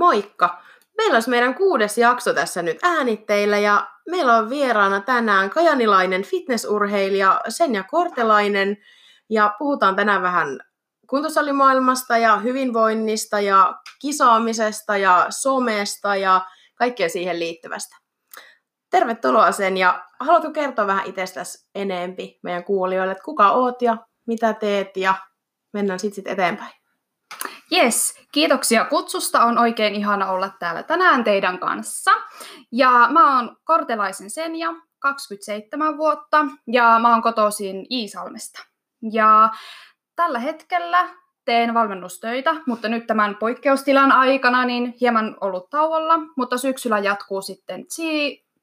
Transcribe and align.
Moikka! 0.00 0.62
Meillä 0.96 1.16
olisi 1.16 1.30
meidän 1.30 1.54
kuudes 1.54 1.98
jakso 1.98 2.34
tässä 2.34 2.62
nyt 2.62 2.78
äänitteillä 2.82 3.58
ja 3.58 3.90
meillä 4.10 4.36
on 4.36 4.50
vieraana 4.50 5.00
tänään 5.00 5.50
kajanilainen 5.50 6.22
fitnessurheilija 6.22 7.40
Senja 7.48 7.84
Kortelainen 7.84 8.76
ja 9.30 9.54
puhutaan 9.58 9.96
tänään 9.96 10.22
vähän 10.22 10.60
kuntosalimaailmasta 11.06 12.18
ja 12.18 12.36
hyvinvoinnista 12.36 13.40
ja 13.40 13.74
kisaamisesta 14.00 14.96
ja 14.96 15.26
somesta 15.30 16.16
ja 16.16 16.46
kaikkea 16.74 17.08
siihen 17.08 17.38
liittyvästä. 17.38 17.96
Tervetuloa 18.90 19.52
sen 19.52 19.76
ja 19.76 20.04
haluatko 20.20 20.50
kertoa 20.50 20.86
vähän 20.86 21.06
itsestäsi 21.06 21.68
enempi 21.74 22.38
meidän 22.42 22.64
kuulijoille, 22.64 23.12
että 23.12 23.24
kuka 23.24 23.50
oot 23.50 23.82
ja 23.82 23.96
mitä 24.26 24.52
teet 24.52 24.96
ja 24.96 25.14
mennään 25.72 25.98
sitten 25.98 26.14
sit 26.14 26.26
eteenpäin. 26.26 26.79
Yes, 27.72 28.14
kiitoksia 28.32 28.84
kutsusta. 28.84 29.44
On 29.44 29.58
oikein 29.58 29.94
ihana 29.94 30.30
olla 30.30 30.50
täällä 30.58 30.82
tänään 30.82 31.24
teidän 31.24 31.58
kanssa. 31.58 32.10
Ja 32.72 33.08
mä 33.12 33.36
oon 33.36 33.56
Kortelaisen 33.64 34.30
Senja, 34.30 34.74
27 34.98 35.96
vuotta, 35.96 36.46
ja 36.66 36.98
mä 37.02 37.12
oon 37.12 37.22
kotoisin 37.22 37.86
Iisalmesta. 37.90 38.66
Ja 39.12 39.50
tällä 40.16 40.38
hetkellä 40.38 41.08
teen 41.44 41.74
valmennustöitä, 41.74 42.54
mutta 42.66 42.88
nyt 42.88 43.06
tämän 43.06 43.36
poikkeustilan 43.36 44.12
aikana 44.12 44.64
niin 44.64 44.94
hieman 45.00 45.36
ollut 45.40 45.70
tauolla, 45.70 46.18
mutta 46.36 46.58
syksyllä 46.58 46.98
jatkuu 46.98 47.42
sitten 47.42 47.84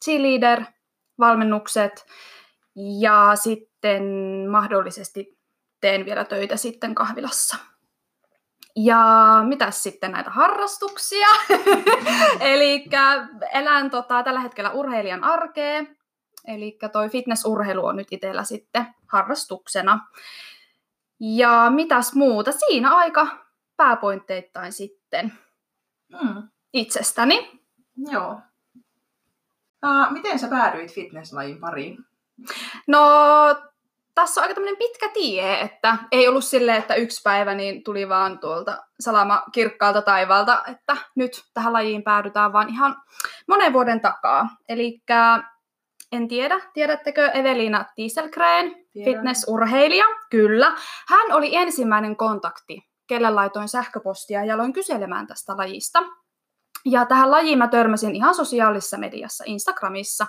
cheerleader-valmennukset 0.06 2.06
ja 3.00 3.32
sitten 3.36 4.04
mahdollisesti 4.52 5.38
teen 5.82 6.06
vielä 6.06 6.26
töitä 6.26 6.58
sitten 6.58 6.96
kahvilassa. 6.96 7.58
Ja 8.86 9.04
mitä 9.48 9.72
sitten 9.72 10.12
näitä 10.12 10.30
harrastuksia? 10.30 11.28
Eli 12.40 12.86
elän 13.54 13.90
tota, 13.90 14.24
tällä 14.24 14.40
hetkellä 14.40 14.72
urheilijan 14.72 15.24
arkea. 15.24 15.84
Eli 16.48 16.78
toi 16.92 17.10
fitnessurheilu 17.10 17.86
on 17.86 17.96
nyt 17.96 18.08
itsellä 18.12 18.44
sitten 18.44 18.88
harrastuksena. 19.08 20.08
Ja 21.20 21.72
mitäs 21.76 22.14
muuta? 22.14 22.52
Siinä 22.52 22.96
aika 22.96 23.28
pääpointteittain 23.78 24.74
sitten 24.74 25.34
mm. 26.24 26.44
itsestäni. 26.74 27.62
Joo. 28.12 28.42
Uh, 29.86 30.12
miten 30.12 30.40
sä 30.40 30.48
päädyit 30.48 30.94
fitnesslajin 30.94 31.60
pariin? 31.60 31.98
No 32.88 33.02
tässä 34.18 34.42
on 34.42 34.44
aika 34.44 34.54
tämmöinen 34.56 34.78
pitkä 34.78 35.10
tie, 35.10 35.62
että 35.62 35.98
ei 36.12 36.28
ollut 36.28 36.46
silleen, 36.46 36.78
että 36.78 36.96
yksi 36.96 37.22
päivä 37.24 37.56
niin 37.56 37.84
tuli 37.84 38.10
vaan 38.10 38.40
tuolta 38.40 38.84
salama 39.00 39.44
kirkkaalta 39.52 40.02
taivaalta, 40.02 40.64
että 40.72 40.98
nyt 41.16 41.32
tähän 41.54 41.74
lajiin 41.74 42.04
päädytään, 42.04 42.54
vaan 42.54 42.70
ihan 42.70 42.96
monen 43.48 43.74
vuoden 43.74 44.02
takaa. 44.02 44.50
Eli 44.70 45.02
en 46.12 46.28
tiedä, 46.28 46.60
tiedättekö 46.74 47.28
Evelina 47.28 47.86
Dieselgren, 47.98 48.76
fitnessurheilija? 49.06 50.06
Kyllä. 50.30 50.76
Hän 51.10 51.32
oli 51.32 51.56
ensimmäinen 51.56 52.16
kontakti, 52.16 52.82
kelle 53.08 53.30
laitoin 53.30 53.70
sähköpostia 53.70 54.46
ja 54.46 54.56
aloin 54.56 54.74
kyselemään 54.74 55.28
tästä 55.28 55.58
lajista. 55.58 56.04
Ja 56.86 57.06
tähän 57.06 57.32
lajiin 57.32 57.58
mä 57.58 57.68
törmäsin 57.68 58.16
ihan 58.16 58.36
sosiaalisessa 58.36 58.98
mediassa, 58.98 59.44
Instagramissa 59.48 60.28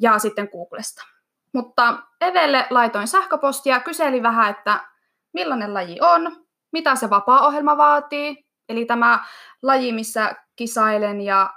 ja 0.00 0.18
sitten 0.18 0.48
Googlesta. 0.52 1.17
Mutta 1.54 1.98
Evelle 2.20 2.66
laitoin 2.70 3.08
sähköpostia 3.08 3.80
kyselin 3.80 4.22
vähän, 4.22 4.50
että 4.50 4.84
millainen 5.32 5.74
laji 5.74 5.98
on, 6.00 6.46
mitä 6.72 6.94
se 6.94 7.10
vapaa-ohjelma 7.10 7.76
vaatii. 7.76 8.46
Eli 8.68 8.84
tämä 8.84 9.24
laji, 9.62 9.92
missä 9.92 10.34
kisailen 10.56 11.20
ja 11.20 11.54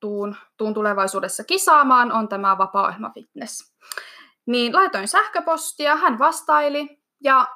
tuun, 0.00 0.36
tuun 0.56 0.74
tulevaisuudessa 0.74 1.44
kisaamaan, 1.44 2.12
on 2.12 2.28
tämä 2.28 2.58
vapaa-ohjelma 2.58 3.10
fitness. 3.10 3.74
Niin 4.46 4.74
laitoin 4.74 5.08
sähköpostia, 5.08 5.96
hän 5.96 6.18
vastaili 6.18 7.02
ja 7.20 7.46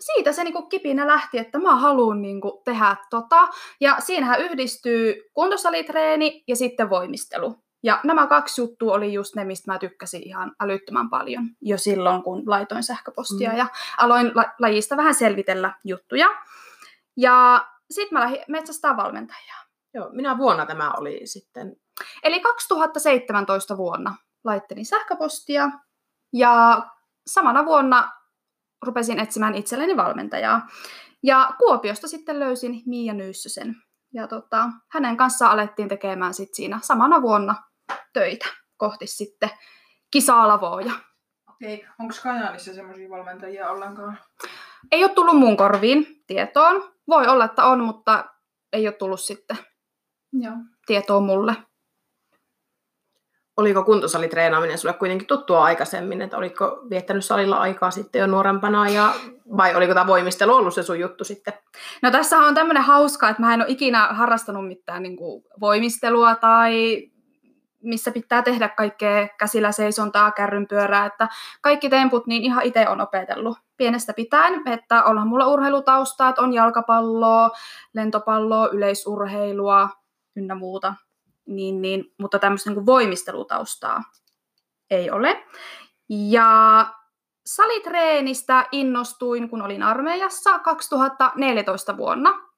siitä 0.00 0.32
se 0.32 0.44
niinku 0.44 0.62
kipinä 0.62 1.06
lähti, 1.06 1.38
että 1.38 1.58
mä 1.58 1.76
haluan 1.76 2.22
niinku 2.22 2.62
tehdä 2.64 2.96
tota. 3.10 3.48
Ja 3.80 3.96
siinähän 4.00 4.40
yhdistyy 4.40 5.30
kuntosalitreeni 5.32 6.44
ja 6.48 6.56
sitten 6.56 6.90
voimistelu. 6.90 7.56
Ja 7.82 8.00
nämä 8.04 8.26
kaksi 8.26 8.60
juttua 8.60 8.94
oli 8.94 9.12
just 9.12 9.36
ne, 9.36 9.44
mistä 9.44 9.72
mä 9.72 9.78
tykkäsin 9.78 10.22
ihan 10.22 10.52
älyttömän 10.60 11.10
paljon 11.10 11.44
jo 11.60 11.78
silloin, 11.78 12.22
kun 12.22 12.42
laitoin 12.46 12.82
sähköpostia 12.82 13.50
mm. 13.50 13.56
ja 13.56 13.66
aloin 13.98 14.32
la- 14.34 14.54
lajista 14.58 14.96
vähän 14.96 15.14
selvitellä 15.14 15.72
juttuja. 15.84 16.26
Ja 17.16 17.66
sitten 17.90 18.18
mä 18.18 18.20
lähdin 18.20 18.44
metsästään 18.48 18.96
valmentajaa. 18.96 19.60
Joo, 19.94 20.10
minä 20.12 20.38
vuonna 20.38 20.66
tämä 20.66 20.92
oli 20.98 21.20
sitten? 21.24 21.76
Eli 22.22 22.40
2017 22.40 23.76
vuonna 23.76 24.16
laittelin 24.44 24.86
sähköpostia 24.86 25.70
ja 26.32 26.82
samana 27.26 27.64
vuonna 27.64 28.12
rupesin 28.82 29.18
etsimään 29.18 29.54
itselleni 29.54 29.96
valmentajaa. 29.96 30.68
Ja 31.22 31.54
Kuopiosta 31.58 32.08
sitten 32.08 32.40
löysin 32.40 32.82
Miia 32.86 33.14
Nyyssösen. 33.14 33.76
Ja 34.14 34.28
tota, 34.28 34.70
hänen 34.92 35.16
kanssaan 35.16 35.52
alettiin 35.52 35.88
tekemään 35.88 36.34
sit 36.34 36.54
siinä 36.54 36.78
samana 36.82 37.22
vuonna 37.22 37.54
töitä 38.12 38.46
kohti 38.76 39.06
sitten 39.06 39.50
kisaalavoja. 40.10 40.92
Okei, 41.50 41.86
onko 41.98 42.14
Kajaanissa 42.22 42.74
semmoisia 42.74 43.10
valmentajia 43.10 43.70
ollenkaan? 43.70 44.18
Ei 44.92 45.04
ole 45.04 45.10
tullut 45.14 45.38
mun 45.38 45.56
korviin 45.56 46.06
tietoon. 46.26 46.92
Voi 47.08 47.26
olla, 47.26 47.44
että 47.44 47.64
on, 47.64 47.84
mutta 47.84 48.24
ei 48.72 48.86
ole 48.86 48.94
tullut 48.94 49.20
sitten 49.20 49.56
Joo. 50.32 50.54
tietoa 50.86 51.20
mulle. 51.20 51.56
Oliko 53.56 53.84
kuntosalitreenaaminen 53.84 54.78
sulle 54.78 54.94
kuitenkin 54.94 55.26
tuttua 55.26 55.64
aikaisemmin, 55.64 56.22
että 56.22 56.36
olitko 56.36 56.86
viettänyt 56.90 57.24
salilla 57.24 57.56
aikaa 57.56 57.90
sitten 57.90 58.20
jo 58.20 58.26
nuorempana 58.26 58.88
ja 58.88 59.14
vai 59.56 59.74
oliko 59.74 59.94
tämä 59.94 60.06
voimistelu 60.06 60.54
ollut 60.54 60.74
se 60.74 60.82
sun 60.82 61.00
juttu 61.00 61.24
sitten? 61.24 61.54
No 62.02 62.10
tässä 62.10 62.38
on 62.38 62.54
tämmöinen 62.54 62.82
hauska, 62.82 63.28
että 63.28 63.42
mä 63.42 63.54
en 63.54 63.60
ole 63.60 63.70
ikinä 63.70 64.06
harrastanut 64.06 64.68
mitään 64.68 65.02
niin 65.02 65.16
kuin 65.16 65.44
voimistelua 65.60 66.34
tai 66.34 67.02
missä 67.82 68.10
pitää 68.10 68.42
tehdä 68.42 68.68
kaikkea 68.68 69.28
käsillä 69.38 69.72
seisontaa, 69.72 70.30
kärrynpyörää, 70.30 71.06
että 71.06 71.28
kaikki 71.60 71.88
temput 71.88 72.26
niin 72.26 72.42
ihan 72.42 72.64
itse 72.64 72.88
on 72.88 73.00
opetellut 73.00 73.58
pienestä 73.76 74.12
pitäen, 74.12 74.62
että 74.68 75.04
onhan 75.04 75.28
mulla 75.28 75.46
urheilutaustaa, 75.46 76.28
että 76.28 76.42
on 76.42 76.52
jalkapalloa, 76.52 77.50
lentopalloa, 77.94 78.68
yleisurheilua 78.68 79.88
ynnä 80.36 80.54
muuta, 80.54 80.94
niin, 81.46 81.82
niin, 81.82 82.04
mutta 82.18 82.38
tämmöistä 82.38 82.70
niin 82.70 82.86
voimistelutaustaa 82.86 84.02
ei 84.90 85.10
ole. 85.10 85.46
Ja 86.08 86.86
salitreenistä 87.46 88.68
innostuin, 88.72 89.50
kun 89.50 89.62
olin 89.62 89.82
armeijassa 89.82 90.58
2014 90.58 91.96
vuonna, 91.96 92.50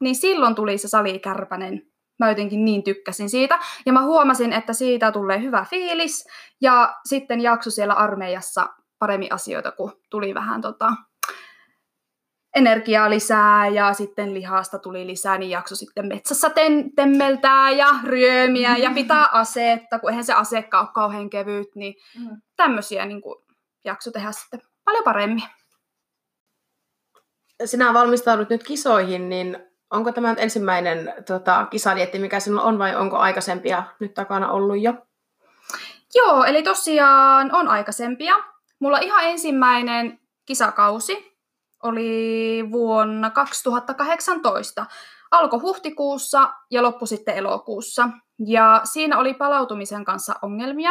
niin 0.00 0.16
silloin 0.16 0.54
tuli 0.54 0.78
se 0.78 0.88
salikärpänen 0.88 1.89
mä 2.20 2.28
jotenkin 2.28 2.64
niin 2.64 2.82
tykkäsin 2.82 3.30
siitä. 3.30 3.58
Ja 3.86 3.92
mä 3.92 4.02
huomasin, 4.02 4.52
että 4.52 4.72
siitä 4.72 5.12
tulee 5.12 5.42
hyvä 5.42 5.66
fiilis. 5.70 6.28
Ja 6.60 6.94
sitten 7.08 7.40
jakso 7.40 7.70
siellä 7.70 7.94
armeijassa 7.94 8.68
paremmin 8.98 9.32
asioita, 9.32 9.72
kun 9.72 9.92
tuli 10.10 10.34
vähän 10.34 10.60
tota, 10.60 10.92
energiaa 12.54 13.10
lisää 13.10 13.68
ja 13.68 13.92
sitten 13.92 14.34
lihasta 14.34 14.78
tuli 14.78 15.06
lisää, 15.06 15.38
niin 15.38 15.50
jakso 15.50 15.76
sitten 15.76 16.06
metsässä 16.06 16.50
ten- 16.50 16.94
temmeltää 16.94 17.70
ja 17.70 17.88
ryömiä 18.04 18.76
ja 18.76 18.90
pitää 18.90 19.28
aseetta, 19.32 19.98
kun 19.98 20.10
eihän 20.10 20.24
se 20.24 20.32
aseekka 20.32 20.80
ole 20.80 20.88
kauhean 20.94 21.30
kevyt, 21.30 21.68
niin 21.74 21.94
mm. 22.18 22.40
tämmöisiä 22.56 23.06
niin 23.06 23.22
kuin, 23.22 23.44
jakso 23.84 24.10
tehdä 24.10 24.32
sitten 24.32 24.60
paljon 24.84 25.04
paremmin. 25.04 25.42
Sinä 27.64 27.94
valmistaudut 27.94 28.50
nyt 28.50 28.64
kisoihin, 28.64 29.28
niin 29.28 29.69
onko 29.90 30.12
tämä 30.12 30.30
nyt 30.30 30.40
ensimmäinen 30.40 31.14
tota, 31.26 31.66
kisadietti, 31.70 32.18
mikä 32.18 32.40
sinulla 32.40 32.62
on, 32.62 32.78
vai 32.78 32.96
onko 32.96 33.16
aikaisempia 33.16 33.82
nyt 34.00 34.14
takana 34.14 34.50
ollut 34.50 34.82
jo? 34.82 34.94
Joo, 36.14 36.44
eli 36.44 36.62
tosiaan 36.62 37.54
on 37.54 37.68
aikaisempia. 37.68 38.34
Mulla 38.78 38.98
ihan 38.98 39.24
ensimmäinen 39.24 40.20
kisakausi 40.46 41.36
oli 41.82 42.64
vuonna 42.72 43.30
2018. 43.30 44.86
Alkoi 45.30 45.60
huhtikuussa 45.60 46.50
ja 46.70 46.82
loppui 46.82 47.08
sitten 47.08 47.36
elokuussa. 47.36 48.08
Ja 48.46 48.80
siinä 48.84 49.18
oli 49.18 49.34
palautumisen 49.34 50.04
kanssa 50.04 50.34
ongelmia. 50.42 50.90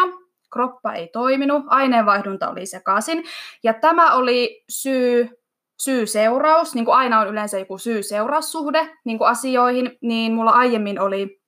Kroppa 0.54 0.94
ei 0.94 1.07
toiminut, 1.07 1.63
aineenvaihdunta 1.68 2.50
oli 2.50 2.66
sekaisin. 2.66 3.24
Ja 3.63 3.74
tämä 3.74 4.13
oli 4.13 4.63
syy 4.69 5.38
syy-seuraus, 5.84 6.76
niin 6.76 6.86
kuin 6.86 6.96
aina 6.96 7.20
on 7.20 7.28
yleensä 7.28 7.60
joku 7.60 7.78
syy-seuraussuhde 7.78 8.98
niin 9.06 9.18
kuin 9.18 9.30
asioihin, 9.30 9.98
niin 10.02 10.34
mulla 10.34 10.52
aiemmin 10.52 11.00
oli 11.02 11.42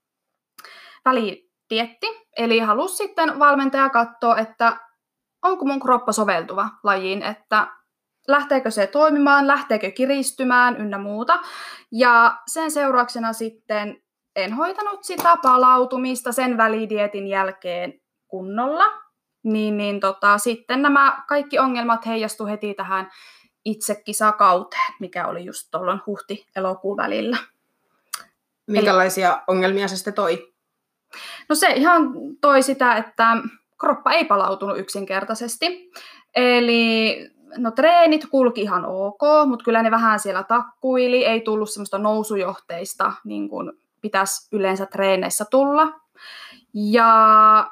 välitietti, 1.05 2.07
eli 2.37 2.59
halusi 2.59 2.95
sitten 2.95 3.39
valmentaja 3.39 3.89
katsoa, 3.89 4.37
että 4.37 4.77
onko 5.43 5.65
mun 5.65 5.79
kroppa 5.79 6.11
soveltuva 6.11 6.69
lajiin, 6.83 7.23
että 7.23 7.67
lähteekö 8.27 8.71
se 8.71 8.87
toimimaan, 8.87 9.47
lähteekö 9.47 9.91
kiristymään 9.91 10.77
ynnä 10.77 10.97
muuta. 10.97 11.39
Ja 11.91 12.37
sen 12.47 12.71
seurauksena 12.71 13.33
sitten 13.33 14.01
en 14.35 14.53
hoitanut 14.53 15.03
sitä 15.03 15.37
palautumista 15.41 16.31
sen 16.31 16.57
välidietin 16.57 17.27
jälkeen 17.27 17.93
kunnolla, 18.27 18.85
niin, 19.43 19.77
niin 19.77 19.99
tota, 19.99 20.37
sitten 20.37 20.81
nämä 20.81 21.23
kaikki 21.27 21.59
ongelmat 21.59 22.05
heijastu 22.05 22.45
heti 22.45 22.73
tähän 22.73 23.09
itsekisakauteen, 23.65 24.93
mikä 24.99 25.27
oli 25.27 25.45
just 25.45 25.67
tuolloin 25.71 26.01
huhti-elokuun 26.05 26.97
välillä. 26.97 27.37
Minkälaisia 28.67 29.29
Eli... 29.29 29.41
ongelmia 29.47 29.87
se 29.87 29.95
sitten 29.95 30.13
toi? 30.13 30.53
No 31.49 31.55
se 31.55 31.67
ihan 31.67 32.13
toi 32.41 32.63
sitä, 32.63 32.95
että 32.95 33.37
kroppa 33.79 34.11
ei 34.11 34.25
palautunut 34.25 34.77
yksinkertaisesti. 34.77 35.91
Eli 36.35 37.17
no 37.57 37.71
treenit 37.71 38.25
kulki 38.31 38.61
ihan 38.61 38.85
ok, 38.85 39.21
mutta 39.47 39.65
kyllä 39.65 39.83
ne 39.83 39.91
vähän 39.91 40.19
siellä 40.19 40.43
takkuili, 40.43 41.25
ei 41.25 41.41
tullut 41.41 41.69
semmoista 41.69 41.97
nousujohteista, 41.97 43.11
niin 43.23 43.49
kuin 43.49 43.71
pitäisi 44.01 44.47
yleensä 44.51 44.85
treeneissä 44.85 45.45
tulla. 45.51 45.87
Ja 46.73 47.71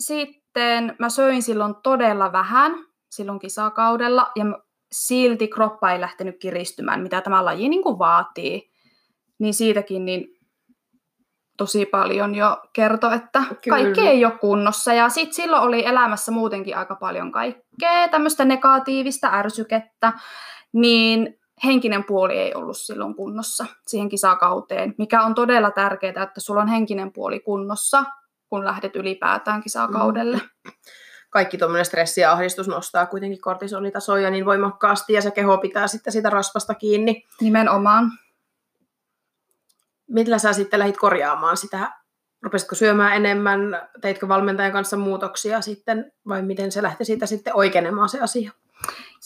sitten 0.00 0.96
mä 0.98 1.08
söin 1.08 1.42
silloin 1.42 1.74
todella 1.82 2.32
vähän, 2.32 2.72
silloin 3.10 3.38
kisakaudella, 3.38 4.30
ja 4.36 4.44
silti 4.92 5.48
kroppa 5.48 5.92
ei 5.92 6.00
lähtenyt 6.00 6.36
kiristymään, 6.38 7.02
mitä 7.02 7.20
tämä 7.20 7.44
laji 7.44 7.68
niin 7.68 7.82
kuin 7.82 7.98
vaatii. 7.98 8.70
Niin 9.38 9.54
siitäkin 9.54 10.04
niin 10.04 10.40
tosi 11.56 11.86
paljon 11.86 12.34
jo 12.34 12.58
kertoi, 12.72 13.14
että 13.14 13.42
Kyllä. 13.62 13.76
kaikki 13.76 14.00
ei 14.00 14.24
ole 14.24 14.38
kunnossa. 14.40 14.92
Ja 14.92 15.08
sitten 15.08 15.34
silloin 15.34 15.62
oli 15.62 15.86
elämässä 15.86 16.32
muutenkin 16.32 16.76
aika 16.76 16.94
paljon 16.94 17.32
kaikkea, 17.32 18.08
tämmöistä 18.10 18.44
negatiivista 18.44 19.28
ärsykettä, 19.32 20.12
niin 20.72 21.38
henkinen 21.64 22.04
puoli 22.04 22.38
ei 22.38 22.54
ollut 22.54 22.78
silloin 22.78 23.14
kunnossa 23.14 23.66
siihen 23.86 24.08
kisakauteen, 24.08 24.94
mikä 24.98 25.22
on 25.22 25.34
todella 25.34 25.70
tärkeää, 25.70 26.22
että 26.22 26.40
sulla 26.40 26.60
on 26.60 26.68
henkinen 26.68 27.12
puoli 27.12 27.40
kunnossa, 27.40 28.04
kun 28.48 28.64
lähdet 28.64 28.96
ylipäätään 28.96 29.62
kisakaudelle. 29.62 30.36
Mm. 30.36 30.72
Kaikki 31.30 31.58
tuommoinen 31.58 31.84
stressi 31.84 32.20
ja 32.20 32.32
ahdistus 32.32 32.68
nostaa 32.68 33.06
kuitenkin 33.06 33.40
kortisolitasoja 33.40 34.30
niin 34.30 34.44
voimakkaasti 34.44 35.12
ja 35.12 35.22
se 35.22 35.30
keho 35.30 35.58
pitää 35.58 35.86
sitten 35.86 36.12
sitä 36.12 36.30
rasvasta 36.30 36.74
kiinni. 36.74 37.26
Nimenomaan. 37.40 38.10
Millä 40.08 40.38
sä 40.38 40.52
sitten 40.52 40.78
lähdit 40.78 40.96
korjaamaan 40.96 41.56
sitä? 41.56 41.92
Rupesitko 42.42 42.74
syömään 42.74 43.16
enemmän? 43.16 43.60
Teitkö 44.00 44.28
valmentajan 44.28 44.72
kanssa 44.72 44.96
muutoksia 44.96 45.60
sitten 45.60 46.12
vai 46.28 46.42
miten 46.42 46.72
se 46.72 46.82
lähti 46.82 47.04
siitä 47.04 47.26
sitten 47.26 47.56
oikeenemaan 47.56 48.08
se 48.08 48.20
asia? 48.20 48.50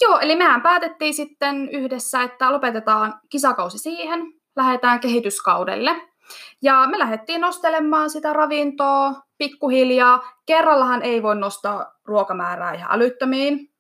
Joo, 0.01 0.19
eli 0.19 0.37
mehän 0.37 0.63
päätettiin 0.63 1.15
sitten 1.15 1.69
yhdessä, 1.69 2.23
että 2.23 2.53
lopetetaan 2.53 3.21
kisakausi 3.29 3.79
siihen, 3.79 4.21
lähdetään 4.57 5.01
kehityskaudelle. 5.01 5.97
Ja 6.63 6.87
me 6.91 6.99
lähdettiin 6.99 7.41
nostelemaan 7.41 8.11
sitä 8.11 8.33
ravintoa 8.33 9.24
pikkuhiljaa. 9.39 10.23
Kerrallahan 10.47 11.03
ei 11.03 11.23
voi 11.23 11.37
nostaa 11.37 11.93
ruokamäärää 12.05 12.75
ihan 12.75 12.93
älyttömiin, 12.93 13.75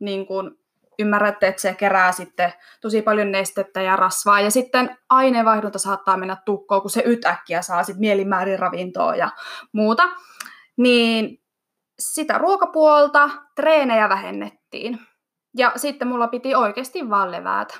niin 0.00 0.26
kuin 0.26 0.50
ymmärrätte, 0.98 1.48
että 1.48 1.62
se 1.62 1.74
kerää 1.74 2.12
sitten 2.12 2.52
tosi 2.80 3.02
paljon 3.02 3.32
nestettä 3.32 3.82
ja 3.82 3.96
rasvaa. 3.96 4.40
Ja 4.40 4.50
sitten 4.50 4.98
aineenvaihdunta 5.10 5.78
saattaa 5.78 6.16
mennä 6.16 6.36
tukkoon, 6.44 6.80
kun 6.80 6.90
se 6.90 7.02
ytäkkiä 7.06 7.62
saa 7.62 7.82
sitten 7.82 8.00
mielimäärin 8.00 8.58
ravintoa 8.58 9.16
ja 9.16 9.30
muuta. 9.72 10.08
Niin 10.76 11.42
sitä 11.98 12.38
ruokapuolta 12.38 13.30
treenejä 13.56 14.08
vähennettiin. 14.08 15.00
Ja 15.56 15.72
sitten 15.76 16.08
mulla 16.08 16.28
piti 16.28 16.54
oikeasti 16.54 17.10
vaan 17.10 17.30
levätä. 17.30 17.74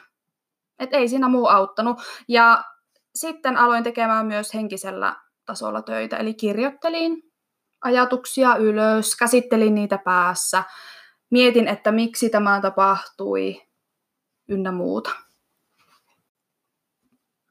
Et 0.78 0.94
ei 0.94 1.08
siinä 1.08 1.28
muu 1.28 1.46
auttanut. 1.46 2.02
Ja 2.28 2.64
sitten 3.14 3.56
aloin 3.56 3.84
tekemään 3.84 4.26
myös 4.26 4.54
henkisellä 4.54 5.16
tasolla 5.50 5.82
töitä, 5.82 6.16
eli 6.16 6.34
kirjoittelin 6.34 7.22
ajatuksia 7.84 8.56
ylös, 8.56 9.16
käsittelin 9.16 9.74
niitä 9.74 9.98
päässä, 9.98 10.64
mietin, 11.30 11.68
että 11.68 11.92
miksi 11.92 12.30
tämä 12.30 12.60
tapahtui, 12.60 13.62
ynnä 14.48 14.72
muuta. 14.72 15.10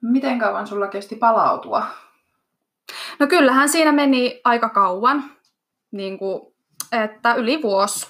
Miten 0.02 0.40
kauan 0.40 0.68
sulla 0.68 0.88
kesti 0.88 1.16
palautua? 1.16 1.88
No 3.20 3.28
kyllähän 3.28 3.70
siinä 3.70 3.92
meni 3.92 4.42
aika 4.44 4.70
kauan, 4.70 5.24
niin 5.92 6.20
kuin, 6.20 6.56
että 6.92 7.34
yli 7.34 7.62
vuosi. 7.62 8.08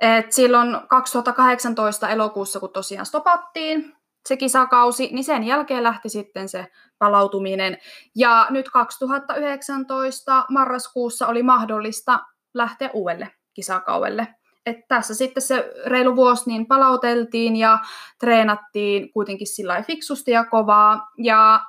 Et 0.00 0.32
silloin 0.32 0.76
2018 0.88 2.08
elokuussa, 2.08 2.60
kun 2.60 2.72
tosiaan 2.72 3.06
stopattiin 3.06 3.95
se 4.26 4.36
kisakausi, 4.36 5.08
niin 5.12 5.24
sen 5.24 5.44
jälkeen 5.44 5.82
lähti 5.82 6.08
sitten 6.08 6.48
se 6.48 6.66
palautuminen. 6.98 7.78
Ja 8.16 8.46
nyt 8.50 8.70
2019 8.70 10.44
marraskuussa 10.50 11.26
oli 11.26 11.42
mahdollista 11.42 12.20
lähteä 12.54 12.90
uudelle 12.92 13.30
kisakaudelle. 13.54 14.28
Et 14.66 14.76
tässä 14.88 15.14
sitten 15.14 15.42
se 15.42 15.72
reilu 15.86 16.16
vuosi 16.16 16.42
niin 16.46 16.66
palauteltiin 16.66 17.56
ja 17.56 17.78
treenattiin 18.20 19.12
kuitenkin 19.12 19.46
sillä 19.46 19.82
fiksusti 19.82 20.30
ja 20.30 20.44
kovaa. 20.44 21.10
Ja 21.18 21.60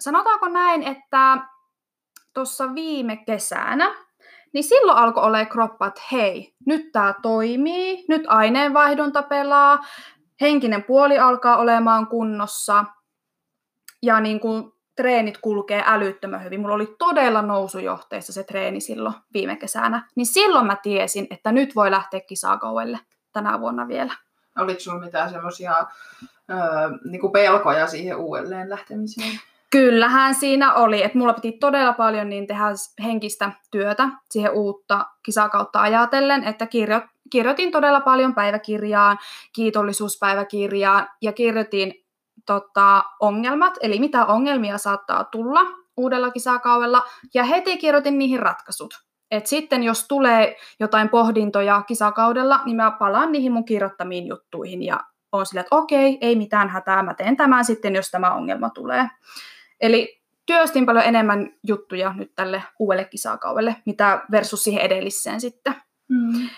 sanotaanko 0.00 0.48
näin, 0.48 0.82
että 0.82 1.38
tuossa 2.34 2.74
viime 2.74 3.16
kesänä, 3.16 3.94
niin 4.52 4.64
silloin 4.64 4.98
alkoi 4.98 5.24
olla 5.24 5.46
kroppa, 5.46 5.86
että 5.86 6.02
hei, 6.12 6.54
nyt 6.66 6.92
tämä 6.92 7.14
toimii, 7.22 8.04
nyt 8.08 8.22
aineenvaihdunta 8.26 9.22
pelaa, 9.22 9.78
henkinen 10.40 10.82
puoli 10.82 11.18
alkaa 11.18 11.56
olemaan 11.56 12.06
kunnossa 12.06 12.84
ja 14.02 14.20
niin 14.20 14.40
kuin 14.40 14.72
treenit 14.96 15.38
kulkee 15.38 15.82
älyttömän 15.86 16.44
hyvin. 16.44 16.60
Mulla 16.60 16.74
oli 16.74 16.94
todella 16.98 17.42
nousujohteessa 17.42 18.32
se 18.32 18.44
treeni 18.44 18.80
silloin 18.80 19.14
viime 19.34 19.56
kesänä. 19.56 20.08
Niin 20.16 20.26
silloin 20.26 20.66
mä 20.66 20.76
tiesin, 20.82 21.26
että 21.30 21.52
nyt 21.52 21.76
voi 21.76 21.90
lähteä 21.90 22.20
kisakauelle 22.20 22.98
tänä 23.32 23.60
vuonna 23.60 23.88
vielä. 23.88 24.12
Oliko 24.58 24.80
sulla 24.80 25.00
mitään 25.00 25.30
semmoisia 25.30 25.86
niinku 27.04 27.28
pelkoja 27.28 27.86
siihen 27.86 28.16
uudelleen 28.16 28.70
lähtemiseen? 28.70 29.40
Kyllähän 29.70 30.34
siinä 30.34 30.74
oli, 30.74 31.02
että 31.02 31.18
mulla 31.18 31.32
piti 31.32 31.52
todella 31.52 31.92
paljon 31.92 32.28
niin 32.28 32.46
tehdä 32.46 32.64
henkistä 33.04 33.52
työtä 33.70 34.08
siihen 34.30 34.52
uutta 34.52 35.06
kisakautta 35.22 35.80
ajatellen, 35.80 36.44
että 36.44 36.66
kirjo, 36.66 37.00
kirjoitin 37.32 37.72
todella 37.72 38.00
paljon 38.00 38.34
päiväkirjaan, 38.34 39.18
kiitollisuuspäiväkirjaan 39.52 41.08
ja 41.22 41.32
kirjoitin 41.32 41.94
tota, 42.46 43.04
ongelmat, 43.20 43.74
eli 43.80 44.00
mitä 44.00 44.26
ongelmia 44.26 44.78
saattaa 44.78 45.24
tulla 45.24 45.60
uudella 45.96 46.30
kisakaudella, 46.30 47.02
ja 47.34 47.44
heti 47.44 47.76
kirjoitin 47.76 48.18
niihin 48.18 48.40
ratkaisut. 48.40 48.94
Et 49.30 49.46
sitten 49.46 49.82
jos 49.82 50.08
tulee 50.08 50.56
jotain 50.80 51.08
pohdintoja 51.08 51.82
kisakaudella, 51.82 52.60
niin 52.64 52.76
mä 52.76 52.90
palaan 52.90 53.32
niihin 53.32 53.52
mun 53.52 53.64
kirjoittamiin 53.64 54.26
juttuihin 54.26 54.82
ja 54.82 55.00
on 55.32 55.46
sillä, 55.46 55.60
että 55.60 55.76
okei, 55.76 56.18
ei 56.20 56.36
mitään 56.36 56.68
hätää, 56.68 57.02
mä 57.02 57.14
teen 57.14 57.36
tämän 57.36 57.64
sitten, 57.64 57.94
jos 57.94 58.10
tämä 58.10 58.34
ongelma 58.34 58.70
tulee. 58.70 59.08
Eli 59.80 60.22
työstin 60.46 60.86
paljon 60.86 61.04
enemmän 61.04 61.50
juttuja 61.66 62.12
nyt 62.16 62.32
tälle 62.34 62.62
uudelle 62.78 63.04
kisakaudelle, 63.04 63.76
mitä 63.86 64.24
versus 64.30 64.64
siihen 64.64 64.82
edelliseen 64.82 65.40
sitten. 65.40 65.74
Mm. 66.08 66.48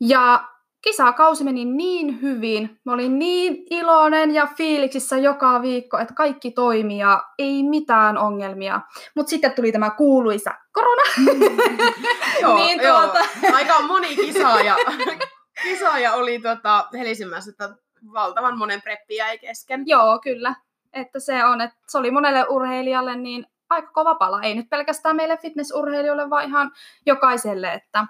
Ja 0.00 0.44
kisakausi 0.82 1.44
meni 1.44 1.64
niin 1.64 2.22
hyvin, 2.22 2.80
mä 2.84 2.92
olin 2.92 3.18
niin 3.18 3.66
iloinen 3.70 4.34
ja 4.34 4.46
fiiliksissä 4.46 5.18
joka 5.18 5.62
viikko, 5.62 5.98
että 5.98 6.14
kaikki 6.14 6.50
toimi 6.50 6.98
ja 6.98 7.22
ei 7.38 7.62
mitään 7.62 8.18
ongelmia. 8.18 8.80
Mutta 9.16 9.30
sitten 9.30 9.52
tuli 9.52 9.72
tämä 9.72 9.90
kuuluisa 9.90 10.54
korona. 10.72 11.02
joo, 12.42 12.56
niin 12.56 12.80
tuota... 12.80 13.18
joo, 13.42 13.54
aika 13.54 13.82
moni 13.82 14.16
kisaaja, 14.16 14.76
kisaaja 15.62 16.14
oli 16.14 16.38
tota 16.38 16.88
Helisimmässä, 16.92 17.50
että 17.50 17.74
valtavan 18.12 18.58
monen 18.58 18.82
preppi 18.82 19.16
jäi 19.16 19.38
kesken. 19.38 19.82
Joo, 19.86 20.18
kyllä. 20.18 20.54
Että 20.92 21.20
se 21.20 21.44
on, 21.44 21.60
että 21.60 21.76
se 21.86 21.98
oli 21.98 22.10
monelle 22.10 22.46
urheilijalle 22.48 23.16
niin 23.16 23.46
aika 23.70 23.92
kova 23.92 24.14
pala. 24.14 24.42
Ei 24.42 24.54
nyt 24.54 24.70
pelkästään 24.70 25.16
meille 25.16 25.36
fitnessurheilijoille, 25.36 26.30
vaan 26.30 26.44
ihan 26.44 26.72
jokaiselle, 27.06 27.72
että 27.72 28.06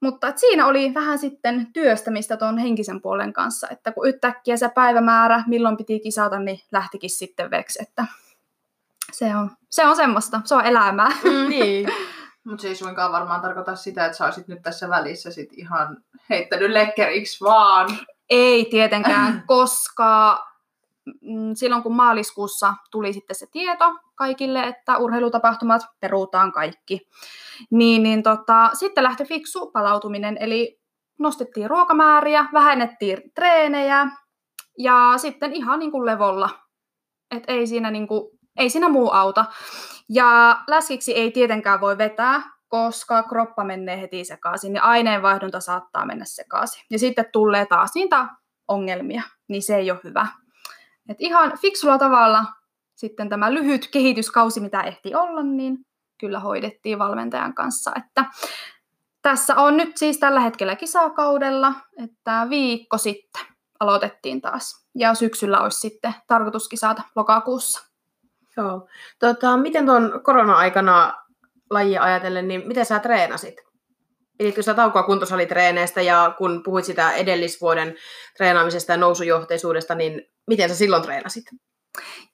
mutta 0.00 0.28
et 0.28 0.38
siinä 0.38 0.66
oli 0.66 0.94
vähän 0.94 1.18
sitten 1.18 1.72
työstämistä 1.72 2.36
tuon 2.36 2.58
henkisen 2.58 3.00
puolen 3.00 3.32
kanssa, 3.32 3.68
että 3.70 3.92
kun 3.92 4.08
yhtäkkiä 4.08 4.56
se 4.56 4.68
päivämäärä, 4.68 5.44
milloin 5.46 5.76
piti 5.76 6.00
kisata, 6.00 6.38
niin 6.38 6.60
lähtikin 6.72 7.10
sitten 7.10 7.50
veksi, 7.50 7.82
että 7.82 8.06
se 9.12 9.36
on, 9.36 9.50
se 9.70 9.86
on 9.86 9.96
semmoista, 9.96 10.40
se 10.44 10.54
on 10.54 10.64
elämää. 10.64 11.10
Mm, 11.24 11.48
niin. 11.48 11.88
Mutta 12.44 12.62
se 12.62 12.68
ei 12.68 12.74
suinkaan 12.74 13.12
varmaan 13.12 13.40
tarkoita 13.40 13.76
sitä, 13.76 14.06
että 14.06 14.18
sä 14.18 14.24
olisit 14.24 14.48
nyt 14.48 14.62
tässä 14.62 14.88
välissä 14.88 15.30
sit 15.30 15.48
ihan 15.52 15.96
heittänyt 16.30 16.70
lekkeriksi 16.70 17.44
vaan. 17.44 17.98
Ei 18.30 18.64
tietenkään, 18.64 19.42
koska 19.46 20.44
silloin 21.54 21.82
kun 21.82 21.96
maaliskuussa 21.96 22.74
tuli 22.90 23.12
sitten 23.12 23.36
se 23.36 23.46
tieto 23.52 23.84
kaikille, 24.14 24.62
että 24.62 24.98
urheilutapahtumat 24.98 25.82
peruutaan 26.00 26.52
kaikki, 26.52 27.00
niin, 27.70 28.02
niin 28.02 28.22
tota, 28.22 28.70
sitten 28.72 29.04
lähti 29.04 29.24
fiksu 29.24 29.70
palautuminen, 29.70 30.36
eli 30.40 30.80
nostettiin 31.18 31.70
ruokamääriä, 31.70 32.46
vähennettiin 32.52 33.18
treenejä 33.34 34.06
ja 34.78 35.12
sitten 35.16 35.52
ihan 35.52 35.78
niin 35.78 35.90
kuin 35.90 36.06
levolla. 36.06 36.50
Et 37.30 37.44
ei 37.48 37.66
siinä 37.66 37.90
niin 37.90 38.08
kuin, 38.08 38.38
ei 38.56 38.70
siinä 38.70 38.88
muu 38.88 39.10
auta. 39.10 39.44
Ja 40.08 40.60
läskiksi 40.66 41.14
ei 41.14 41.30
tietenkään 41.30 41.80
voi 41.80 41.98
vetää, 41.98 42.42
koska 42.68 43.22
kroppa 43.22 43.64
menee 43.64 44.00
heti 44.00 44.24
sekaisin 44.24 44.74
ja 44.74 44.82
aineenvaihdunta 44.82 45.60
saattaa 45.60 46.06
mennä 46.06 46.24
sekaisin. 46.24 46.84
Ja 46.90 46.98
sitten 46.98 47.24
tulee 47.32 47.66
taas 47.66 47.90
niitä 47.94 48.26
ongelmia, 48.68 49.22
niin 49.48 49.62
se 49.62 49.76
ei 49.76 49.90
ole 49.90 50.00
hyvä. 50.04 50.26
Et 51.10 51.16
ihan 51.20 51.58
fiksulla 51.58 51.98
tavalla 51.98 52.44
sitten 52.94 53.28
tämä 53.28 53.54
lyhyt 53.54 53.88
kehityskausi, 53.92 54.60
mitä 54.60 54.80
ehti 54.80 55.14
olla, 55.14 55.42
niin 55.42 55.78
kyllä 56.20 56.40
hoidettiin 56.40 56.98
valmentajan 56.98 57.54
kanssa. 57.54 57.92
Että 57.96 58.24
tässä 59.22 59.56
on 59.56 59.76
nyt 59.76 59.96
siis 59.96 60.18
tällä 60.18 60.40
hetkellä 60.40 60.76
kisakaudella, 60.76 61.72
että 62.04 62.46
viikko 62.50 62.98
sitten 62.98 63.42
aloitettiin 63.80 64.40
taas. 64.40 64.86
Ja 64.94 65.14
syksyllä 65.14 65.60
olisi 65.60 65.80
sitten 65.80 66.14
tarkoitus 66.26 66.68
kisata 66.68 67.02
lokakuussa. 67.16 67.90
Joo. 68.56 68.88
Tota, 69.18 69.56
miten 69.56 69.86
tuon 69.86 70.20
korona-aikana 70.22 71.14
lajia 71.70 72.02
ajatellen, 72.02 72.48
niin 72.48 72.62
miten 72.68 72.86
sä 72.86 72.98
treenasit? 72.98 73.69
Piditkö 74.40 74.62
sä 74.62 74.74
taukoa 74.74 75.02
kuntosalitreeneistä 75.02 76.02
ja 76.02 76.34
kun 76.38 76.62
puhuit 76.64 76.84
sitä 76.84 77.12
edellisvuoden 77.12 77.94
treenaamisesta 78.36 78.92
ja 78.92 78.96
nousujohteisuudesta, 78.96 79.94
niin 79.94 80.22
miten 80.46 80.68
sä 80.68 80.74
silloin 80.74 81.02
treenasit? 81.02 81.44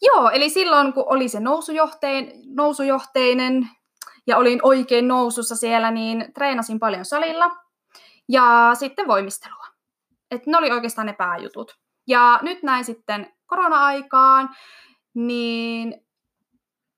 Joo, 0.03 0.31
eli 0.31 0.51
silloin 0.51 0.93
kun 0.93 1.05
oli 1.07 1.29
se 1.29 1.41
nousujohtein, 1.41 2.33
nousujohteinen 2.57 3.69
ja 4.27 4.37
olin 4.37 4.61
oikein 4.63 5.09
nousussa 5.09 5.57
siellä, 5.57 5.91
niin 5.91 6.33
treenasin 6.35 6.79
paljon 6.79 7.05
salilla 7.05 7.51
ja 8.29 8.71
sitten 8.75 9.09
voimistelua. 9.09 9.67
Et 10.31 10.47
ne 10.47 10.59
oli 10.59 10.71
oikeastaan 10.71 11.07
ne 11.07 11.13
pääjutut. 11.13 11.79
Ja 12.07 12.39
nyt 12.43 12.63
näin 12.63 12.85
sitten 12.85 13.33
korona-aikaan, 13.47 14.57
niin 15.15 15.95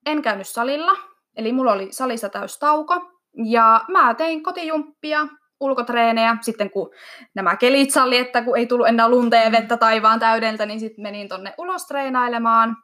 en 0.06 0.22
käynyt 0.22 0.48
salilla, 0.48 0.92
eli 1.36 1.52
mulla 1.52 1.72
oli 1.72 1.92
salissa 1.92 2.28
täys 2.28 2.58
tauko, 2.58 3.17
ja 3.44 3.84
mä 3.88 4.14
tein 4.14 4.42
kotijumppia, 4.42 5.26
ulkotreenejä, 5.60 6.36
sitten 6.40 6.70
kun 6.70 6.90
nämä 7.34 7.56
kelit 7.56 7.90
salli, 7.90 8.16
että 8.16 8.42
kun 8.42 8.58
ei 8.58 8.66
tullut 8.66 8.88
enää 8.88 9.08
lunta 9.08 9.36
ja 9.36 9.52
vettä 9.52 9.76
taivaan 9.76 10.20
täydeltä, 10.20 10.66
niin 10.66 10.80
sitten 10.80 11.02
menin 11.02 11.28
tonne 11.28 11.54
ulos 11.58 11.86
treenailemaan. 11.86 12.76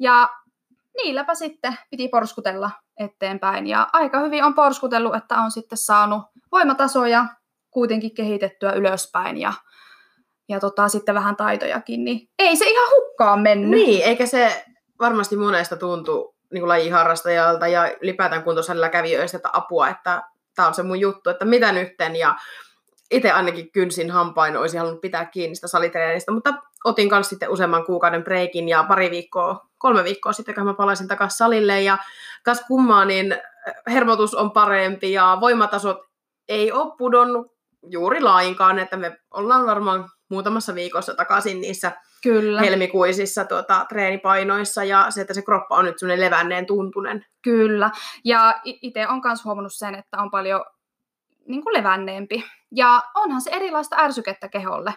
Ja 0.00 0.28
niilläpä 0.96 1.34
sitten 1.34 1.76
piti 1.90 2.08
porskutella 2.08 2.70
eteenpäin. 2.98 3.66
Ja 3.66 3.88
aika 3.92 4.20
hyvin 4.20 4.44
on 4.44 4.54
porskutellut, 4.54 5.14
että 5.14 5.36
on 5.36 5.50
sitten 5.50 5.78
saanut 5.78 6.22
voimatasoja 6.52 7.26
kuitenkin 7.70 8.14
kehitettyä 8.14 8.72
ylöspäin 8.72 9.36
ja, 9.38 9.52
ja 10.48 10.60
tota, 10.60 10.88
sitten 10.88 11.14
vähän 11.14 11.36
taitojakin, 11.36 12.04
niin 12.04 12.28
ei 12.38 12.56
se 12.56 12.64
ihan 12.64 12.90
hukkaan 12.90 13.40
mennyt. 13.40 13.70
Niin, 13.70 14.04
eikä 14.04 14.26
se 14.26 14.64
varmasti 15.00 15.36
monesta 15.36 15.76
tuntu 15.76 16.29
niin 16.52 16.60
kuin 16.60 16.68
lajiharrastajalta 16.68 17.68
ja 17.68 17.90
ylipäätään 18.02 18.44
kuntosalilla 18.44 18.88
kävijöistä 18.88 19.36
että 19.36 19.50
apua, 19.52 19.88
että 19.88 20.22
tämä 20.54 20.68
on 20.68 20.74
se 20.74 20.82
mun 20.82 21.00
juttu, 21.00 21.30
että 21.30 21.44
mitä 21.44 21.72
nytten? 21.72 22.16
Ja 22.16 22.34
itse 23.10 23.30
ainakin 23.30 23.72
kynsin 23.72 24.10
hampain 24.10 24.56
olisi 24.56 24.76
halunnut 24.76 25.00
pitää 25.00 25.24
kiinni 25.24 25.54
sitä 25.54 25.68
salitreenistä, 25.68 26.32
mutta 26.32 26.54
otin 26.84 27.08
myös 27.10 27.28
sitten 27.28 27.50
useamman 27.50 27.86
kuukauden 27.86 28.24
breikin 28.24 28.68
ja 28.68 28.84
pari 28.88 29.10
viikkoa, 29.10 29.66
kolme 29.78 30.04
viikkoa 30.04 30.32
sitten, 30.32 30.54
kun 30.54 30.64
mä 30.64 30.74
palasin 30.74 31.08
takaisin 31.08 31.36
salille. 31.36 31.82
Ja 31.82 31.98
kas 32.44 32.64
kummaa, 32.68 33.04
niin 33.04 33.36
hermotus 33.90 34.34
on 34.34 34.50
parempi 34.50 35.12
ja 35.12 35.38
voimatasot 35.40 35.98
ei 36.48 36.72
ole 36.72 36.92
pudonnut 36.98 37.46
juuri 37.82 38.20
lainkaan, 38.20 38.78
että 38.78 38.96
me 38.96 39.18
ollaan 39.30 39.66
varmaan 39.66 40.10
muutamassa 40.30 40.74
viikossa 40.74 41.14
takaisin 41.14 41.60
niissä 41.60 41.92
Kyllä. 42.22 42.60
helmikuisissa 42.60 43.44
tuota, 43.44 43.86
treenipainoissa 43.88 44.84
ja 44.84 45.06
se, 45.10 45.20
että 45.20 45.34
se 45.34 45.42
kroppa 45.42 45.76
on 45.76 45.84
nyt 45.84 45.98
semmoinen 45.98 46.24
levänneen 46.24 46.66
tuntunen. 46.66 47.26
Kyllä, 47.42 47.90
ja 48.24 48.60
itse 48.64 49.08
on 49.08 49.20
myös 49.24 49.44
huomannut 49.44 49.74
sen, 49.74 49.94
että 49.94 50.18
on 50.18 50.30
paljon 50.30 50.64
niin 51.48 51.62
kuin 51.62 51.74
levänneempi. 51.74 52.44
Ja 52.74 53.02
onhan 53.14 53.40
se 53.40 53.50
erilaista 53.50 53.96
ärsykettä 53.98 54.48
keholle, 54.48 54.94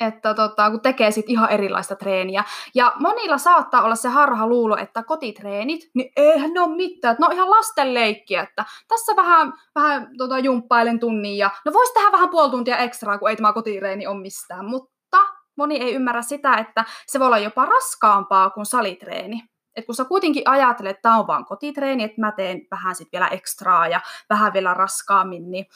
että 0.00 0.34
tota, 0.34 0.70
kun 0.70 0.80
tekee 0.80 1.10
sit 1.10 1.28
ihan 1.28 1.50
erilaista 1.50 1.96
treeniä. 1.96 2.44
Ja 2.74 2.92
monilla 2.98 3.38
saattaa 3.38 3.82
olla 3.82 3.94
se 3.94 4.08
harha 4.08 4.46
luulo, 4.46 4.76
että 4.76 5.02
kotitreenit, 5.02 5.90
niin 5.94 6.12
eihän 6.16 6.52
ne 6.52 6.60
ole 6.60 6.76
mitään, 6.76 7.12
että 7.12 7.22
ne 7.22 7.26
on 7.26 7.32
ihan 7.32 7.50
lastenleikkiä, 7.50 8.42
että 8.42 8.64
tässä 8.88 9.16
vähän, 9.16 9.52
vähän 9.74 10.08
tota, 10.18 10.38
jumppailen 10.38 11.00
tunnin 11.00 11.38
ja 11.38 11.50
no 11.64 11.72
vois 11.72 11.92
tehdä 11.92 12.12
vähän 12.12 12.28
puoli 12.28 12.50
tuntia 12.50 12.76
ekstraa, 12.76 13.18
kun 13.18 13.30
ei 13.30 13.36
tämä 13.36 13.52
kotitreeni 13.52 14.06
ole 14.06 14.20
mistään, 14.20 14.64
mutta 14.64 15.18
moni 15.56 15.76
ei 15.76 15.94
ymmärrä 15.94 16.22
sitä, 16.22 16.54
että 16.54 16.84
se 17.06 17.18
voi 17.18 17.26
olla 17.26 17.38
jopa 17.38 17.66
raskaampaa 17.66 18.50
kuin 18.50 18.66
salitreeni. 18.66 19.42
Et 19.76 19.86
kun 19.86 19.94
sä 19.94 20.04
kuitenkin 20.04 20.42
ajattelet, 20.46 20.90
että 20.90 21.02
tämä 21.02 21.18
on 21.18 21.26
vaan 21.26 21.44
kotitreeni, 21.44 22.04
että 22.04 22.20
mä 22.20 22.32
teen 22.32 22.66
vähän 22.70 22.94
sitten 22.94 23.20
vielä 23.20 23.28
ekstraa 23.28 23.88
ja 23.88 24.00
vähän 24.30 24.52
vielä 24.52 24.74
raskaammin, 24.74 25.50
niin 25.50 25.66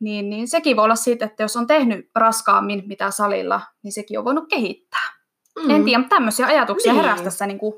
niin, 0.00 0.30
niin 0.30 0.48
sekin 0.48 0.76
voi 0.76 0.84
olla 0.84 0.96
siitä, 0.96 1.24
että 1.24 1.42
jos 1.42 1.56
on 1.56 1.66
tehnyt 1.66 2.10
raskaammin 2.14 2.82
mitä 2.86 3.10
salilla, 3.10 3.60
niin 3.82 3.92
sekin 3.92 4.18
on 4.18 4.24
voinut 4.24 4.48
kehittää. 4.48 5.12
Mm. 5.62 5.70
En 5.70 5.84
tiedä, 5.84 6.04
tämmöisiä 6.08 6.46
ajatuksia 6.46 6.92
niin. 6.92 7.02
heräsi 7.02 7.24
tässä 7.24 7.46
niin 7.46 7.58
kuin, 7.58 7.74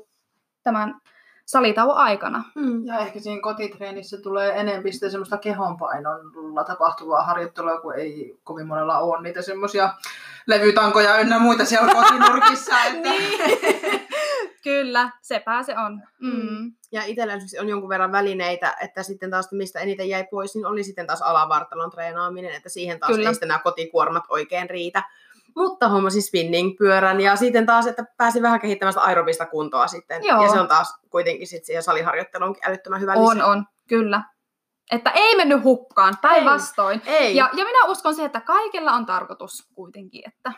tämän 0.63 1.01
salitauon 1.45 1.97
aikana. 1.97 2.43
Mm. 2.55 2.85
Ja 2.85 2.99
ehkä 2.99 3.19
siinä 3.19 3.41
kotitreenissä 3.41 4.17
tulee 4.21 4.59
enemmän 4.59 4.93
sitä 4.93 5.09
semmoista 5.09 5.37
kehonpainolla 5.37 6.63
tapahtuvaa 6.63 7.23
harjoittelua, 7.23 7.81
kun 7.81 7.95
ei 7.95 8.39
kovin 8.43 8.67
monella 8.67 8.99
ole 8.99 9.21
niitä 9.21 9.41
semmoisia 9.41 9.93
levytankoja 10.47 11.19
ynnä 11.19 11.39
muita 11.39 11.65
siellä 11.65 11.93
kotinurkissa. 11.93 12.83
Että... 12.83 13.09
niin. 13.09 14.07
Kyllä, 14.63 15.09
sepä 15.21 15.63
se 15.63 15.77
on. 15.77 16.01
Mm. 16.21 16.31
mm. 16.31 16.71
Ja 16.91 17.03
itsellä 17.03 17.33
on 17.61 17.69
jonkun 17.69 17.89
verran 17.89 18.11
välineitä, 18.11 18.75
että 18.81 19.03
sitten 19.03 19.31
taas 19.31 19.51
mistä 19.51 19.79
eniten 19.79 20.09
jäi 20.09 20.27
pois, 20.31 20.55
niin 20.55 20.65
oli 20.65 20.83
sitten 20.83 21.07
taas 21.07 21.21
alavartalon 21.21 21.91
treenaaminen, 21.91 22.51
että 22.55 22.69
siihen 22.69 22.99
taas 22.99 23.11
Kyllä. 23.11 23.29
ei 23.29 23.33
sitten 23.33 23.47
nämä 23.47 23.59
kotikuormat 23.59 24.23
oikein 24.29 24.69
riitä. 24.69 25.03
Mutta 25.55 25.89
hommasin 25.89 26.21
spinning-pyörän 26.21 27.21
ja 27.21 27.35
sitten 27.35 27.65
taas, 27.65 27.87
että 27.87 28.05
pääsi 28.17 28.41
vähän 28.41 28.59
kehittämään 28.59 28.93
sitä 28.93 29.05
aerobista 29.05 29.45
kuntoa 29.45 29.87
sitten. 29.87 30.23
Joo. 30.23 30.43
Ja 30.43 30.49
se 30.49 30.59
on 30.59 30.67
taas 30.67 30.95
kuitenkin 31.09 31.47
sitten 31.47 31.65
siihen 31.65 31.83
saliharjoitteluun 31.83 32.55
älyttömän 32.67 33.01
hyvä 33.01 33.13
On, 33.13 33.35
lisä. 33.35 33.45
on, 33.45 33.65
kyllä. 33.89 34.21
Että 34.91 35.11
ei 35.11 35.35
mennyt 35.35 35.63
hukkaan, 35.63 36.17
päinvastoin. 36.21 37.01
Ei, 37.05 37.17
ei. 37.17 37.35
Ja, 37.35 37.49
ja 37.53 37.65
minä 37.65 37.85
uskon 37.85 38.13
siihen, 38.15 38.25
että 38.25 38.41
kaikilla 38.41 38.91
on 38.91 39.05
tarkoitus 39.05 39.67
kuitenkin, 39.75 40.21
että 40.27 40.51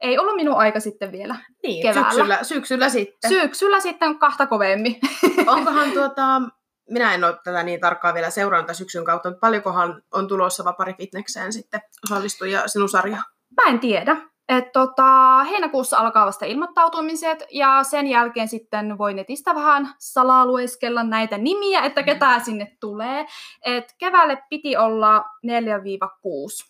ei 0.00 0.18
ollut 0.18 0.36
minun 0.36 0.56
aika 0.56 0.80
sitten 0.80 1.12
vielä 1.12 1.36
niin, 1.62 1.82
keväällä. 1.82 2.10
Syksyllä, 2.10 2.38
syksyllä 2.42 2.88
sitten. 2.88 3.30
Syksyllä 3.30 3.80
sitten 3.80 4.18
kahta 4.18 4.46
kovemmin. 4.46 4.96
Onkohan 5.46 5.90
tuota, 5.90 6.42
minä 6.90 7.14
en 7.14 7.24
ole 7.24 7.38
tätä 7.44 7.62
niin 7.62 7.80
tarkkaan 7.80 8.14
vielä 8.14 8.30
seurannut 8.30 8.76
syksyn 8.76 9.04
kautta, 9.04 9.28
mutta 9.28 9.40
paljonkohan 9.40 10.02
on 10.12 10.28
tulossa 10.28 10.64
Vapari 10.64 10.94
Fitnekseen 10.94 11.52
sitten 11.52 11.80
osallistujia 12.04 12.68
sinun 12.68 12.88
sarja? 12.88 13.22
Mä 13.62 13.70
en 13.70 13.80
tiedä. 13.80 14.16
Et 14.48 14.72
tota, 14.72 15.44
heinäkuussa 15.44 15.98
alkaa 15.98 16.26
vasta 16.26 16.44
ilmoittautumiset 16.44 17.44
ja 17.50 17.82
sen 17.82 18.06
jälkeen 18.06 18.48
sitten 18.48 18.98
voi 18.98 19.14
netistä 19.14 19.54
vähän 19.54 19.94
salalueskella 19.98 21.02
näitä 21.02 21.38
nimiä, 21.38 21.80
että 21.80 22.00
mm. 22.00 22.04
ketä 22.04 22.40
sinne 22.40 22.76
tulee. 22.80 23.26
Et 23.64 23.94
keväälle 23.98 24.42
piti 24.50 24.76
olla 24.76 25.20
4-6 25.20 25.20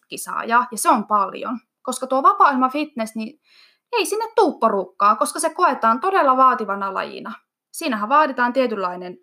kisaajaa 0.09 0.67
ja 0.71 0.79
se 0.79 0.89
on 0.89 1.07
paljon 1.07 1.59
koska 1.85 2.07
tuo 2.07 2.23
vapaa 2.23 2.69
fitness, 2.73 3.15
niin 3.15 3.41
ei 3.93 4.07
sinne 4.07 4.25
tuu 4.37 4.59
porukkaa, 4.59 5.17
koska 5.17 5.41
se 5.41 5.51
koetaan 5.51 6.01
todella 6.01 6.37
vaativana 6.37 6.95
lajina. 6.95 7.33
Siinähän 7.73 8.09
vaaditaan 8.09 8.53
tietynlainen 8.53 9.19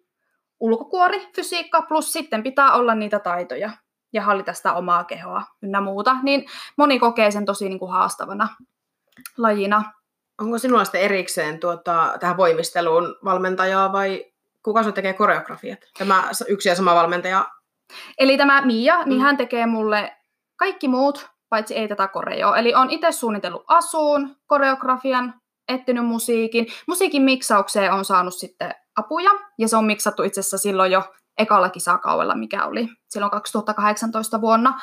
ulkokuori, 0.60 1.30
fysiikka, 1.36 1.82
plus 1.82 2.13
sitten 2.13 2.44
pitää 2.44 2.74
olla 2.74 2.96
niitä 2.96 3.20
taitoja 3.20 3.72
ja 4.13 4.22
hallita 4.22 4.53
sitä 4.53 4.74
omaa 4.74 5.03
kehoa 5.03 5.44
ynnä 5.62 5.82
muuta, 5.82 6.15
niin 6.24 6.46
moni 6.77 7.00
kokee 7.00 7.32
sen 7.32 7.46
tosi 7.46 7.70
niin 7.70 7.80
kuin 7.80 7.91
haastavana 7.91 8.48
lajina. 9.38 9.84
Onko 10.41 10.58
sinulla 10.58 10.86
sitten 10.86 11.01
erikseen 11.01 11.60
tuota, 11.60 12.18
tähän 12.20 12.38
voimisteluun 12.38 13.15
valmentajaa 13.25 13.91
vai 13.91 14.25
kuka 14.63 14.84
se 14.84 14.91
tekee 14.91 15.13
koreografiat? 15.13 15.80
Tämä 15.98 16.24
yksi 16.48 16.70
ja 16.70 16.75
sama 16.75 16.96
valmentaja? 16.96 17.50
Eli 18.18 18.38
tämä 18.38 18.62
Mia, 18.62 19.03
niin 19.06 19.20
mm. 19.20 19.24
hän 19.24 19.38
tekee 19.38 19.65
mulle 19.65 20.18
kaikki 20.56 20.88
muut 20.88 21.30
paitsi 21.51 21.75
ei 21.75 21.88
tätä 21.88 22.08
koreoa. 22.08 22.58
Eli 22.58 22.74
on 22.74 22.89
itse 22.89 23.12
suunnitellut 23.12 23.63
asuun, 23.67 24.36
koreografian, 24.48 25.34
etsinyt 25.67 26.05
musiikin. 26.05 26.67
Musiikin 26.88 27.22
miksaukseen 27.22 27.93
on 27.93 28.05
saanut 28.05 28.34
sitten 28.34 28.72
apuja, 28.96 29.31
ja 29.58 29.67
se 29.67 29.77
on 29.77 29.86
miksattu 29.86 30.24
itse 30.24 30.39
asiassa 30.39 30.58
silloin 30.58 30.91
jo 30.91 31.03
ekalla 31.38 31.70
kisakaudella, 31.70 32.36
mikä 32.36 32.65
oli 32.65 32.88
silloin 33.10 33.31
2018 33.31 34.41
vuonna. 34.41 34.79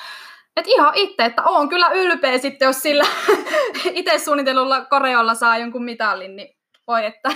Et 0.57 0.67
ihan 0.67 0.95
itse, 0.95 1.25
että 1.25 1.43
on 1.43 1.69
kyllä 1.69 1.89
ylpeä 1.89 2.39
sitten, 2.39 2.67
jos 2.67 2.83
sillä 2.83 3.07
itse 3.93 4.19
suunnitellulla 4.19 4.85
koreolla 4.85 5.35
saa 5.35 5.59
jonkun 5.59 5.85
mitallin, 5.85 6.37
niin 6.37 6.57
voi 6.87 7.07
että. 7.07 7.31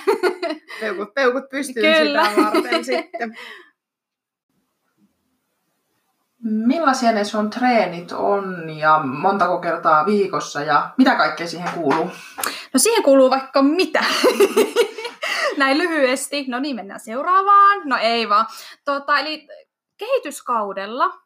peukut, 0.80 1.14
peukut 1.14 1.48
pystyy 1.50 1.82
Kyllä. 1.82 2.24
sitä 2.24 2.42
varten 2.42 2.84
sitten. 2.84 3.36
Millaisia 6.44 7.12
ne 7.12 7.25
sun 7.25 7.50
treenit 7.50 8.12
on 8.12 8.70
ja 8.78 9.00
montako 9.04 9.58
kertaa 9.58 10.06
viikossa 10.06 10.61
ja 10.61 10.90
mitä 10.99 11.14
kaikkea 11.14 11.46
siihen 11.46 11.68
kuuluu? 11.75 12.11
No 12.75 12.78
siihen 12.78 13.02
kuuluu 13.02 13.30
vaikka 13.30 13.62
mitä. 13.62 14.04
näin 15.58 15.78
lyhyesti. 15.78 16.44
No 16.49 16.61
niin, 16.61 16.76
mennään 16.76 17.00
seuraavaan. 17.00 17.82
No 17.84 17.96
ei 18.00 18.28
vaan. 18.28 18.46
Tota, 18.84 19.18
eli 19.18 19.46
kehityskaudella 19.99 21.22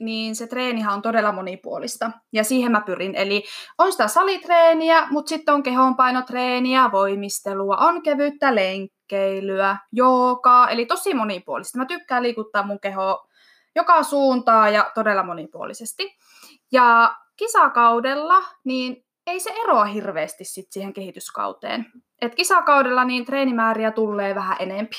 niin 0.00 0.36
se 0.36 0.46
treenihan 0.46 0.94
on 0.94 1.02
todella 1.02 1.32
monipuolista. 1.32 2.10
Ja 2.32 2.44
siihen 2.44 2.72
mä 2.72 2.80
pyrin. 2.86 3.14
Eli 3.14 3.44
on 3.78 3.92
sitä 3.92 4.08
salitreeniä, 4.08 5.06
mutta 5.10 5.28
sitten 5.28 5.54
on 5.54 5.62
kehonpainotreeniä, 5.62 6.92
voimistelua, 6.92 7.76
on 7.76 8.02
kevyttä 8.02 8.54
lenkkeilyä, 8.54 9.76
joogaa, 9.92 10.70
eli 10.70 10.86
tosi 10.86 11.14
monipuolista. 11.14 11.78
Mä 11.78 11.86
tykkään 11.86 12.22
liikuttaa 12.22 12.66
mun 12.66 12.80
kehoa 12.80 13.27
joka 13.76 14.02
suuntaan 14.02 14.74
ja 14.74 14.90
todella 14.94 15.22
monipuolisesti. 15.22 16.16
Ja 16.72 17.14
kisakaudella, 17.36 18.42
niin 18.64 19.04
ei 19.26 19.40
se 19.40 19.50
eroa 19.64 19.84
hirveästi 19.84 20.44
sit 20.44 20.66
siihen 20.70 20.92
kehityskauteen. 20.92 21.86
Et 22.22 22.34
kisakaudella 22.34 23.04
niin 23.04 23.24
treenimääriä 23.24 23.90
tulee 23.90 24.34
vähän 24.34 24.56
enempi. 24.60 24.96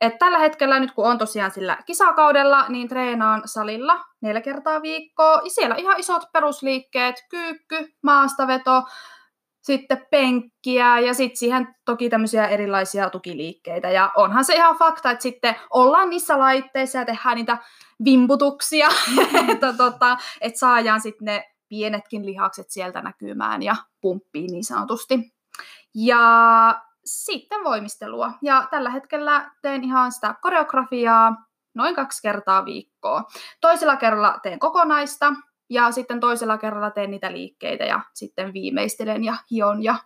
Et 0.00 0.18
tällä 0.18 0.38
hetkellä 0.38 0.80
nyt 0.80 0.92
kun 0.92 1.06
on 1.06 1.18
tosiaan 1.18 1.50
sillä 1.50 1.78
kisakaudella, 1.86 2.68
niin 2.68 2.88
treenaan 2.88 3.42
salilla 3.44 4.04
neljä 4.20 4.40
kertaa 4.40 4.82
viikkoa. 4.82 5.40
Ja 5.44 5.50
siellä 5.50 5.76
ihan 5.76 6.00
isot 6.00 6.22
perusliikkeet, 6.32 7.14
kyykky, 7.30 7.94
maastaveto, 8.02 8.82
sitten 9.62 10.06
penkkiä 10.10 10.98
ja 10.98 11.14
sitten 11.14 11.36
siihen 11.36 11.74
toki 11.84 12.10
tämmöisiä 12.10 12.46
erilaisia 12.46 13.10
tukiliikkeitä. 13.10 13.90
Ja 13.90 14.12
onhan 14.16 14.44
se 14.44 14.54
ihan 14.54 14.76
fakta, 14.76 15.10
että 15.10 15.22
sitten 15.22 15.56
ollaan 15.70 16.10
niissä 16.10 16.38
laitteissa 16.38 16.98
ja 16.98 17.04
tehdään 17.04 17.36
niitä 17.36 17.58
vimputuksia, 18.04 18.88
että, 19.52 19.72
tota, 19.72 20.16
että 20.40 20.58
saadaan 20.58 21.00
sitten 21.00 21.24
ne 21.24 21.50
pienetkin 21.68 22.26
lihakset 22.26 22.70
sieltä 22.70 23.02
näkymään 23.02 23.62
ja 23.62 23.76
pumppii 24.00 24.46
niin 24.46 24.64
sanotusti. 24.64 25.32
Ja 25.94 26.20
sitten 27.04 27.64
voimistelua. 27.64 28.32
Ja 28.42 28.68
tällä 28.70 28.90
hetkellä 28.90 29.50
teen 29.62 29.84
ihan 29.84 30.12
sitä 30.12 30.34
koreografiaa 30.42 31.36
noin 31.74 31.94
kaksi 31.94 32.22
kertaa 32.22 32.64
viikkoa. 32.64 33.22
Toisella 33.60 33.96
kerralla 33.96 34.38
teen 34.42 34.58
kokonaista 34.58 35.32
ja 35.70 35.90
sitten 35.90 36.20
toisella 36.20 36.58
kerralla 36.58 36.90
teen 36.90 37.10
niitä 37.10 37.32
liikkeitä 37.32 37.84
ja 37.84 38.00
sitten 38.14 38.52
viimeistelen 38.52 39.24
ja 39.24 39.36
hion 39.50 39.84
ja 39.84 39.96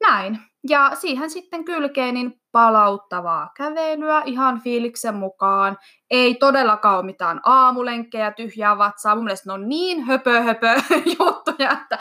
näin. 0.00 0.38
Ja 0.68 0.90
siihen 0.94 1.30
sitten 1.30 1.64
kylkeen 1.64 2.14
niin 2.14 2.40
palauttavaa 2.52 3.50
kävelyä 3.56 4.22
ihan 4.24 4.60
fiiliksen 4.60 5.14
mukaan. 5.14 5.78
Ei 6.10 6.34
todellakaan 6.34 6.96
ole 6.96 7.06
mitään 7.06 7.40
aamulenkkejä, 7.44 8.30
tyhjää 8.30 8.78
vatsaa. 8.78 9.14
Mun 9.14 9.24
mielestä 9.24 9.48
ne 9.48 9.52
on 9.52 9.68
niin 9.68 10.04
höpö 10.04 10.42
höpö 10.42 10.80
juttuja, 11.18 11.70
että, 11.72 11.98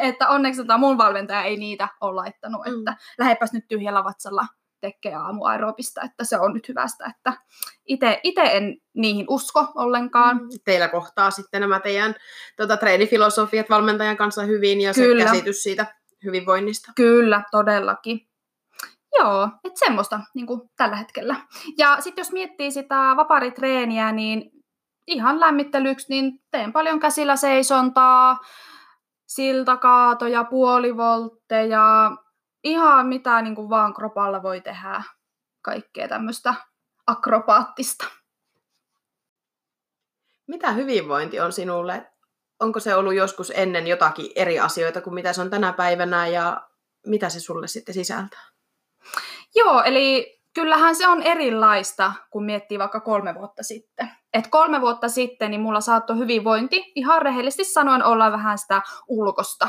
että 0.00 0.28
onneksi 0.28 0.62
tota 0.62 0.78
mun 0.78 0.98
valmentaja 0.98 1.42
ei 1.42 1.56
niitä 1.56 1.88
ole 2.00 2.14
laittanut. 2.14 2.66
Mm. 2.66 2.78
Että 2.78 2.96
lähepäs 3.18 3.52
nyt 3.52 3.64
tyhjällä 3.68 4.04
vatsalla 4.04 4.46
tekee 4.90 5.14
aamuaerobista, 5.14 6.00
että 6.04 6.24
se 6.24 6.38
on 6.38 6.54
nyt 6.54 6.68
hyvästä. 6.68 7.12
Että 7.18 7.32
itse 8.22 8.42
en 8.42 8.76
niihin 8.94 9.26
usko 9.28 9.66
ollenkaan. 9.74 10.36
Mm. 10.36 10.48
Teillä 10.64 10.88
kohtaa 10.88 11.30
sitten 11.30 11.60
nämä 11.60 11.80
teidän 11.80 12.14
tota, 12.56 12.76
treenifilosofiat 12.76 13.70
valmentajan 13.70 14.16
kanssa 14.16 14.42
hyvin 14.42 14.80
ja 14.80 14.94
Kyllä. 14.94 15.24
se 15.24 15.30
käsitys 15.30 15.62
siitä 15.62 15.86
hyvinvoinnista. 16.24 16.92
Kyllä, 16.96 17.42
todellakin. 17.50 18.20
Joo, 19.18 19.48
että 19.64 19.78
semmoista 19.78 20.20
niin 20.34 20.46
kuin 20.46 20.60
tällä 20.76 20.96
hetkellä. 20.96 21.36
Ja 21.78 21.96
sitten 22.00 22.22
jos 22.22 22.32
miettii 22.32 22.70
sitä 22.70 23.14
vaparitreeniä, 23.16 24.12
niin 24.12 24.50
ihan 25.06 25.40
lämmittelyksi, 25.40 26.06
niin 26.08 26.32
teen 26.50 26.72
paljon 26.72 27.00
käsillä 27.00 27.36
seisontaa, 27.36 28.38
siltakaatoja, 29.26 30.44
puolivoltteja, 30.44 32.10
ihan 32.66 33.06
mitä 33.06 33.42
niin 33.42 33.54
kuin 33.54 33.70
vaan 33.70 33.94
kropalla 33.94 34.42
voi 34.42 34.60
tehdä. 34.60 35.02
Kaikkea 35.62 36.08
tämmöistä 36.08 36.54
akrobaattista. 37.06 38.06
Mitä 40.46 40.72
hyvinvointi 40.72 41.40
on 41.40 41.52
sinulle? 41.52 42.12
Onko 42.60 42.80
se 42.80 42.94
ollut 42.94 43.14
joskus 43.14 43.52
ennen 43.54 43.86
jotakin 43.86 44.30
eri 44.36 44.60
asioita 44.60 45.00
kuin 45.00 45.14
mitä 45.14 45.32
se 45.32 45.40
on 45.40 45.50
tänä 45.50 45.72
päivänä 45.72 46.26
ja 46.26 46.68
mitä 47.06 47.28
se 47.28 47.40
sulle 47.40 47.68
sitten 47.68 47.94
sisältää? 47.94 48.42
Joo, 49.54 49.82
eli 49.82 50.40
kyllähän 50.54 50.94
se 50.94 51.08
on 51.08 51.22
erilaista, 51.22 52.12
kun 52.30 52.44
miettii 52.44 52.78
vaikka 52.78 53.00
kolme 53.00 53.34
vuotta 53.34 53.62
sitten. 53.62 54.10
Et 54.34 54.46
kolme 54.46 54.80
vuotta 54.80 55.08
sitten 55.08 55.50
niin 55.50 55.60
mulla 55.60 55.80
saattoi 55.80 56.18
hyvinvointi 56.18 56.92
ihan 56.94 57.22
rehellisesti 57.22 57.64
sanoen 57.64 58.04
olla 58.04 58.32
vähän 58.32 58.58
sitä 58.58 58.82
ulkosta. 59.08 59.68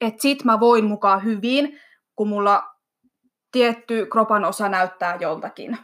Että 0.00 0.22
sit 0.22 0.44
mä 0.44 0.60
voin 0.60 0.84
mukaan 0.84 1.24
hyvin, 1.24 1.80
kun 2.16 2.28
mulla 2.28 2.62
tietty 3.52 4.06
kropan 4.06 4.44
osa 4.44 4.68
näyttää 4.68 5.16
joltakin. 5.20 5.78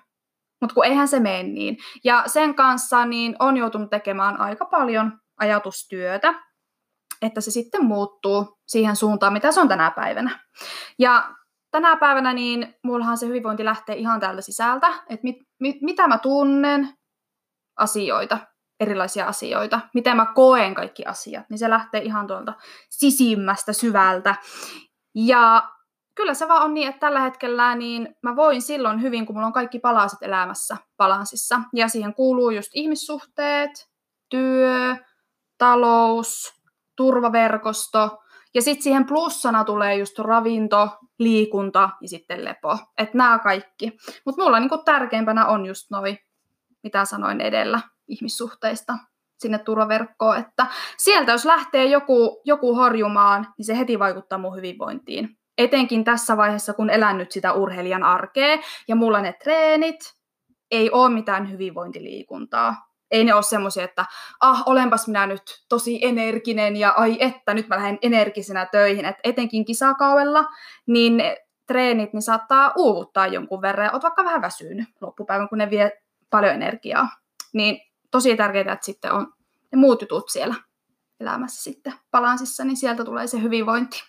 Mutta 0.61 0.75
kun 0.75 0.85
eihän 0.85 1.09
se 1.09 1.21
mene 1.21 1.43
niin. 1.43 1.77
Ja 2.05 2.23
sen 2.27 2.55
kanssa 2.55 3.07
niin 3.07 3.37
on 3.39 3.57
joutunut 3.57 3.91
tekemään 3.91 4.41
aika 4.41 4.65
paljon 4.65 5.21
ajatustyötä, 5.41 6.35
että 7.23 7.41
se 7.41 7.51
sitten 7.51 7.85
muuttuu 7.85 8.59
siihen 8.67 8.97
suuntaan, 8.97 9.33
mitä 9.33 9.53
se 9.53 9.61
on 9.61 9.69
tänä 9.69 9.91
päivänä. 9.91 10.41
Ja 10.99 11.35
tänä 11.71 11.97
päivänä 11.97 12.33
niin 12.33 12.75
mullahan 12.85 13.19
se 13.19 13.27
hyvinvointi 13.27 13.65
lähtee 13.65 13.97
ihan 13.97 14.21
täältä 14.21 14.43
sisältä, 14.43 14.87
että 14.87 15.25
mit, 15.25 15.37
mit, 15.61 15.77
mitä 15.83 16.09
mä 16.09 16.19
tunnen 16.19 16.89
asioita, 17.77 18.39
erilaisia 18.81 19.27
asioita, 19.27 19.81
miten 19.95 20.17
mä 20.17 20.27
koen 20.35 20.75
kaikki 20.75 21.05
asiat, 21.05 21.51
niin 21.51 21.59
se 21.59 21.71
lähtee 21.71 22.03
ihan 22.03 22.27
tuolta 22.27 22.55
sisimmästä 22.89 23.73
syvältä. 23.73 24.35
Ja 25.15 25.71
kyllä 26.15 26.35
se 26.35 26.49
vaan 26.49 26.63
on 26.63 26.75
niin, 26.75 26.89
että 26.89 27.01
tällä 27.01 27.21
hetkellä 27.21 27.75
niin 27.75 28.17
mä 28.23 28.37
voin 28.37 28.63
silloin 28.63 29.03
hyvin, 29.03 29.27
kun 29.27 29.37
mulla 29.37 29.47
on 29.47 29.53
kaikki 29.53 29.79
palaset 29.79 30.23
elämässä 30.23 30.77
balansissa. 30.97 31.61
Ja 31.75 31.89
siihen 31.89 32.15
kuuluu 32.15 32.51
just 32.51 32.71
ihmissuhteet, 32.75 33.91
työ, 34.29 34.97
talous, 35.59 36.55
turvaverkosto, 36.97 38.19
ja 38.55 38.63
sitten 38.63 38.83
siihen 38.83 39.07
plussana 39.07 39.65
tulee 39.65 39.97
just 39.97 40.19
ravinto, 40.19 40.89
liikunta 41.19 41.91
ja 42.01 42.09
sitten 42.09 42.45
lepo. 42.45 42.79
Että 42.99 43.19
nämä 43.19 43.39
kaikki. 43.39 43.97
Mutta 44.27 44.43
mulla 44.43 44.61
niinku 44.61 44.79
tärkeimpänä 44.79 45.47
on 45.47 45.67
just 45.67 45.91
noin, 45.91 46.19
mitä 46.83 47.05
sanoin 47.05 47.41
edellä, 47.41 47.81
ihmissuhteista 48.09 48.99
sinne 49.39 49.59
turvaverkkoon. 49.59 50.37
Että 50.37 50.67
sieltä 50.97 51.33
jos 51.33 51.45
lähtee 51.45 51.85
joku, 51.85 52.41
joku 52.45 52.75
horjumaan, 52.75 53.47
niin 53.59 53.67
se 53.67 53.79
heti 53.79 53.99
vaikuttaa 53.99 54.39
mun 54.39 54.57
hyvinvointiin. 54.57 55.40
Etenkin 55.61 56.05
tässä 56.05 56.37
vaiheessa, 56.37 56.73
kun 56.73 56.91
elän 56.91 57.19
nyt 57.19 57.33
sitä 57.33 57.53
urheilijan 57.53 58.03
arkea 58.03 58.59
ja 58.89 58.97
mulla 58.97 59.21
ne 59.21 59.33
treenit, 59.33 60.15
ei 60.71 60.91
ole 60.91 61.15
mitään 61.15 61.51
hyvinvointiliikuntaa 61.51 62.91
ei 63.11 63.25
ne 63.25 63.35
ole 63.35 63.43
semmoisia, 63.43 63.85
että 63.85 64.05
ah, 64.41 64.63
olenpas 64.67 65.07
minä 65.07 65.27
nyt 65.27 65.65
tosi 65.69 65.99
energinen 66.05 66.77
ja 66.77 66.91
ai 66.91 67.17
että, 67.21 67.55
nyt 67.55 67.69
mä 67.69 67.77
lähden 67.77 67.99
energisenä 68.03 68.67
töihin. 68.67 69.05
Et 69.05 69.17
etenkin 69.25 69.65
kisakaudella, 69.65 70.45
niin 70.87 71.17
ne 71.17 71.37
treenit 71.67 72.13
niin 72.13 72.23
saattaa 72.23 72.73
uuvuttaa 72.77 73.27
jonkun 73.27 73.63
verran 73.63 73.85
ja 73.85 73.93
oot 73.93 74.03
vaikka 74.03 74.25
vähän 74.25 74.43
väsynyt 74.43 74.89
loppupäivän, 75.01 75.49
kun 75.49 75.59
ne 75.59 75.71
vie 75.71 75.91
paljon 76.31 76.55
energiaa. 76.55 77.09
Niin 77.53 77.81
tosi 78.11 78.37
tärkeää, 78.37 78.73
että 78.73 78.87
sitten 78.87 79.13
on 79.13 79.33
ne 79.73 79.79
muut 79.79 80.01
jutut 80.01 80.29
siellä 80.29 80.55
elämässä 81.21 81.63
sitten 81.63 81.93
balansissa, 82.11 82.65
niin 82.65 82.77
sieltä 82.77 83.05
tulee 83.05 83.27
se 83.27 83.43
hyvinvointi. 83.43 84.03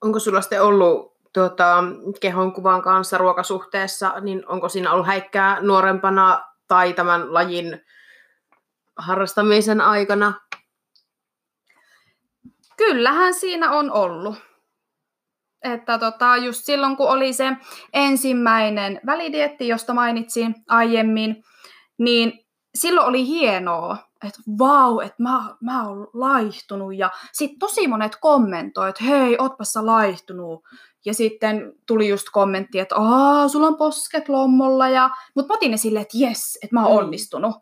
Onko 0.00 0.18
sulla 0.18 0.40
sitten 0.40 0.62
ollut 0.62 1.16
tuota, 1.32 1.84
kehonkuvan 2.20 2.82
kanssa 2.82 3.18
ruokasuhteessa, 3.18 4.20
niin 4.20 4.48
onko 4.48 4.68
siinä 4.68 4.92
ollut 4.92 5.06
häikkää 5.06 5.60
nuorempana 5.60 6.44
tai 6.68 6.92
tämän 6.92 7.34
lajin 7.34 7.80
harrastamisen 8.96 9.80
aikana? 9.80 10.32
Kyllähän 12.76 13.34
siinä 13.34 13.72
on 13.72 13.92
ollut. 13.92 14.36
Että 15.62 15.98
tota, 15.98 16.36
just 16.36 16.64
silloin, 16.64 16.96
kun 16.96 17.08
oli 17.08 17.32
se 17.32 17.52
ensimmäinen 17.92 19.00
välidietti, 19.06 19.68
josta 19.68 19.94
mainitsin 19.94 20.54
aiemmin, 20.68 21.44
niin 21.98 22.46
silloin 22.74 23.06
oli 23.06 23.26
hienoa, 23.26 23.96
että 24.24 24.40
vau, 24.58 25.00
että 25.00 25.22
mä, 25.22 25.56
mä 25.60 25.88
oon 25.88 26.08
laihtunut. 26.12 26.96
Ja 26.96 27.10
sitten 27.32 27.58
tosi 27.58 27.88
monet 27.88 28.16
kommentoivat, 28.20 28.88
että 28.88 29.04
hei, 29.04 29.36
ootpas 29.38 29.72
sä 29.72 29.86
laihtunut. 29.86 30.64
Ja 31.04 31.14
sitten 31.14 31.72
tuli 31.86 32.08
just 32.08 32.26
kommentti, 32.32 32.78
että 32.78 32.96
aa, 32.96 33.48
sulla 33.48 33.66
on 33.66 33.76
posket 33.76 34.28
lommolla. 34.28 34.88
Ja... 34.88 35.10
Mutta 35.34 35.52
mä 35.52 35.56
otin 35.56 35.70
ne 35.70 35.76
silleen, 35.76 36.02
että 36.02 36.18
jes, 36.18 36.58
että 36.62 36.76
mä 36.76 36.86
oon 36.86 36.92
mm. 36.92 36.98
onnistunut. 36.98 37.56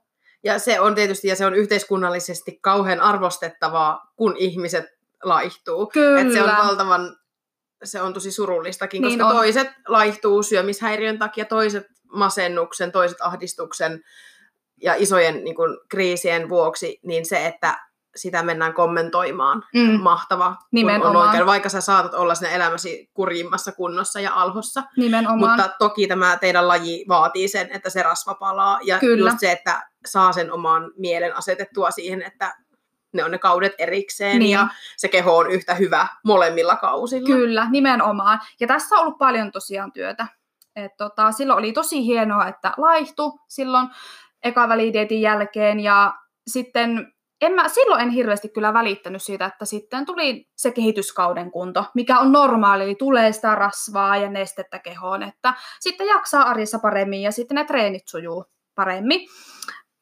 Ja 0.44 0.58
se 0.58 0.80
on 0.80 0.94
tietysti, 0.94 1.28
ja 1.28 1.36
se 1.36 1.46
on 1.46 1.54
yhteiskunnallisesti 1.54 2.58
kauhean 2.62 3.00
arvostettavaa, 3.00 4.12
kun 4.16 4.36
ihmiset 4.38 4.84
laihtuu. 5.22 5.86
Kyllä. 5.86 6.20
Et 6.20 6.32
se 6.32 6.42
on 6.42 6.50
valtavan, 6.58 7.16
se 7.84 8.00
on 8.00 8.14
tosi 8.14 8.30
surullistakin, 8.30 9.02
niin 9.02 9.18
koska 9.18 9.28
on. 9.28 9.36
toiset 9.36 9.68
laihtuu 9.88 10.42
syömishäiriön 10.42 11.18
takia, 11.18 11.44
toiset 11.44 11.86
masennuksen, 12.12 12.92
toiset 12.92 13.20
ahdistuksen 13.20 14.02
ja 14.84 14.94
isojen 14.96 15.44
niin 15.44 15.56
kuin, 15.56 15.78
kriisien 15.88 16.48
vuoksi, 16.48 17.00
niin 17.02 17.26
se, 17.26 17.46
että 17.46 17.78
sitä 18.16 18.42
mennään 18.42 18.74
kommentoimaan. 18.74 19.62
Mm. 19.74 20.00
Mahtava, 20.00 20.44
kun 20.46 20.54
on 20.54 20.66
Nimenomaan. 20.72 21.26
oikein, 21.28 21.46
vaikka 21.46 21.68
sä 21.68 21.80
saatat 21.80 22.14
olla 22.14 22.34
siinä 22.34 22.54
elämäsi 22.54 23.10
kurjimmassa 23.14 23.72
kunnossa 23.72 24.20
ja 24.20 24.34
alhossa. 24.34 24.82
Nimenomaan. 24.96 25.38
Mutta 25.58 25.76
toki 25.78 26.06
tämä 26.06 26.36
teidän 26.36 26.68
laji 26.68 27.04
vaatii 27.08 27.48
sen, 27.48 27.68
että 27.72 27.90
se 27.90 28.02
rasva 28.02 28.34
palaa. 28.34 28.78
Ja 28.82 28.98
Kyllä. 28.98 29.30
just 29.30 29.40
se, 29.40 29.52
että 29.52 29.88
saa 30.06 30.32
sen 30.32 30.52
oman 30.52 30.90
mielen 30.96 31.36
asetettua 31.36 31.90
siihen, 31.90 32.22
että 32.22 32.54
ne 33.12 33.24
on 33.24 33.30
ne 33.30 33.38
kaudet 33.38 33.72
erikseen 33.78 34.38
Niin. 34.38 34.50
ja 34.50 34.66
se 34.96 35.08
keho 35.08 35.36
on 35.36 35.50
yhtä 35.50 35.74
hyvä 35.74 36.06
molemmilla 36.24 36.76
kausilla. 36.76 37.26
Kyllä, 37.26 37.66
nimenomaan. 37.70 38.40
Ja 38.60 38.66
tässä 38.66 38.94
on 38.96 39.00
ollut 39.00 39.18
paljon 39.18 39.52
tosiaan 39.52 39.92
työtä. 39.92 40.26
Et 40.76 40.96
tota, 40.96 41.32
silloin 41.32 41.58
oli 41.58 41.72
tosi 41.72 42.04
hienoa, 42.06 42.48
että 42.48 42.72
laihtu 42.76 43.40
silloin 43.48 43.88
ekavälidietin 44.44 45.20
jälkeen 45.20 45.80
ja 45.80 46.14
sitten 46.46 47.14
en 47.40 47.52
mä, 47.52 47.68
silloin 47.68 48.00
en 48.00 48.10
hirveästi 48.10 48.48
kyllä 48.48 48.74
välittänyt 48.74 49.22
siitä, 49.22 49.46
että 49.46 49.64
sitten 49.64 50.06
tuli 50.06 50.46
se 50.56 50.70
kehityskauden 50.70 51.50
kunto, 51.50 51.84
mikä 51.94 52.18
on 52.18 52.32
normaali, 52.32 52.84
eli 52.84 52.94
tulee 52.94 53.32
sitä 53.32 53.54
rasvaa 53.54 54.16
ja 54.16 54.30
nestettä 54.30 54.78
kehoon, 54.78 55.22
että 55.22 55.54
sitten 55.80 56.06
jaksaa 56.06 56.42
arjessa 56.42 56.78
paremmin 56.78 57.22
ja 57.22 57.32
sitten 57.32 57.54
ne 57.54 57.64
treenit 57.64 58.08
sujuu 58.08 58.44
paremmin. 58.74 59.20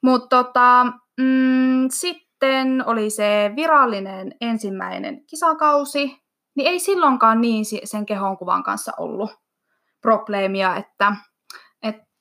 Mutta 0.02 0.44
tota, 0.44 0.84
mm, 1.20 1.88
sitten 1.90 2.84
oli 2.86 3.10
se 3.10 3.52
virallinen 3.56 4.34
ensimmäinen 4.40 5.26
kisakausi, 5.26 6.16
niin 6.56 6.68
ei 6.68 6.78
silloinkaan 6.78 7.40
niin 7.40 7.64
sen 7.84 8.06
kehonkuvan 8.06 8.62
kanssa 8.62 8.92
ollut 8.98 9.30
probleemia, 10.02 10.76
että, 10.76 11.16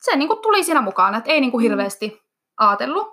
se 0.02 0.16
niinku 0.16 0.36
tuli 0.36 0.64
siinä 0.64 0.82
mukana, 0.82 1.18
että 1.18 1.32
ei 1.32 1.42
niinku 1.42 1.60
hirveästi 1.60 2.22
ajatellut. 2.58 3.08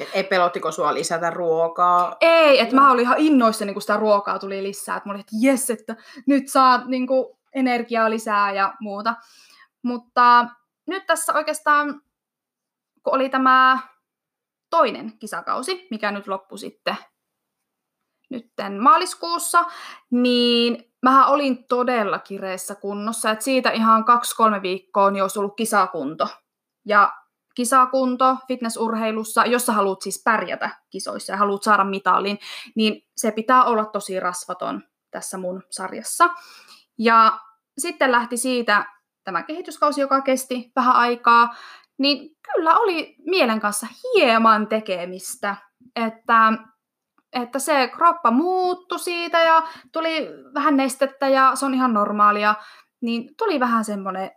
Et 0.00 0.10
ei 0.12 0.24
pelottiko 0.24 0.72
sua 0.72 0.94
lisätä 0.94 1.30
ruokaa? 1.30 2.16
Ei, 2.20 2.60
että 2.60 2.74
mä 2.74 2.90
olin 2.90 3.02
ihan 3.02 3.18
innoissani, 3.18 3.72
kun 3.72 3.82
sitä 3.82 3.96
ruokaa 3.96 4.38
tuli 4.38 4.62
lisää, 4.62 4.96
että 4.96 5.08
mä 5.08 5.12
olin, 5.12 5.20
että 5.20 5.36
jes, 5.40 5.70
että 5.70 5.96
nyt 6.26 6.48
saa 6.48 6.84
niinku 6.86 7.38
energiaa 7.54 8.10
lisää 8.10 8.52
ja 8.52 8.74
muuta. 8.80 9.14
Mutta 9.82 10.46
nyt 10.86 11.06
tässä 11.06 11.32
oikeastaan, 11.32 12.02
kun 13.02 13.14
oli 13.14 13.28
tämä 13.28 13.78
toinen 14.70 15.18
kisakausi, 15.18 15.86
mikä 15.90 16.10
nyt 16.10 16.26
loppui 16.26 16.58
sitten 16.58 16.96
nytten 18.30 18.82
maaliskuussa, 18.82 19.64
niin 20.10 20.92
mähän 21.02 21.28
olin 21.28 21.64
todella 21.68 22.18
kireessä 22.18 22.74
kunnossa, 22.74 23.30
että 23.30 23.44
siitä 23.44 23.70
ihan 23.70 24.04
kaksi-kolme 24.04 24.62
viikkoa 24.62 25.10
niin 25.10 25.22
olisi 25.22 25.38
ollut 25.38 25.56
kisakunto. 25.56 26.28
Ja 26.86 27.12
kisakunto 27.54 28.36
fitnessurheilussa, 28.48 29.44
jos 29.44 29.66
sä 29.66 29.72
haluat 29.72 30.02
siis 30.02 30.22
pärjätä 30.24 30.70
kisoissa 30.90 31.32
ja 31.32 31.36
haluat 31.36 31.62
saada 31.62 31.84
mitalin, 31.84 32.38
niin 32.76 33.02
se 33.16 33.30
pitää 33.30 33.64
olla 33.64 33.84
tosi 33.84 34.20
rasvaton 34.20 34.82
tässä 35.10 35.38
mun 35.38 35.62
sarjassa. 35.70 36.30
Ja 36.98 37.38
sitten 37.78 38.12
lähti 38.12 38.36
siitä 38.36 38.84
tämä 39.24 39.42
kehityskausi, 39.42 40.00
joka 40.00 40.20
kesti 40.20 40.72
vähän 40.76 40.96
aikaa, 40.96 41.54
niin 41.98 42.36
kyllä 42.54 42.78
oli 42.78 43.16
mielen 43.26 43.60
kanssa 43.60 43.86
hieman 44.02 44.66
tekemistä, 44.66 45.56
että, 45.96 46.52
että 47.34 47.58
se 47.58 47.88
kroppa 47.88 48.30
muuttui 48.30 48.98
siitä 48.98 49.40
ja 49.40 49.62
tuli 49.92 50.28
vähän 50.54 50.76
nestettä 50.76 51.28
ja 51.28 51.52
se 51.54 51.66
on 51.66 51.74
ihan 51.74 51.94
normaalia, 51.94 52.54
niin 53.00 53.36
tuli 53.38 53.60
vähän 53.60 53.84
semmoinen 53.84 54.30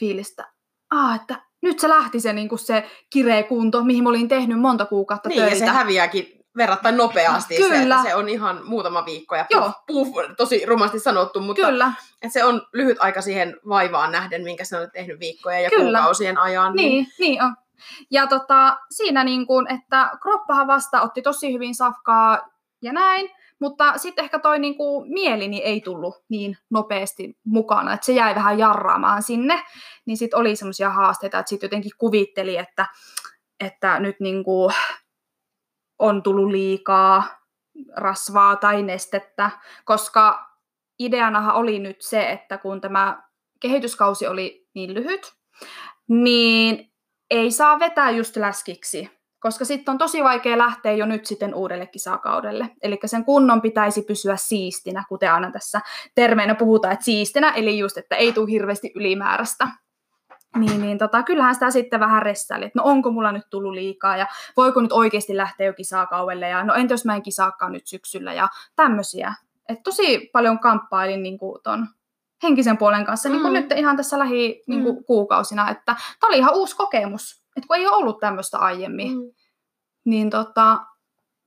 fiilistä, 0.00 0.44
ah, 0.90 1.16
että 1.16 1.36
nyt 1.62 1.78
se 1.78 1.88
lähti 1.88 2.20
se, 2.20 2.32
niin 2.32 2.48
kuin 2.48 2.58
se 2.58 2.90
kireä 3.12 3.42
kunto, 3.42 3.84
mihin 3.84 4.02
mä 4.02 4.08
olin 4.08 4.28
tehnyt 4.28 4.60
monta 4.60 4.86
kuukautta 4.86 5.28
Niin, 5.28 5.40
töitä. 5.40 5.56
ja 5.56 5.58
se 5.58 5.66
häviääkin 5.66 6.40
verrattain 6.56 6.96
nopeasti. 6.96 7.56
Kyllä. 7.56 8.02
Se, 8.02 8.08
se 8.08 8.14
on 8.14 8.28
ihan 8.28 8.60
muutama 8.64 9.04
viikko 9.04 9.36
ja 9.36 9.46
puff, 9.52 9.74
puff, 9.86 10.10
tosi 10.36 10.66
rumasti 10.66 11.00
sanottu, 11.00 11.40
mutta 11.40 11.62
Kyllä, 11.66 11.92
et 12.22 12.32
se 12.32 12.44
on 12.44 12.62
lyhyt 12.72 12.96
aika 13.00 13.22
siihen 13.22 13.56
vaivaan 13.68 14.12
nähden, 14.12 14.42
minkä 14.42 14.64
sä 14.64 14.78
olet 14.78 14.92
tehnyt 14.92 15.20
viikkojen 15.20 15.62
ja 15.64 15.70
Kyllä. 15.70 15.98
kuukausien 15.98 16.38
ajan. 16.38 16.72
niin, 16.76 17.06
niin 17.18 17.42
on. 17.42 17.56
Ja 18.10 18.26
tota, 18.26 18.78
siinä 18.90 19.24
niin 19.24 19.46
kuin, 19.46 19.72
että 19.72 20.10
kroppahan 20.22 20.66
vasta 20.66 21.02
otti 21.02 21.22
tosi 21.22 21.52
hyvin 21.52 21.74
safkaa 21.74 22.48
ja 22.82 22.92
näin, 22.92 23.30
mutta 23.60 23.98
sitten 23.98 24.24
ehkä 24.24 24.38
toi 24.38 24.58
niin 24.58 24.76
kuin, 24.76 25.12
mieli 25.12 25.48
niin 25.48 25.62
ei 25.62 25.80
tullut 25.80 26.14
niin 26.28 26.56
nopeasti 26.70 27.38
mukana, 27.44 27.92
että 27.92 28.06
se 28.06 28.12
jäi 28.12 28.34
vähän 28.34 28.58
jarraamaan 28.58 29.22
sinne, 29.22 29.62
niin 30.06 30.16
sitten 30.16 30.38
oli 30.38 30.56
semmoisia 30.56 30.90
haasteita, 30.90 31.38
että 31.38 31.48
sitten 31.48 31.66
jotenkin 31.66 31.92
kuvitteli, 31.98 32.56
että, 32.56 32.86
että 33.60 34.00
nyt 34.00 34.16
niin 34.20 34.44
kuin, 34.44 34.74
on 35.98 36.22
tullut 36.22 36.50
liikaa 36.50 37.24
rasvaa 37.96 38.56
tai 38.56 38.82
nestettä, 38.82 39.50
koska 39.84 40.50
ideanahan 40.98 41.54
oli 41.54 41.78
nyt 41.78 42.02
se, 42.02 42.30
että 42.30 42.58
kun 42.58 42.80
tämä 42.80 43.22
kehityskausi 43.60 44.26
oli 44.26 44.68
niin 44.74 44.94
lyhyt, 44.94 45.32
niin 46.08 46.89
ei 47.30 47.50
saa 47.50 47.78
vetää 47.78 48.10
just 48.10 48.36
läskiksi, 48.36 49.10
koska 49.40 49.64
sitten 49.64 49.92
on 49.92 49.98
tosi 49.98 50.24
vaikea 50.24 50.58
lähteä 50.58 50.92
jo 50.92 51.06
nyt 51.06 51.26
sitten 51.26 51.54
uudelle 51.54 51.86
kisakaudelle. 51.86 52.70
Eli 52.82 52.98
sen 53.04 53.24
kunnon 53.24 53.62
pitäisi 53.62 54.02
pysyä 54.02 54.36
siistinä, 54.36 55.04
kuten 55.08 55.32
aina 55.32 55.50
tässä 55.50 55.80
termeinä 56.14 56.54
puhutaan, 56.54 56.92
että 56.92 57.04
siistinä, 57.04 57.50
eli 57.50 57.78
just, 57.78 57.96
että 57.96 58.16
ei 58.16 58.32
tule 58.32 58.50
hirveästi 58.50 58.92
ylimääräistä. 58.94 59.68
Niin, 60.56 60.80
niin 60.80 60.98
tota, 60.98 61.22
kyllähän 61.22 61.54
sitä 61.54 61.70
sitten 61.70 62.00
vähän 62.00 62.22
ressaili, 62.22 62.64
että 62.64 62.78
no 62.78 62.84
onko 62.84 63.10
mulla 63.10 63.32
nyt 63.32 63.50
tullut 63.50 63.72
liikaa 63.72 64.16
ja 64.16 64.26
voiko 64.56 64.80
nyt 64.80 64.92
oikeasti 64.92 65.36
lähteä 65.36 65.66
jo 65.66 65.72
kisakaudelle 65.72 66.48
ja 66.48 66.64
no 66.64 66.74
entä 66.74 66.94
jos 66.94 67.04
mä 67.04 67.14
en 67.14 67.22
kisaakaan 67.22 67.72
nyt 67.72 67.86
syksyllä 67.86 68.32
ja 68.32 68.48
tämmöisiä. 68.76 69.34
Et 69.68 69.82
tosi 69.82 70.30
paljon 70.32 70.58
kamppailin 70.58 71.22
niin 71.22 71.38
kuin 71.38 71.62
ton 71.62 71.86
henkisen 72.42 72.78
puolen 72.78 73.04
kanssa, 73.04 73.28
niin 73.28 73.40
kuin 73.42 73.52
Mm. 73.52 73.60
nyt 73.60 73.72
ihan 73.72 73.96
tässä 73.96 74.18
lähi 74.18 74.62
niin 74.66 74.82
kuin, 74.82 74.96
Mm. 74.96 75.04
kuukausina, 75.04 75.70
että 75.70 75.96
tämä 76.20 76.28
oli 76.28 76.38
ihan 76.38 76.54
uusi 76.54 76.76
kokemus, 76.76 77.42
että 77.56 77.66
kun 77.66 77.76
ei 77.76 77.86
ole 77.86 77.96
ollut 77.96 78.20
tämmöistä 78.20 78.58
aiemmin, 78.58 79.12
Mm. 79.18 79.22
niin 80.04 80.30
tota, 80.30 80.78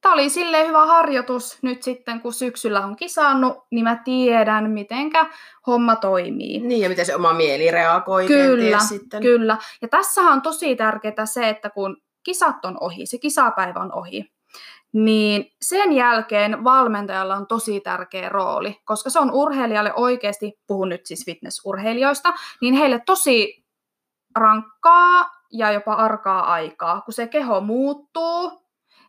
tämä 0.02 0.14
oli 0.14 0.30
silleen 0.30 0.68
hyvä 0.68 0.86
harjoitus 0.86 1.58
nyt 1.62 1.84
sitten, 1.84 2.22
kun 2.22 2.34
syksyllä 2.34 2.86
on 2.86 2.96
kisannut, 2.96 3.58
niin 3.72 3.84
mä 3.84 4.02
tiedän, 4.06 4.72
mitenkä 4.72 5.30
homma 5.68 5.96
toimii. 5.96 6.60
Niin, 6.60 6.82
ja 6.82 6.90
miten 6.90 7.06
se 7.06 7.16
oma 7.16 7.34
mieli 7.34 7.72
reagoi 7.72 8.28
Kyllä, 8.28 8.80
sitten. 8.80 9.22
Kyllä. 9.22 9.58
Ja 9.82 9.88
tässähän 9.88 10.34
on 10.34 10.42
tosi 10.42 10.76
tärkeää 10.76 11.26
se, 11.26 11.50
että 11.50 11.70
kun 11.70 11.98
kisat 12.24 12.66
on 12.66 12.78
ohi, 12.82 13.06
se 13.06 13.18
kisapäivä 13.18 13.80
on 13.80 13.94
ohi, 13.94 14.34
niin 14.94 15.46
sen 15.62 15.92
jälkeen 15.92 16.64
valmentajalla 16.64 17.36
on 17.36 17.48
tosi 17.48 17.80
tärkeä 17.80 18.30
rooli, 18.30 18.82
koska 18.86 19.10
se 19.10 19.20
on 19.20 19.32
urheilijalle 19.32 19.94
oikeasti, 19.94 20.54
puhun 20.68 20.90
nyt 20.90 21.06
siis 21.06 21.26
fitnessurheilijoista, 21.26 22.34
niin 22.62 22.74
heille 22.74 23.02
tosi 23.06 23.66
rankkaa 24.36 25.32
ja 25.52 25.72
jopa 25.72 25.94
arkaa 25.94 26.54
aikaa. 26.54 27.02
Kun 27.02 27.14
se 27.14 27.28
keho 27.28 27.62
muuttuu, 27.62 28.64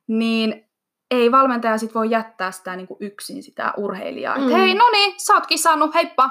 niin 0.09 0.71
ei 1.11 1.33
valmentaja 1.33 1.79
sit 1.79 1.95
voi 1.95 2.11
jättää 2.11 2.51
sitä 2.51 2.77
niin 2.77 2.87
kuin 2.87 2.99
yksin 3.01 3.43
sitä 3.43 3.73
urheilijaa. 3.77 4.37
Mm. 4.37 4.43
Että 4.43 4.57
hei, 4.57 4.75
no 4.75 4.91
niin, 4.93 5.15
sä 5.21 5.35
oot 5.35 5.47
kisannut, 5.47 5.95
heippa. 5.95 6.31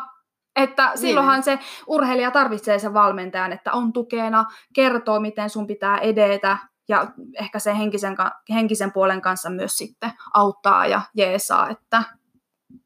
Että 0.56 0.92
silloinhan 0.96 1.44
se 1.44 1.60
urheilija 1.88 2.32
tarvitsee 2.32 2.80
sen 2.80 2.94
valmentajan, 2.94 3.54
että 3.54 3.72
on 3.72 3.94
tukena, 3.94 4.46
kertoo, 4.76 5.20
miten 5.20 5.50
sun 5.50 5.68
pitää 5.68 5.98
edetä 5.98 6.58
ja 6.90 7.08
ehkä 7.40 7.60
sen 7.60 7.76
henkisen, 7.76 8.16
henkisen 8.50 8.92
puolen 8.92 9.22
kanssa 9.22 9.50
myös 9.50 9.78
sitten 9.78 10.12
auttaa 10.34 10.86
ja 10.88 11.02
jeesaa, 11.16 11.70
että 11.70 12.04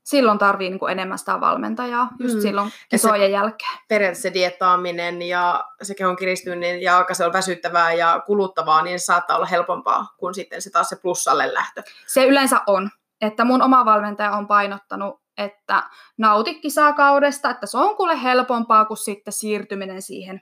silloin 0.03 0.37
tarvii 0.37 0.69
niin 0.69 0.79
kuin 0.79 0.91
enemmän 0.91 1.17
sitä 1.19 1.39
valmentajaa 1.39 2.09
just 2.19 2.35
Mm. 2.35 2.41
silloin 2.41 2.65
Ja 2.67 2.71
se- 2.71 2.87
kisojen 2.89 3.31
jälkeen. 3.31 3.77
periaatteessa 3.89 4.21
se 4.21 4.33
diettaaminen 4.33 5.21
ja 5.21 5.63
se 5.81 5.95
kehon 5.95 6.15
kiristyminen 6.15 6.81
ja 6.81 6.97
aika 6.97 7.13
se 7.13 7.25
on 7.25 7.33
väsyttävää 7.33 7.93
ja 7.93 8.23
kuluttavaa, 8.25 8.81
niin 8.81 8.99
se 8.99 9.05
saattaa 9.05 9.37
olla 9.37 9.45
helpompaa 9.45 10.05
kuin 10.17 10.33
sitten 10.33 10.61
se 10.61 10.69
taas 10.69 10.89
se 10.89 10.95
plussalle 10.95 11.53
lähtö. 11.53 11.83
Se 12.07 12.25
yleensä 12.25 12.61
on, 12.67 12.89
että 13.21 13.45
mun 13.45 13.61
oma 13.61 13.85
valmentaja 13.85 14.31
on 14.31 14.47
painottanut, 14.47 15.21
että 15.37 15.83
nauti 16.17 16.55
kisakaudesta, 16.59 17.49
että 17.49 17.65
se 17.65 17.77
on 17.77 17.95
kuule 17.95 18.23
helpompaa 18.23 18.85
kuin 18.85 18.97
sitten 18.97 19.33
siirtyminen 19.33 20.01
siihen, 20.01 20.41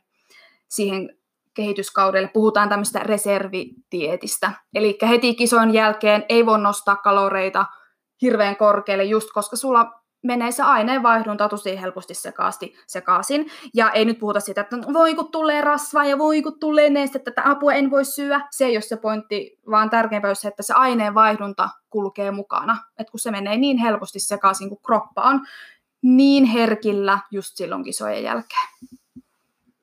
siihen 0.68 1.18
kehityskaudelle. 1.56 2.30
Puhutaan 2.34 2.70
tämmöistä 2.70 3.00
reservitietistä. 3.00 4.52
Eli 4.74 4.98
heti 5.10 5.36
kisojen 5.36 5.74
jälkeen 5.74 6.26
ei 6.30 6.46
voi 6.46 6.60
nostaa 6.60 6.96
kaloreita 6.96 7.66
hirveän 8.22 8.56
korkealle 8.56 9.04
just 9.04 9.30
koska 9.34 9.56
sulla 9.56 9.92
menee 10.26 10.52
se 10.52 10.64
aineenvaihdunta 10.64 11.50
tosi 11.50 11.82
helposti 11.82 12.14
sekaasti, 12.14 12.74
sekaisin. 12.88 13.52
Ja 13.74 13.92
ei 13.92 14.06
nyt 14.06 14.20
puhuta 14.20 14.40
siitä, 14.40 14.62
että 14.62 14.78
voi 14.94 15.16
kun 15.16 15.32
tulee 15.32 15.62
rasvaa 15.62 16.06
ja 16.06 16.18
voi 16.18 16.42
kun 16.42 16.60
tulee 16.60 16.90
nestettä, 16.90 17.32
että 17.32 17.50
apua 17.50 17.74
en 17.74 17.92
voi 17.92 18.06
syödä. 18.06 18.48
Se 18.52 18.66
ei 18.66 18.76
ole 18.76 18.82
se 18.82 18.98
pointti, 18.98 19.58
vaan 19.72 19.90
tärkeimpää 19.90 20.30
on 20.30 20.36
se, 20.36 20.48
että 20.48 20.64
se 20.64 20.74
aineenvaihdunta 20.74 21.70
kulkee 21.90 22.32
mukana. 22.32 22.78
Et 23.00 23.10
kun 23.10 23.20
se 23.20 23.32
menee 23.32 23.58
niin 23.58 23.78
helposti 23.78 24.20
sekaisin, 24.20 24.70
kun 24.70 24.82
kroppa 24.86 25.22
on 25.22 25.46
niin 26.02 26.46
herkillä 26.46 27.20
just 27.32 27.52
silloin 27.56 27.84
kisojen 27.84 28.24
jälkeen. 28.24 28.68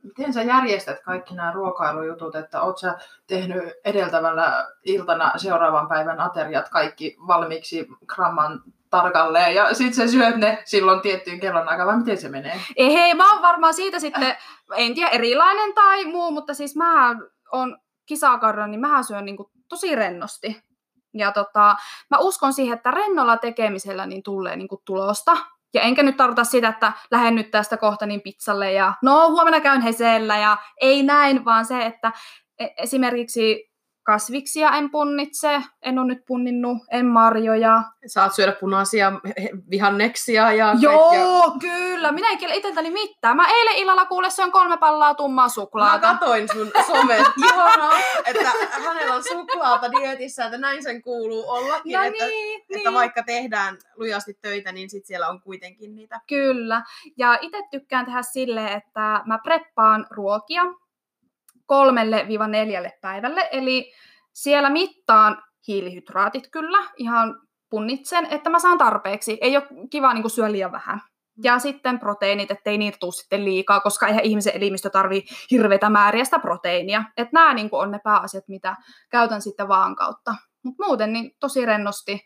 Miten 0.02 0.32
sä 0.32 0.42
järjestät 0.42 1.02
kaikki 1.02 1.34
nämä 1.34 1.52
ruokailujutut, 1.52 2.34
että 2.34 2.62
oot 2.62 2.78
sä 2.78 2.98
tehnyt 3.26 3.62
edeltävällä 3.84 4.68
iltana 4.84 5.32
seuraavan 5.36 5.88
päivän 5.88 6.20
ateriat 6.20 6.68
kaikki 6.68 7.16
valmiiksi 7.26 7.88
gramman 8.06 8.62
tarkalleen 8.90 9.54
ja 9.54 9.74
sitten 9.74 9.94
sä 9.94 10.12
syöt 10.12 10.36
ne 10.36 10.62
silloin 10.64 11.00
tiettyyn 11.00 11.40
kellonaikaan, 11.40 11.88
vai 11.88 11.98
miten 11.98 12.18
se 12.18 12.28
menee? 12.28 12.60
Ei, 12.76 12.94
hei, 12.94 13.14
mä 13.14 13.32
oon 13.32 13.42
varmaan 13.42 13.74
siitä 13.74 13.98
sitten, 13.98 14.36
en 14.76 14.94
tiedä, 14.94 15.10
erilainen 15.10 15.74
tai 15.74 16.04
muu, 16.04 16.30
mutta 16.30 16.54
siis 16.54 16.76
mä 16.76 17.16
on 17.52 17.78
kisakarra, 18.06 18.66
niin 18.66 18.80
mä 18.80 19.02
syön 19.02 19.24
niin 19.24 19.36
kuin 19.36 19.48
tosi 19.68 19.94
rennosti. 19.94 20.62
Ja 21.14 21.32
tota, 21.32 21.76
mä 22.10 22.18
uskon 22.18 22.52
siihen, 22.52 22.76
että 22.76 22.90
rennolla 22.90 23.36
tekemisellä 23.36 24.06
niin 24.06 24.22
tulee 24.22 24.56
niin 24.56 24.68
kuin 24.68 24.82
tulosta. 24.84 25.36
Ja 25.74 25.82
enkä 25.82 26.02
nyt 26.02 26.16
tarkoita 26.16 26.44
sitä, 26.44 26.68
että 26.68 26.92
lähden 27.10 27.34
nyt 27.34 27.50
tästä 27.50 27.76
kohta 27.76 28.06
niin 28.06 28.20
pizzalle 28.20 28.72
ja 28.72 28.94
no 29.02 29.30
huomenna 29.30 29.60
käyn 29.60 29.80
Hesellä 29.80 30.38
ja 30.38 30.56
ei 30.80 31.02
näin, 31.02 31.44
vaan 31.44 31.64
se, 31.64 31.86
että 31.86 32.12
e- 32.58 32.74
esimerkiksi 32.78 33.71
kasviksia 34.02 34.70
en 34.70 34.90
punnitse, 34.90 35.62
en 35.82 35.98
ole 35.98 36.06
nyt 36.06 36.24
punninnut, 36.26 36.78
en 36.90 37.06
marjoja. 37.06 37.82
Saat 38.06 38.34
syödä 38.34 38.52
punaisia 38.60 39.12
vihanneksia 39.70 40.52
ja 40.52 40.74
Joo, 40.80 41.10
kaikkea. 41.10 41.70
kyllä. 41.70 42.12
Minä 42.12 42.30
en 42.30 42.38
kiellä 42.38 42.54
itseltäni 42.54 42.90
mitään. 42.90 43.36
Mä 43.36 43.48
eilen 43.48 43.76
illalla 43.76 44.06
kuule 44.06 44.28
on 44.44 44.52
kolme 44.52 44.76
pallaa 44.76 45.14
tummaa 45.14 45.48
suklaata. 45.48 46.06
Mä 46.06 46.18
katoin 46.18 46.48
sun 46.52 46.70
somet. 46.86 47.26
Ihanaa, 47.46 47.92
että 48.26 48.52
hänellä 48.84 49.14
on 49.14 49.24
suklaata 49.24 49.92
dietissä, 49.92 50.44
että 50.44 50.58
näin 50.58 50.82
sen 50.82 51.02
kuuluu 51.02 51.44
ollakin. 51.50 51.92
No 51.92 52.02
että, 52.02 52.26
niin, 52.26 52.60
että 52.60 52.74
niin. 52.74 52.94
vaikka 52.94 53.22
tehdään 53.22 53.78
lujasti 53.96 54.38
töitä, 54.42 54.72
niin 54.72 54.90
sit 54.90 55.06
siellä 55.06 55.28
on 55.28 55.40
kuitenkin 55.40 55.94
niitä. 55.94 56.20
Kyllä. 56.26 56.82
Ja 57.16 57.38
itse 57.40 57.62
tykkään 57.70 58.04
tehdä 58.04 58.22
silleen, 58.22 58.72
että 58.72 59.22
mä 59.26 59.38
preppaan 59.44 60.06
ruokia 60.10 60.62
kolmelle 61.66 62.24
viiva 62.28 62.46
neljälle 62.46 62.92
päivälle. 63.00 63.48
Eli 63.52 63.92
siellä 64.32 64.70
mittaan 64.70 65.42
hiilihydraatit 65.68 66.48
kyllä, 66.52 66.78
ihan 66.96 67.34
punnitsen, 67.70 68.26
että 68.30 68.50
mä 68.50 68.58
saan 68.58 68.78
tarpeeksi. 68.78 69.38
Ei 69.40 69.56
ole 69.56 69.66
kiva 69.90 70.14
niin 70.14 70.30
syödä 70.30 70.52
liian 70.52 70.72
vähän. 70.72 71.00
Ja 71.42 71.58
sitten 71.58 71.98
proteiinit, 71.98 72.50
ettei 72.50 72.78
niitä 72.78 72.96
tule 73.00 73.12
sitten 73.12 73.44
liikaa, 73.44 73.80
koska 73.80 74.06
eihän 74.06 74.24
ihmisen 74.24 74.56
elimistö 74.56 74.90
tarvii 74.90 75.24
hirveitä 75.50 75.90
määriä 75.90 76.24
sitä 76.24 76.38
proteiinia. 76.38 77.04
Että 77.16 77.30
nämä 77.32 77.54
niin 77.54 77.68
on 77.72 77.90
ne 77.90 77.98
pääasiat, 78.04 78.44
mitä 78.48 78.76
käytän 79.10 79.42
sitten 79.42 79.68
vaan 79.68 79.96
kautta. 79.96 80.34
Mutta 80.64 80.84
muuten 80.86 81.12
niin 81.12 81.30
tosi 81.40 81.66
rennosti 81.66 82.20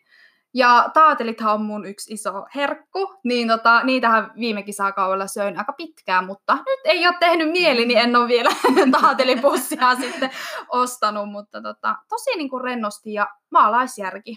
ja 0.57 0.91
taatelithan 0.95 1.55
on 1.55 1.63
mun 1.63 1.87
yksi 1.87 2.15
iso 2.15 2.47
herkku, 2.55 3.15
niin 3.25 3.49
tota, 3.49 3.85
niitähän 3.85 4.31
viime 4.41 4.63
kisakaudella 4.63 5.27
söin 5.27 5.59
aika 5.59 5.73
pitkään, 5.73 6.27
mutta 6.27 6.55
nyt 6.55 6.81
ei 6.85 7.07
ole 7.07 7.17
tehnyt 7.21 7.51
mieli, 7.51 7.87
niin 7.87 7.99
en 7.99 8.17
ole 8.17 8.29
vielä 8.29 8.51
taatelipussia 9.01 9.95
sitten 9.95 10.31
ostanut, 10.69 11.31
mutta 11.31 11.63
tota, 11.63 11.97
tosi 12.09 12.31
niin 12.37 12.51
kuin 12.51 12.65
rennosti 12.65 13.13
ja 13.13 13.27
maalaisjärki. 13.51 14.37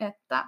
Että, 0.00 0.44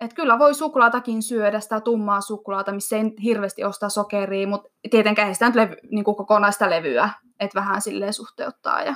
et 0.00 0.14
kyllä 0.14 0.38
voi 0.38 0.54
suklaatakin 0.54 1.22
syödä, 1.22 1.60
sitä 1.60 1.80
tummaa 1.80 2.20
suklaata, 2.20 2.72
missä 2.72 2.96
ei 2.96 3.02
hirveästi 3.22 3.64
osta 3.64 3.88
sokeria, 3.88 4.48
mutta 4.48 4.68
tietenkään 4.90 5.28
ei 5.28 5.34
sitä 5.34 5.46
nyt 5.46 5.54
levy, 5.54 5.76
niin 5.90 6.04
kuin 6.04 6.16
kokonaista 6.16 6.70
levyä, 6.70 7.10
että 7.40 7.60
vähän 7.60 7.82
silleen 7.82 8.12
suhteuttaa 8.12 8.82
ja 8.82 8.94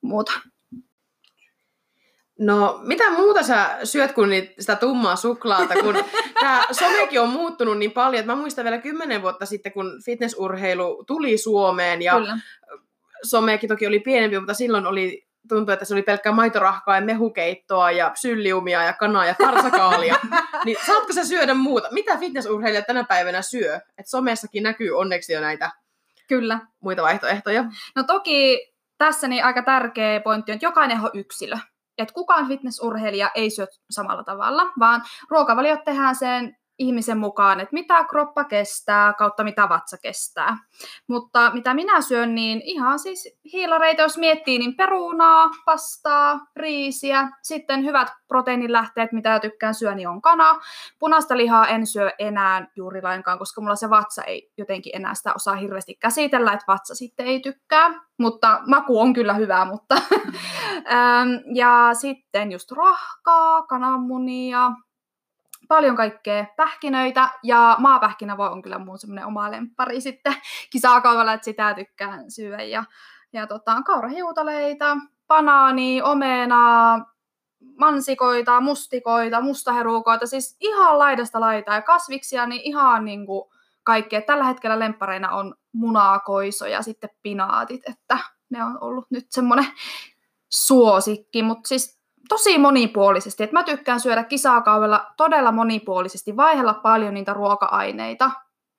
muuta. 0.00 0.32
No, 2.38 2.80
mitä 2.82 3.10
muuta 3.10 3.42
sä 3.42 3.78
syöt 3.84 4.12
kuin 4.12 4.30
sitä 4.58 4.76
tummaa 4.76 5.16
suklaata, 5.16 5.74
kun 5.74 5.94
tämä 6.40 6.64
somekin 6.72 7.20
on 7.20 7.28
muuttunut 7.28 7.78
niin 7.78 7.92
paljon, 7.92 8.20
että 8.20 8.32
mä 8.32 8.40
muistan 8.40 8.64
vielä 8.64 8.78
kymmenen 8.78 9.22
vuotta 9.22 9.46
sitten, 9.46 9.72
kun 9.72 10.00
fitnessurheilu 10.04 11.04
tuli 11.06 11.38
Suomeen 11.38 12.02
ja 12.02 12.12
Kyllä. 12.12 12.38
somekin 13.22 13.68
toki 13.68 13.86
oli 13.86 14.00
pienempi, 14.00 14.38
mutta 14.38 14.54
silloin 14.54 14.86
oli 14.86 15.28
tuntui, 15.48 15.72
että 15.72 15.84
se 15.84 15.94
oli 15.94 16.02
pelkkää 16.02 16.32
maitorahkaa 16.32 16.94
ja 16.94 17.00
mehukeittoa 17.00 17.90
ja 17.90 18.10
psylliumia 18.10 18.82
ja 18.82 18.92
kanaa 18.92 19.26
ja 19.26 19.34
parsakaalia. 19.38 20.16
niin 20.64 20.76
saatko 20.86 21.12
sä 21.12 21.24
syödä 21.24 21.54
muuta? 21.54 21.88
Mitä 21.90 22.16
fitnessurheilijat 22.16 22.86
tänä 22.86 23.04
päivänä 23.04 23.42
syö? 23.42 23.80
Et 23.98 24.06
somessakin 24.06 24.62
näkyy 24.62 24.90
onneksi 24.90 25.32
jo 25.32 25.40
näitä 25.40 25.70
Kyllä. 26.28 26.60
muita 26.80 27.02
vaihtoehtoja. 27.02 27.64
No 27.96 28.02
toki 28.02 28.68
tässä 28.98 29.28
niin 29.28 29.44
aika 29.44 29.62
tärkeä 29.62 30.20
pointti 30.20 30.52
on, 30.52 30.54
että 30.54 30.66
jokainen 30.66 31.00
on 31.00 31.10
yksilö 31.14 31.56
että 31.98 32.14
kukaan 32.14 32.48
fitnessurheilija 32.48 33.30
ei 33.34 33.50
syö 33.50 33.66
samalla 33.90 34.24
tavalla, 34.24 34.62
vaan 34.78 35.02
ruokavaliot 35.30 35.84
tehdään 35.84 36.14
sen 36.14 36.57
ihmisen 36.78 37.18
mukaan, 37.18 37.60
että 37.60 37.72
mitä 37.72 38.04
kroppa 38.04 38.44
kestää 38.44 39.12
kautta 39.12 39.44
mitä 39.44 39.68
vatsa 39.68 39.96
kestää. 40.02 40.56
Mutta 41.08 41.50
mitä 41.54 41.74
minä 41.74 42.00
syön, 42.00 42.34
niin 42.34 42.60
ihan 42.64 42.98
siis 42.98 43.38
hiilareita, 43.52 44.02
jos 44.02 44.18
miettii, 44.18 44.58
niin 44.58 44.76
perunaa, 44.76 45.50
pastaa, 45.64 46.40
riisiä, 46.56 47.28
sitten 47.42 47.84
hyvät 47.84 48.08
proteiinilähteet, 48.28 49.12
mitä 49.12 49.40
tykkään 49.40 49.74
syödä, 49.74 49.94
niin 49.94 50.08
on 50.08 50.22
kana. 50.22 50.60
Punaista 50.98 51.36
lihaa 51.36 51.68
en 51.68 51.86
syö 51.86 52.10
enää 52.18 52.66
juuri 52.76 53.02
lainkaan, 53.02 53.38
koska 53.38 53.60
mulla 53.60 53.76
se 53.76 53.90
vatsa 53.90 54.22
ei 54.22 54.52
jotenkin 54.58 54.96
enää 54.96 55.14
sitä 55.14 55.32
osaa 55.34 55.56
hirveästi 55.56 55.94
käsitellä, 55.94 56.52
että 56.52 56.64
vatsa 56.68 56.94
sitten 56.94 57.26
ei 57.26 57.40
tykkää. 57.40 58.08
Mutta 58.18 58.60
maku 58.66 59.00
on 59.00 59.12
kyllä 59.12 59.34
hyvä, 59.34 59.64
mutta... 59.64 59.94
ja 61.60 61.90
sitten 61.92 62.52
just 62.52 62.72
rahkaa, 62.72 63.62
kananmunia, 63.62 64.70
paljon 65.68 65.96
kaikkea 65.96 66.46
pähkinöitä 66.56 67.30
ja 67.42 67.76
maapähkinävoi 67.78 68.48
on 68.48 68.62
kyllä 68.62 68.78
mun 68.78 68.98
semmoinen 68.98 69.26
oma 69.26 69.50
lempari 69.50 70.00
sitten 70.08 70.34
kisakaudella, 70.70 71.32
että 71.32 71.44
sitä 71.44 71.74
tykkään 71.74 72.30
syödä 72.30 72.62
ja, 72.62 72.84
ja 73.32 73.46
tota, 73.46 73.82
kaurahiutaleita, 73.82 74.96
banaani, 75.26 76.02
omenaa, 76.02 77.14
mansikoita, 77.78 78.60
mustikoita, 78.60 79.40
mustaherukoita, 79.40 80.26
siis 80.26 80.56
ihan 80.60 80.98
laidasta 80.98 81.40
laitaa 81.40 81.74
ja 81.74 81.82
kasviksia, 81.82 82.46
niin 82.46 82.60
ihan 82.60 83.04
niin 83.04 83.26
kuin 83.26 83.50
kaikkea. 83.82 84.22
Tällä 84.22 84.44
hetkellä 84.44 84.78
lempareina 84.78 85.30
on 85.30 85.54
munaakoiso 85.72 86.66
ja 86.66 86.82
sitten 86.82 87.10
pinaatit, 87.22 87.80
että 87.88 88.18
ne 88.50 88.64
on 88.64 88.78
ollut 88.80 89.06
nyt 89.10 89.26
semmoinen 89.30 89.66
suosikki, 90.48 91.42
mutta 91.42 91.68
siis 91.68 91.97
tosi 92.28 92.58
monipuolisesti. 92.58 93.42
Et 93.42 93.52
mä 93.52 93.62
tykkään 93.62 94.00
syödä 94.00 94.24
kisakaudella 94.24 95.06
todella 95.16 95.52
monipuolisesti, 95.52 96.36
vaihella 96.36 96.74
paljon 96.74 97.14
niitä 97.14 97.32
ruoka-aineita, 97.32 98.30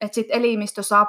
että 0.02 0.16
sitten 0.16 0.38
elimistö 0.38 0.84
saa 0.84 1.08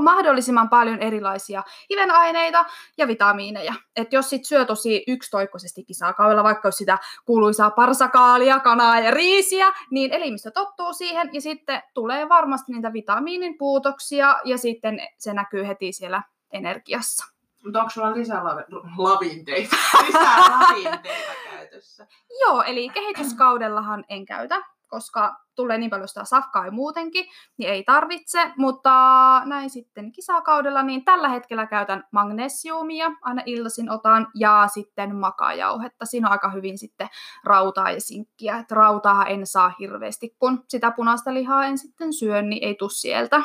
mahdollisimman 0.00 0.68
paljon 0.68 0.98
erilaisia 0.98 1.62
hivenaineita 1.90 2.64
ja 2.98 3.08
vitamiineja. 3.08 3.74
Että 3.96 4.16
jos 4.16 4.30
sit 4.30 4.44
syö 4.44 4.64
tosi 4.64 5.04
yksitoikkoisesti 5.08 5.84
kisakaudella, 5.84 6.42
vaikka 6.44 6.68
jos 6.68 6.76
sitä 6.76 6.98
kuuluisaa 7.24 7.70
parsakaalia, 7.70 8.60
kanaa 8.60 9.00
ja 9.00 9.10
riisiä, 9.10 9.72
niin 9.90 10.12
elimistö 10.12 10.50
tottuu 10.50 10.92
siihen 10.92 11.30
ja 11.32 11.40
sitten 11.40 11.82
tulee 11.94 12.28
varmasti 12.28 12.72
niitä 12.72 12.92
vitamiinin 12.92 13.58
puutoksia 13.58 14.40
ja 14.44 14.58
sitten 14.58 15.00
se 15.18 15.34
näkyy 15.34 15.66
heti 15.66 15.92
siellä 15.92 16.22
energiassa. 16.52 17.26
Mutta 17.64 17.78
onko 17.78 17.90
sulla 17.90 18.14
lisää 18.14 18.44
lavinteita? 18.98 19.76
lisää 20.06 20.38
lavinteita 20.38 21.37
käytössä? 21.78 22.06
Joo, 22.40 22.62
eli 22.62 22.88
kehityskaudellahan 22.88 24.04
en 24.08 24.26
käytä, 24.26 24.62
koska 24.88 25.36
tulee 25.54 25.78
niin 25.78 25.90
paljon 25.90 26.08
sitä 26.08 26.24
safkaa 26.24 26.64
ja 26.64 26.72
muutenkin, 26.72 27.26
niin 27.56 27.70
ei 27.70 27.84
tarvitse, 27.84 28.52
mutta 28.56 28.90
näin 29.44 29.70
sitten 29.70 30.12
kisakaudella, 30.12 30.82
niin 30.82 31.04
tällä 31.04 31.28
hetkellä 31.28 31.66
käytän 31.66 32.04
magnesiumia, 32.12 33.10
aina 33.22 33.42
iltaisin 33.46 33.90
otan, 33.90 34.26
ja 34.34 34.68
sitten 34.74 35.16
makajauhetta. 35.16 36.04
Siinä 36.04 36.28
on 36.28 36.32
aika 36.32 36.50
hyvin 36.50 36.78
sitten 36.78 37.08
rautaa 37.44 37.90
ja 37.90 38.00
sinkkiä, 38.00 38.58
että 38.58 38.74
rautaa 38.74 39.26
en 39.26 39.46
saa 39.46 39.72
hirveästi, 39.78 40.36
kun 40.38 40.64
sitä 40.68 40.90
punaista 40.90 41.34
lihaa 41.34 41.66
en 41.66 41.78
sitten 41.78 42.12
syö, 42.12 42.42
niin 42.42 42.64
ei 42.64 42.74
tuu 42.74 42.88
sieltä. 42.88 43.42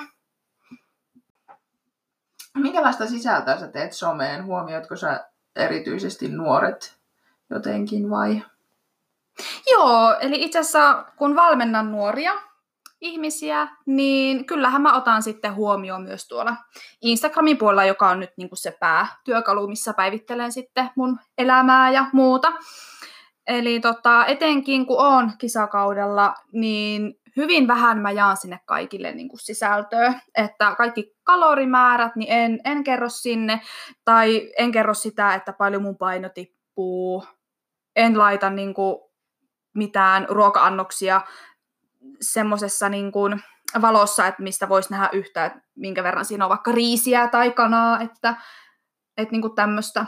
Minkälaista 2.58 3.08
sisältöä 3.08 3.60
sä 3.60 3.68
teet 3.68 3.94
someen? 3.94 4.46
Huomioitko 4.46 4.96
sä 4.96 5.30
erityisesti 5.56 6.28
nuoret 6.28 7.03
jotenkin 7.54 8.10
vai? 8.10 8.44
Joo, 9.72 10.16
eli 10.22 10.44
itse 10.44 10.60
asiassa 10.60 11.06
kun 11.18 11.36
valmennan 11.36 11.92
nuoria 11.92 12.34
ihmisiä, 13.02 13.68
niin 13.86 14.46
kyllähän 14.46 14.82
mä 14.82 14.98
otan 14.98 15.24
sitten 15.24 15.56
huomioon 15.56 16.02
myös 16.04 16.28
tuolla 16.28 16.56
Instagramin 17.02 17.58
puolella, 17.58 17.86
joka 17.86 18.10
on 18.10 18.20
nyt 18.20 18.32
niin 18.38 18.50
kuin 18.50 18.58
se 18.58 18.78
päätyökalu, 18.80 19.68
missä 19.68 19.94
päivittelen 19.94 20.52
sitten 20.52 20.90
mun 20.96 21.20
elämää 21.38 21.92
ja 21.92 22.06
muuta. 22.14 22.54
Eli 23.48 23.80
tota, 23.80 24.26
etenkin 24.26 24.86
kun 24.86 25.00
on 25.00 25.32
kisakaudella, 25.38 26.34
niin 26.52 27.20
hyvin 27.38 27.68
vähän 27.68 27.98
mä 28.00 28.12
jaan 28.12 28.38
sinne 28.38 28.60
kaikille 28.66 29.12
niin 29.12 29.30
kuin 29.30 29.40
sisältöä, 29.40 30.14
että 30.36 30.76
kaikki 30.78 31.16
kalorimäärät, 31.24 32.16
niin 32.16 32.32
en, 32.32 32.60
en 32.66 32.84
kerro 32.84 33.10
sinne, 33.10 33.62
tai 34.06 34.52
en 34.58 34.72
kerro 34.72 34.94
sitä, 34.94 35.36
että 35.36 35.54
paljon 35.54 35.82
mun 35.82 35.98
paino 35.98 36.30
tippuu, 36.30 37.24
en 37.96 38.18
laita 38.18 38.50
niin 38.50 38.74
kuin 38.74 38.98
mitään 39.74 40.26
ruoka-annoksia 40.30 41.22
semmoisessa 42.22 42.90
niin 42.90 43.12
valossa, 43.82 44.28
että 44.28 44.44
mistä 44.44 44.70
voisi 44.70 44.92
nähdä 44.92 45.10
yhtä, 45.14 45.46
että 45.46 45.60
minkä 45.76 46.04
verran 46.04 46.26
siinä 46.26 46.46
on 46.46 46.50
vaikka 46.50 46.72
riisiä 46.72 47.28
tai 47.28 47.52
kanaa, 47.52 48.00
että, 48.00 48.36
että 49.18 49.32
niin 49.32 49.42
kuin 49.42 49.56
tämmöistä. 49.56 50.06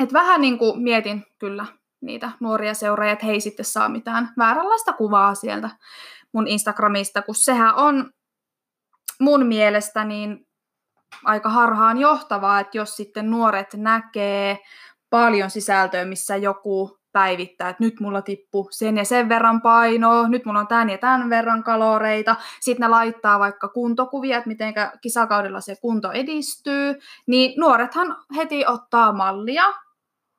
Että 0.00 0.12
vähän 0.12 0.40
niin 0.40 0.58
kuin 0.58 0.82
mietin 0.82 1.24
kyllä 1.38 1.66
niitä 2.00 2.30
nuoria 2.40 2.74
seuraajia, 2.74 3.12
että 3.12 3.26
he 3.26 3.32
ei 3.32 3.40
sitten 3.40 3.64
saa 3.64 3.88
mitään 3.88 4.32
vääränlaista 4.38 4.92
kuvaa 4.92 5.34
sieltä 5.34 5.70
mun 6.32 6.46
Instagramista, 6.46 7.22
kun 7.22 7.34
sehän 7.34 7.74
on 7.74 8.10
mun 9.20 9.46
mielestä 9.46 10.04
niin 10.04 10.46
aika 11.24 11.48
harhaan 11.48 11.98
johtavaa, 11.98 12.60
että 12.60 12.78
jos 12.78 12.96
sitten 12.96 13.30
nuoret 13.30 13.74
näkee 13.74 14.58
paljon 15.14 15.50
sisältöä, 15.50 16.04
missä 16.04 16.36
joku 16.36 16.98
päivittää, 17.12 17.68
että 17.68 17.84
nyt 17.84 18.00
mulla 18.00 18.22
tippu 18.22 18.68
sen 18.70 18.96
ja 18.96 19.04
sen 19.04 19.28
verran 19.28 19.60
painoa, 19.60 20.28
nyt 20.28 20.44
mulla 20.44 20.60
on 20.60 20.66
tämän 20.66 20.90
ja 20.90 20.98
tämän 20.98 21.30
verran 21.30 21.62
kaloreita, 21.62 22.36
sitten 22.60 22.84
ne 22.84 22.88
laittaa 22.88 23.38
vaikka 23.38 23.68
kuntokuvia, 23.68 24.36
että 24.36 24.48
miten 24.48 24.74
kisakaudella 25.00 25.60
se 25.60 25.76
kunto 25.80 26.12
edistyy, 26.12 26.98
niin 27.26 27.60
nuorethan 27.60 28.16
heti 28.36 28.66
ottaa 28.66 29.12
mallia, 29.12 29.64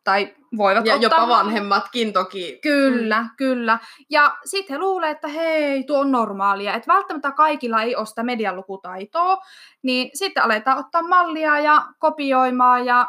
tai 0.03 0.35
voivat 0.57 0.85
ja 0.85 0.95
ottaa... 0.95 1.09
jopa 1.19 1.27
vanhemmatkin 1.27 2.13
toki. 2.13 2.59
Kyllä, 2.61 3.21
mm. 3.21 3.29
kyllä. 3.37 3.79
Ja 4.09 4.37
sitten 4.45 4.73
he 4.73 4.79
luulee, 4.79 5.09
että 5.09 5.27
hei, 5.27 5.83
tuo 5.83 5.99
on 5.99 6.11
normaalia. 6.11 6.73
Että 6.73 6.93
välttämättä 6.93 7.31
kaikilla 7.31 7.81
ei 7.81 7.95
ole 7.95 8.05
sitä 8.05 8.23
medialukutaitoa. 8.23 9.37
Niin 9.83 10.09
sitten 10.13 10.43
aletaan 10.43 10.77
ottaa 10.77 11.01
mallia 11.01 11.59
ja 11.59 11.85
kopioimaan 11.99 12.85
ja 12.85 13.07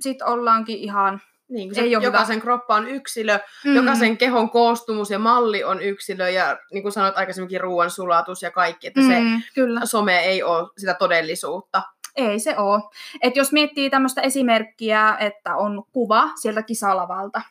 sitten 0.00 0.26
ollaankin 0.26 0.78
ihan... 0.78 1.20
Niin, 1.48 1.74
se 1.74 1.80
ei 1.80 1.90
jokaisen 1.90 2.34
hyvä. 2.34 2.42
kroppa 2.42 2.74
on 2.74 2.88
yksilö, 2.88 3.38
mm. 3.64 3.74
jokaisen 3.74 4.18
kehon 4.18 4.50
koostumus 4.50 5.10
ja 5.10 5.18
malli 5.18 5.64
on 5.64 5.82
yksilö 5.82 6.28
ja 6.28 6.58
niin 6.72 6.82
kuin 6.82 6.92
sanoit 6.92 7.16
aikaisemminkin 7.18 7.60
ruoan 7.60 7.90
sulatus 7.90 8.42
ja 8.42 8.50
kaikki, 8.50 8.86
että 8.86 9.00
mm, 9.00 9.08
se 9.08 9.22
kyllä. 9.54 9.80
some 9.84 10.18
ei 10.18 10.42
ole 10.42 10.68
sitä 10.78 10.94
todellisuutta. 10.94 11.82
Ei 12.16 12.38
se 12.38 12.58
ole. 12.58 12.82
Et 13.22 13.36
jos 13.36 13.52
miettii 13.52 13.90
tämmöistä 13.90 14.20
esimerkkiä, 14.20 15.16
että 15.20 15.56
on 15.56 15.84
kuva 15.92 16.30
sieltä 16.40 16.62
kisalavalta, 16.62 17.42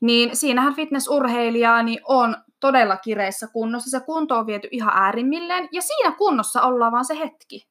niin 0.00 0.36
siinähän 0.36 0.74
fitnessurheilijaa 0.74 1.82
niin 1.82 2.00
on 2.04 2.36
todella 2.60 2.96
kireessä 2.96 3.46
kunnossa. 3.52 3.90
Se 3.90 4.04
kunto 4.04 4.38
on 4.38 4.46
viety 4.46 4.68
ihan 4.70 4.92
äärimmilleen 4.96 5.68
ja 5.72 5.82
siinä 5.82 6.12
kunnossa 6.12 6.62
ollaan 6.62 6.92
vaan 6.92 7.04
se 7.04 7.18
hetki. 7.18 7.66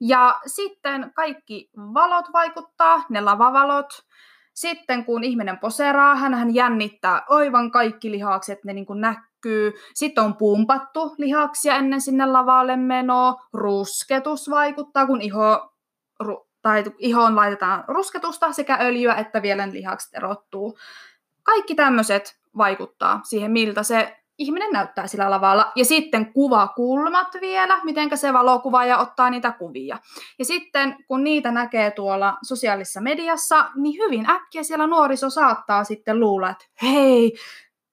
Ja 0.00 0.40
sitten 0.46 1.12
kaikki 1.14 1.70
valot 1.76 2.26
vaikuttaa, 2.32 3.04
ne 3.08 3.20
lavavalot. 3.20 3.86
Sitten 4.54 5.04
kun 5.04 5.24
ihminen 5.24 5.58
poseraa, 5.58 6.14
hän 6.14 6.54
jännittää 6.54 7.22
aivan 7.28 7.70
kaikki 7.70 8.10
lihakset, 8.10 8.64
ne 8.64 8.72
niin 8.72 8.86
kuin 8.86 9.00
näkyy. 9.00 9.72
Sitten 9.94 10.24
on 10.24 10.36
pumpattu 10.36 11.14
lihaksia 11.18 11.76
ennen 11.76 12.00
sinne 12.00 12.26
lavalle 12.26 12.76
menoa. 12.76 13.34
Rusketus 13.52 14.50
vaikuttaa, 14.50 15.06
kun 15.06 15.22
iho, 15.22 15.72
ru, 16.20 16.48
tai 16.62 16.84
ihoon 16.98 17.36
laitetaan 17.36 17.84
rusketusta 17.88 18.52
sekä 18.52 18.78
öljyä, 18.80 19.14
että 19.14 19.42
vielä 19.42 19.68
lihakset 19.72 20.14
erottuu. 20.14 20.78
Kaikki 21.42 21.74
tämmöiset 21.74 22.40
vaikuttaa 22.56 23.20
siihen, 23.24 23.50
miltä 23.50 23.82
se 23.82 24.16
ihminen 24.38 24.70
näyttää 24.70 25.06
sillä 25.06 25.30
lavalla. 25.30 25.72
Ja 25.76 25.84
sitten 25.84 26.32
kuvakulmat 26.32 27.28
vielä, 27.40 27.80
miten 27.84 28.18
se 28.18 28.32
valokuvaaja 28.32 28.98
ottaa 28.98 29.30
niitä 29.30 29.52
kuvia. 29.52 29.98
Ja 30.38 30.44
sitten 30.44 30.96
kun 31.08 31.24
niitä 31.24 31.50
näkee 31.50 31.90
tuolla 31.90 32.36
sosiaalisessa 32.42 33.00
mediassa, 33.00 33.70
niin 33.76 34.04
hyvin 34.04 34.30
äkkiä 34.30 34.62
siellä 34.62 34.86
nuoriso 34.86 35.30
saattaa 35.30 35.84
sitten 35.84 36.20
luulla, 36.20 36.50
että 36.50 36.64
hei, 36.82 37.36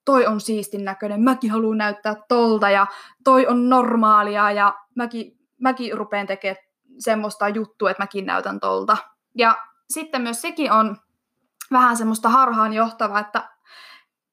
toi 0.06 0.26
on 0.26 0.42
siistin 0.42 0.86
näköinen, 0.86 1.22
mäkin 1.22 1.52
haluan 1.52 1.78
näyttää 1.78 2.16
tolta 2.28 2.70
ja 2.70 2.88
toi 3.24 3.48
on 3.48 3.70
normaalia 3.70 4.52
ja 4.52 4.74
mäkin, 4.96 5.38
mäkin 5.62 5.98
rupean 5.98 6.28
tekemään 6.28 6.64
semmoista 7.00 7.50
juttua, 7.50 7.92
että 7.92 8.04
mäkin 8.04 8.26
näytän 8.26 8.60
tolta. 8.60 8.98
Ja 9.38 9.56
sitten 9.90 10.22
myös 10.22 10.42
sekin 10.42 10.72
on 10.72 10.98
vähän 11.72 11.98
semmoista 11.98 12.30
harhaan 12.30 12.74
johtavaa, 12.74 13.20
että 13.20 13.50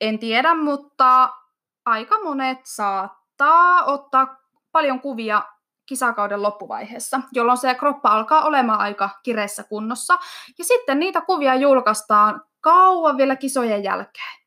en 0.00 0.18
tiedä, 0.18 0.54
mutta 0.54 1.30
aika 1.86 2.18
monet 2.24 2.58
saattaa 2.64 3.84
ottaa 3.84 4.36
paljon 4.72 5.00
kuvia 5.00 5.42
kisakauden 5.86 6.42
loppuvaiheessa, 6.42 7.20
jolloin 7.32 7.58
se 7.58 7.74
kroppa 7.74 8.08
alkaa 8.08 8.42
olemaan 8.42 8.80
aika 8.80 9.10
kireessä 9.22 9.64
kunnossa. 9.64 10.18
Ja 10.58 10.64
sitten 10.64 10.98
niitä 10.98 11.20
kuvia 11.20 11.54
julkaistaan 11.54 12.42
kauan 12.60 13.16
vielä 13.16 13.36
kisojen 13.36 13.84
jälkeen. 13.84 14.42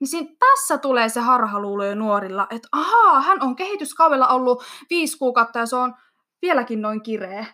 Niin 0.00 0.08
siinä, 0.08 0.28
tässä 0.38 0.78
tulee 0.78 1.08
se 1.08 1.20
harhaluulo 1.20 1.84
jo 1.84 1.94
nuorilla, 1.94 2.46
että 2.50 2.68
ahaa, 2.72 3.20
hän 3.20 3.42
on 3.42 3.56
kehityskaudella 3.56 4.28
ollut 4.28 4.64
viisi 4.90 5.18
kuukautta 5.18 5.58
ja 5.58 5.66
se 5.66 5.76
on 5.76 5.94
vieläkin 6.42 6.82
noin 6.82 7.02
kireä. 7.02 7.46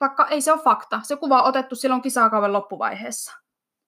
Vaikka 0.00 0.26
ei 0.26 0.40
se 0.40 0.52
ole 0.52 0.60
fakta. 0.60 1.00
Se 1.02 1.16
kuva 1.16 1.42
on 1.42 1.48
otettu 1.48 1.74
silloin 1.74 2.02
kisakauden 2.02 2.52
loppuvaiheessa. 2.52 3.32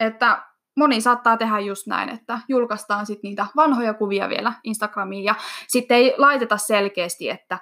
Että 0.01 0.43
moni 0.81 1.01
saattaa 1.01 1.37
tehdä 1.37 1.59
just 1.59 1.87
näin, 1.87 2.09
että 2.09 2.41
julkaistaan 2.49 3.07
sitten 3.07 3.29
niitä 3.29 3.47
vanhoja 3.57 3.95
kuvia 3.95 4.29
vielä 4.29 4.53
Instagramiin 4.65 5.25
ja 5.25 5.35
sitten 5.69 5.97
ei 5.97 6.15
laiteta 6.17 6.57
selkeästi, 6.57 7.31
että 7.31 7.59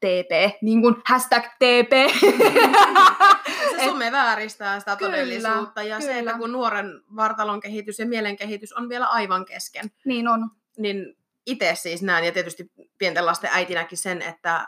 TP, 0.00 0.62
niin 0.62 0.82
kuin 0.82 0.96
hashtag 1.08 1.44
TP. 1.44 1.92
se 3.70 3.84
some 3.84 4.12
vääristää 4.12 4.80
sitä 4.80 4.96
kyllä, 4.96 5.10
todellisuutta 5.10 5.82
ja 5.82 5.98
kyllä. 5.98 6.12
se, 6.12 6.18
että 6.18 6.38
kun 6.38 6.52
nuoren 6.52 7.02
vartalon 7.16 7.60
kehitys 7.60 7.98
ja 7.98 8.06
mielen 8.06 8.36
kehitys 8.36 8.72
on 8.72 8.88
vielä 8.88 9.06
aivan 9.06 9.44
kesken. 9.44 9.90
Niin 10.04 10.28
on. 10.28 10.50
Niin 10.78 11.16
itse 11.46 11.74
siis 11.74 12.02
näen 12.02 12.24
ja 12.24 12.32
tietysti 12.32 12.72
pienten 12.98 13.26
lasten 13.26 13.50
äitinäkin 13.52 13.98
sen, 13.98 14.22
että 14.22 14.66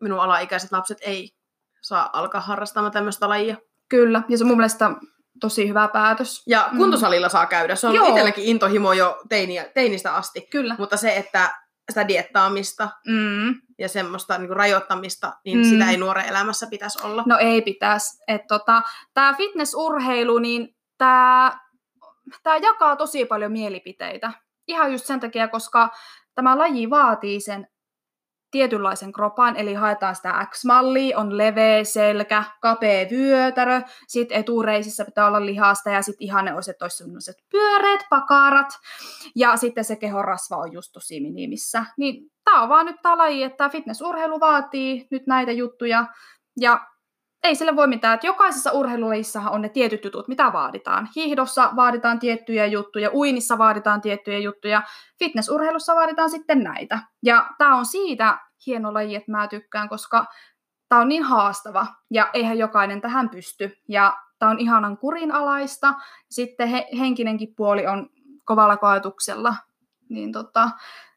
minun 0.00 0.20
alaikäiset 0.20 0.72
lapset 0.72 0.98
ei 1.00 1.34
saa 1.80 2.10
alkaa 2.12 2.40
harrastamaan 2.40 2.92
tämmöistä 2.92 3.28
lajia. 3.28 3.56
Kyllä, 3.88 4.22
ja 4.28 4.38
se 4.38 4.44
mun 4.44 4.56
mielestä 4.56 4.90
tosi 5.40 5.68
hyvä 5.68 5.88
päätös. 5.88 6.42
Ja 6.46 6.68
mm. 6.72 6.78
kuntosalilla 6.78 7.26
mm. 7.26 7.30
saa 7.30 7.46
käydä. 7.46 7.74
Se 7.74 7.86
on 7.86 7.94
Joo. 7.94 8.08
itselläkin 8.08 8.44
intohimo 8.44 8.92
jo 8.92 9.22
teiniä, 9.28 9.64
teinistä 9.64 10.14
asti. 10.14 10.40
Kyllä. 10.50 10.76
Mutta 10.78 10.96
se, 10.96 11.16
että 11.16 11.54
sitä 11.90 12.08
diettaamista 12.08 12.88
mm. 13.06 13.54
ja 13.78 13.88
semmoista 13.88 14.38
niin 14.38 14.56
rajoittamista, 14.56 15.32
niin 15.44 15.58
mm. 15.58 15.64
sitä 15.64 15.90
ei 15.90 15.96
nuoren 15.96 16.28
elämässä 16.28 16.66
pitäisi 16.70 17.06
olla. 17.06 17.22
No 17.26 17.38
ei 17.38 17.62
pitäisi. 17.62 18.18
Tota, 18.48 18.82
tämä 19.14 19.34
fitnessurheilu, 19.34 20.38
niin 20.38 20.76
tämä 20.98 21.52
tää 22.42 22.56
jakaa 22.56 22.96
tosi 22.96 23.24
paljon 23.24 23.52
mielipiteitä. 23.52 24.32
Ihan 24.68 24.92
just 24.92 25.06
sen 25.06 25.20
takia, 25.20 25.48
koska 25.48 25.88
tämä 26.34 26.58
laji 26.58 26.90
vaatii 26.90 27.40
sen 27.40 27.66
tietynlaisen 28.52 29.12
kropan, 29.12 29.56
eli 29.56 29.74
haetaan 29.74 30.16
sitä 30.16 30.46
X-mallia, 30.50 31.18
on 31.18 31.38
leveä 31.38 31.84
selkä, 31.84 32.44
kapea 32.60 33.06
vyötärö, 33.10 33.80
sitten 34.08 34.38
etureisissä 34.38 35.04
pitää 35.04 35.26
olla 35.26 35.46
lihasta 35.46 35.90
ja 35.90 36.02
sitten 36.02 36.54
olisi, 36.54 36.70
että 36.70 36.84
olisi 36.84 36.96
sellaiset 36.96 37.36
pyöreät 37.50 38.00
pakarat, 38.10 38.68
ja 39.36 39.56
sitten 39.56 39.84
se 39.84 39.96
kehon 39.96 40.24
rasva 40.24 40.56
on 40.56 40.72
just 40.72 40.92
tosi 40.92 41.20
minimissä. 41.20 41.84
Niin 41.96 42.30
tämä 42.44 42.62
on 42.62 42.68
vaan 42.68 42.86
nyt 42.86 42.96
tämä 43.02 43.18
laji, 43.18 43.42
että 43.42 43.68
fitnessurheilu 43.68 44.40
vaatii 44.40 45.06
nyt 45.10 45.26
näitä 45.26 45.52
juttuja, 45.52 46.06
ja 46.60 46.80
ei 47.42 47.54
sille 47.54 47.76
voi 47.76 47.86
mitään, 47.86 48.14
että 48.14 48.26
jokaisessa 48.26 48.72
urheilulajissahan 48.72 49.52
on 49.52 49.62
ne 49.62 49.68
tietyt 49.68 50.04
jutut, 50.04 50.28
mitä 50.28 50.52
vaaditaan. 50.52 51.08
Hiihdossa 51.16 51.70
vaaditaan 51.76 52.18
tiettyjä 52.18 52.66
juttuja, 52.66 53.10
uinissa 53.14 53.58
vaaditaan 53.58 54.00
tiettyjä 54.00 54.38
juttuja, 54.38 54.82
fitnessurheilussa 55.18 55.94
vaaditaan 55.94 56.30
sitten 56.30 56.62
näitä. 56.62 56.98
Ja 57.22 57.50
tämä 57.58 57.76
on 57.76 57.86
siitä 57.86 58.38
hieno 58.66 58.94
laji, 58.94 59.14
että 59.14 59.30
mä 59.30 59.48
tykkään, 59.48 59.88
koska 59.88 60.26
tämä 60.88 61.00
on 61.00 61.08
niin 61.08 61.22
haastava 61.22 61.86
ja 62.10 62.30
eihän 62.32 62.58
jokainen 62.58 63.00
tähän 63.00 63.30
pysty. 63.30 63.76
Ja 63.88 64.16
tämä 64.38 64.50
on 64.50 64.58
ihanan 64.58 64.98
kurinalaista. 64.98 65.94
Sitten 66.30 66.68
he, 66.68 66.88
henkinenkin 66.98 67.54
puoli 67.56 67.86
on 67.86 68.08
kovalla 68.44 68.76
koetuksella. 68.76 69.54
Niin 70.08 70.32
tota, 70.32 70.70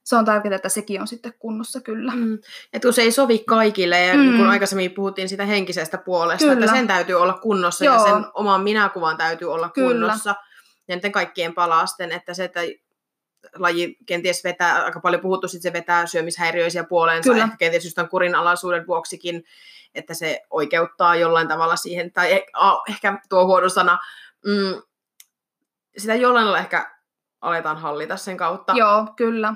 se 0.05 0.15
on 0.15 0.25
tärkeää, 0.25 0.55
että 0.55 0.69
sekin 0.69 1.01
on 1.01 1.07
sitten 1.07 1.33
kunnossa 1.39 1.81
kyllä. 1.81 2.11
Mm. 2.15 2.39
Et 2.73 2.81
kun 2.81 2.93
se 2.93 3.01
ei 3.01 3.11
sovi 3.11 3.39
kaikille, 3.39 4.05
ja 4.05 4.17
mm. 4.17 4.37
kun 4.37 4.47
aikaisemmin 4.47 4.91
puhuttiin 4.91 5.29
sitä 5.29 5.45
henkisestä 5.45 5.97
puolesta, 5.97 6.47
kyllä. 6.47 6.65
että 6.65 6.75
sen 6.75 6.87
täytyy 6.87 7.15
olla 7.15 7.33
kunnossa 7.33 7.85
Joo. 7.85 7.95
ja 7.95 8.03
sen 8.03 8.25
oman 8.33 8.63
minäkuvan 8.63 9.17
täytyy 9.17 9.53
olla 9.53 9.69
kyllä. 9.69 9.87
kunnossa. 9.87 10.35
Ja 10.87 10.95
nyt 10.95 11.13
kaikkien 11.13 11.53
palasten, 11.53 12.11
että 12.11 12.33
se, 12.33 12.43
että 12.43 12.59
laji 13.55 13.97
kenties 14.05 14.43
vetää, 14.43 14.83
aika 14.83 14.99
paljon 14.99 15.21
puhuttu, 15.21 15.47
sit 15.47 15.61
se 15.61 15.73
vetää 15.73 16.05
syömishäiriöisiä 16.05 16.83
puoleensa, 16.83 17.29
Kyllä. 17.29 17.43
ehkä 17.43 17.57
kenties 17.57 17.83
just 17.83 17.95
tämän 17.95 18.09
kurinalaisuuden 18.09 18.87
vuoksikin, 18.87 19.43
että 19.95 20.13
se 20.13 20.41
oikeuttaa 20.49 21.15
jollain 21.15 21.47
tavalla 21.47 21.75
siihen, 21.75 22.11
tai 22.11 22.33
eh, 22.33 22.43
ehkä 22.89 23.19
tuo 23.29 23.45
huono 23.45 23.69
sana, 23.69 23.99
mm, 24.45 24.81
sitä 25.97 26.15
jollain 26.15 26.45
lailla 26.45 26.59
ehkä 26.59 26.91
aletaan 27.41 27.77
hallita 27.77 28.17
sen 28.17 28.37
kautta. 28.37 28.73
Joo, 28.75 29.07
kyllä. 29.15 29.53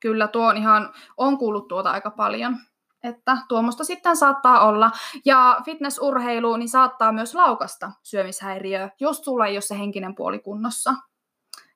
Kyllä, 0.00 0.28
tuo 0.28 0.46
on 0.46 0.56
ihan, 0.56 0.92
on 1.16 1.38
kuullut 1.38 1.68
tuota 1.68 1.90
aika 1.90 2.10
paljon 2.10 2.56
että 3.04 3.36
tuommoista 3.48 3.84
sitten 3.84 4.16
saattaa 4.16 4.66
olla. 4.66 4.90
Ja 5.24 5.60
fitnessurheilu 5.64 6.56
niin 6.56 6.68
saattaa 6.68 7.12
myös 7.12 7.34
laukasta 7.34 7.92
syömishäiriöä, 8.02 8.90
jos 9.00 9.18
sulla 9.18 9.46
ei 9.46 9.54
ole 9.54 9.60
se 9.60 9.78
henkinen 9.78 10.14
puoli 10.14 10.38
kunnossa 10.38 10.94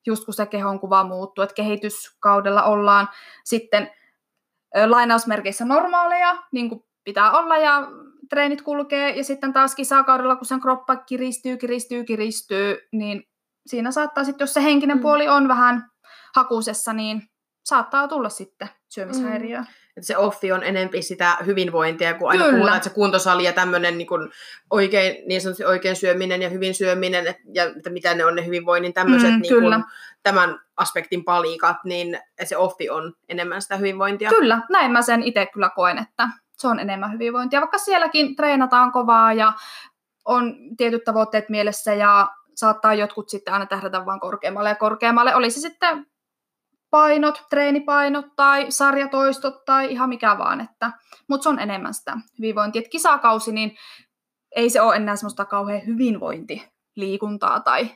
just 0.06 0.24
kun 0.24 0.34
se 0.34 0.46
kehon 0.46 0.80
kuva 0.80 1.04
muuttuu, 1.04 1.44
että 1.44 1.54
kehityskaudella 1.54 2.62
ollaan 2.62 3.08
sitten 3.44 3.90
lainausmerkeissä 4.86 5.64
normaaleja, 5.64 6.36
niin 6.52 6.68
kuin 6.68 6.84
pitää 7.04 7.38
olla 7.38 7.56
ja 7.56 7.88
treenit 8.28 8.62
kulkee, 8.62 9.16
ja 9.16 9.24
sitten 9.24 9.52
taas 9.52 9.74
kisakaudella, 9.74 10.36
kun 10.36 10.46
sen 10.46 10.60
kroppa 10.60 10.96
kiristyy, 10.96 11.56
kiristyy, 11.56 12.04
kiristyy, 12.04 12.78
niin 12.92 13.28
siinä 13.66 13.90
saattaa 13.90 14.24
sitten, 14.24 14.42
jos 14.44 14.54
se 14.54 14.62
henkinen 14.62 14.96
Mm. 14.96 15.02
puoli 15.02 15.28
on 15.28 15.48
vähän 15.48 15.90
hakusessa, 16.36 16.92
niin 16.92 17.22
saattaa 17.70 18.08
tulla 18.08 18.28
sitten 18.28 18.68
syömishäiriö. 18.88 19.58
Mm. 19.58 19.66
Että 19.96 20.06
se 20.06 20.16
offi 20.16 20.52
on 20.52 20.62
enempi 20.62 21.02
sitä 21.02 21.36
hyvinvointia, 21.46 22.14
kun 22.14 22.30
aina 22.30 22.44
Kyllä. 22.44 22.76
että 22.76 22.88
se 22.88 22.94
kuntosali 22.94 23.44
ja 23.44 23.52
tämmöinen 23.52 23.98
niin, 23.98 24.06
kuin 24.06 24.30
oikein, 24.70 25.28
niin 25.28 25.40
sanotusti 25.40 25.64
oikein 25.64 25.96
syöminen 25.96 26.42
ja 26.42 26.48
hyvin 26.48 26.74
syöminen, 26.74 27.26
et, 27.26 27.36
ja 27.54 27.64
että 27.64 27.90
mitä 27.90 28.14
ne 28.14 28.24
on 28.24 28.34
ne 28.34 28.46
hyvinvoinnin 28.46 28.92
tämmöiset 28.92 29.30
Mm, 29.30 29.40
niin 29.40 29.62
kuin, 29.62 29.84
tämän 30.22 30.60
aspektin 30.76 31.24
palikat, 31.24 31.76
niin 31.84 32.18
se 32.44 32.56
offi 32.56 32.90
on 32.90 33.14
enemmän 33.28 33.62
sitä 33.62 33.76
hyvinvointia. 33.76 34.30
Kyllä, 34.30 34.62
näin 34.70 34.90
mä 34.90 35.02
sen 35.02 35.22
itse 35.22 35.46
kyllä 35.46 35.70
koen, 35.70 35.98
että 35.98 36.28
se 36.58 36.68
on 36.68 36.80
enemmän 36.80 37.12
hyvinvointia, 37.12 37.60
vaikka 37.60 37.78
sielläkin 37.78 38.36
treenataan 38.36 38.92
kovaa 38.92 39.32
ja 39.32 39.52
on 40.24 40.54
tietyt 40.76 41.04
tavoitteet 41.04 41.48
mielessä 41.48 41.94
ja 41.94 42.28
saattaa 42.54 42.94
jotkut 42.94 43.28
sitten 43.28 43.54
aina 43.54 43.66
tähdätä 43.66 44.06
vaan 44.06 44.20
korkeammalle 44.20 44.68
ja 44.68 44.74
korkeammalle. 44.74 45.34
Oli 45.34 45.50
se 45.50 45.60
sitten 45.60 46.06
painot, 46.90 47.42
treenipainot 47.50 48.26
tai 48.36 48.66
sarjatoistot 48.70 49.64
tai 49.64 49.92
ihan 49.92 50.08
mikä 50.08 50.38
vaan, 50.38 50.60
että, 50.60 50.92
mutta 51.28 51.42
se 51.42 51.48
on 51.48 51.58
enemmän 51.58 51.94
sitä 51.94 52.16
hyvinvointia. 52.38 52.80
Et 52.82 52.88
kisakausi, 52.88 53.52
niin 53.52 53.76
ei 54.56 54.70
se 54.70 54.80
ole 54.80 54.96
enää 54.96 55.16
semmoista 55.16 55.44
kauhean 55.44 55.86
hyvinvointiliikuntaa 55.86 57.60
tai 57.60 57.90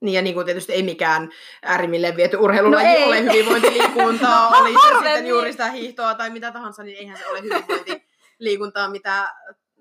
Niin 0.00 0.14
ja 0.14 0.22
niin 0.22 0.34
kuin 0.34 0.46
tietysti 0.46 0.72
ei 0.72 0.82
mikään 0.82 1.30
äärimmilleen 1.62 2.16
viety 2.16 2.36
urheilulaji 2.36 2.84
No 2.84 2.90
ei. 2.90 3.04
ole 3.04 3.22
hyvinvointiliikuntaa, 3.22 4.48
oli 4.60 4.72
se 4.72 4.98
sitten 4.98 5.26
juuri 5.26 5.52
sitä 5.52 5.70
hiihtoa 5.70 6.14
tai 6.14 6.30
mitä 6.30 6.52
tahansa, 6.52 6.82
niin 6.82 6.98
eihän 6.98 7.16
se 7.18 7.26
ole 7.26 7.42
hyvinvointiliikuntaa, 7.42 8.90
mitä 8.90 9.34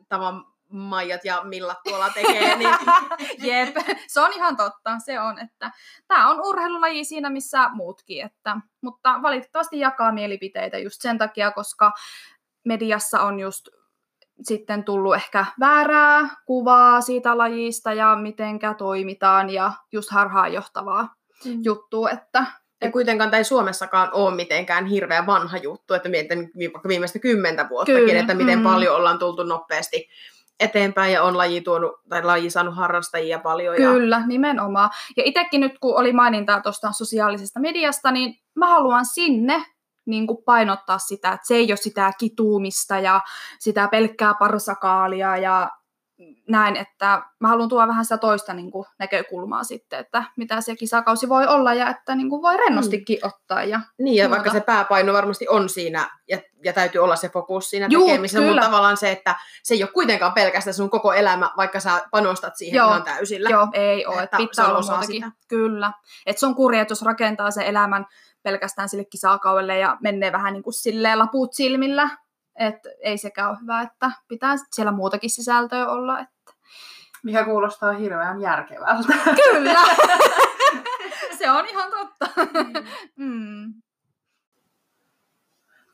tavan 0.10 0.55
Maijat 0.70 1.26
ja 1.26 1.42
Millat 1.44 1.78
tuolla 1.84 2.10
tekee. 2.10 2.56
Niin, 2.56 2.76
Jep, 3.52 3.76
se 4.08 4.22
on 4.22 4.34
ihan 4.34 4.58
totta, 4.58 5.00
se 5.06 5.20
on, 5.20 5.40
että 5.40 5.72
tämä 6.08 6.30
on 6.30 6.42
urheilulaji 6.42 7.06
siinä 7.06 7.30
missä 7.30 7.70
muutkin, 7.70 8.26
että, 8.26 8.58
mutta 8.82 9.20
valitettavasti 9.22 9.80
jakaa 9.80 10.12
mielipiteitä 10.12 10.78
just 10.78 11.02
sen 11.02 11.18
takia, 11.18 11.52
koska 11.52 11.92
mediassa 12.66 13.22
on 13.22 13.40
just 13.40 13.68
sitten 14.44 14.84
tullut 14.84 15.16
ehkä 15.16 15.46
väärää 15.60 16.30
kuvaa 16.46 17.02
siitä 17.02 17.38
lajista 17.38 17.94
ja 17.94 18.16
mitenkä 18.16 18.74
toimitaan 18.74 19.50
ja 19.50 19.72
just 19.92 20.12
harhaanjohtavaa 20.12 21.16
juttua, 21.64 22.10
että 22.10 22.46
Ja 22.82 22.92
kuitenkaan 22.92 23.30
tämä 23.30 23.38
ei 23.38 23.44
Suomessakaan 23.44 24.10
ole 24.14 24.36
mitenkään 24.36 24.86
hirveän 24.86 25.26
vanha 25.26 25.58
juttu, 25.58 25.94
että 25.94 26.10
mietin 26.10 26.52
vaikka 26.74 26.90
viimeistä 26.90 27.20
kymmentä 27.20 27.70
vuottakin, 27.70 28.06
Kyllä, 28.06 28.20
että 28.20 28.34
miten 28.34 28.60
mm. 28.60 28.64
paljon 28.64 28.96
ollaan 28.96 29.20
tultu 29.20 29.44
nopeasti 29.44 30.10
eteenpäin 30.60 31.14
ja 31.14 31.24
on 31.24 31.38
laji, 31.38 31.62
tuonut, 31.62 31.92
tai 32.10 32.24
laji 32.24 32.50
saanut 32.50 32.76
harrastajia 32.76 33.40
paljon. 33.40 33.82
Ja, 33.82 33.92
Kyllä, 33.92 34.28
nimenomaan. 34.28 34.90
Ja 35.18 35.24
itsekin 35.26 35.62
nyt, 35.62 35.80
kun 35.80 36.00
oli 36.00 36.14
mainintaa 36.14 36.62
tuosta 36.62 36.92
sosiaalisesta 36.92 37.60
mediasta, 37.60 38.12
niin 38.12 38.36
mä 38.56 38.68
haluan 38.68 39.06
sinne 39.06 39.66
niin 40.06 40.28
kuin 40.28 40.44
painottaa 40.46 40.98
sitä, 40.98 41.32
että 41.32 41.48
se 41.48 41.56
ei 41.56 41.72
ole 41.72 41.78
sitä 41.78 42.12
kituumista 42.20 43.00
ja 43.00 43.22
sitä 43.60 43.88
pelkkää 43.88 44.34
parsakaalia 44.40 45.38
ja 45.38 45.70
näin, 46.48 46.76
että 46.76 47.22
mä 47.40 47.48
haluan 47.48 47.70
tuoda 47.70 47.88
vähän 47.88 48.06
sitä 48.06 48.18
toista 48.18 48.54
niin 48.54 48.72
kuin, 48.72 48.86
näkökulmaa 49.00 49.64
sitten, 49.64 50.00
että 50.00 50.24
mitä 50.38 50.62
se 50.62 50.76
kisakausi 50.76 51.30
voi 51.30 51.48
olla 51.48 51.74
ja 51.74 51.90
että 51.90 52.16
niin 52.16 52.30
kuin, 52.30 52.42
voi 52.42 52.58
rennostikin 52.58 53.20
ottaa. 53.24 53.64
Ja... 53.64 53.82
niin, 54.00 54.16
ja 54.16 54.30
vaikka 54.30 54.50
muuta. 54.50 54.60
se 54.60 54.66
pääpaino 54.66 55.14
varmasti 55.14 55.48
on 55.48 55.70
siinä, 55.70 56.10
ja, 56.28 56.38
ja 56.64 56.74
täytyy 56.74 57.04
olla 57.04 57.16
se 57.16 57.30
fokus 57.30 57.70
siinä 57.70 57.88
Juu, 57.90 58.08
tekemisessä, 58.08 58.40
kyllä. 58.40 58.52
mutta 58.52 58.66
tavallaan 58.66 58.98
se, 58.98 59.12
että 59.12 59.36
se 59.64 59.74
ei 59.74 59.84
ole 59.84 59.92
kuitenkaan 59.92 60.34
pelkästään 60.34 60.74
sun 60.74 60.90
koko 60.90 61.14
elämä, 61.14 61.52
vaikka 61.58 61.80
sä 61.80 62.02
panostat 62.12 62.56
siihen 62.56 62.78
Joo, 62.78 62.90
ihan 62.90 63.04
täysillä. 63.04 63.50
Joo, 63.50 63.68
ei 63.74 64.06
ole, 64.06 64.24
Että 64.24 64.38
pitää 64.38 64.68
olla 64.68 64.82
muutakin. 64.82 65.08
sitä. 65.08 65.32
Kyllä. 65.48 65.92
Että 66.26 66.40
se 66.40 66.46
on 66.46 66.56
kurja, 66.56 66.82
että 66.82 66.92
jos 66.92 67.02
rakentaa 67.02 67.52
sen 67.52 67.66
elämän 67.66 68.06
pelkästään 68.44 68.90
sille 68.90 69.06
kisakaudelle 69.06 69.78
ja 69.78 69.98
menee 70.02 70.32
vähän 70.32 70.54
niin 70.54 70.64
kuin 70.64 70.74
silleen 70.74 71.20
laput 71.20 71.54
silmillä, 71.54 72.10
että 72.60 72.90
ei 73.00 73.18
sekään 73.18 73.50
ole 73.50 73.58
hyvä, 73.62 73.82
että 73.82 74.12
pitää 74.28 74.56
siellä 74.72 74.92
muutakin 74.92 75.30
sisältöä 75.30 75.88
olla. 75.88 76.20
Että... 76.20 76.54
Mikä 77.24 77.44
kuulostaa 77.46 77.92
hirveän 77.94 78.42
järkevältä. 78.42 79.14
Kyllä! 79.36 79.80
se 81.38 81.52
on 81.52 81.66
ihan 81.66 81.92
totta. 81.92 82.26
mm. 83.16 83.74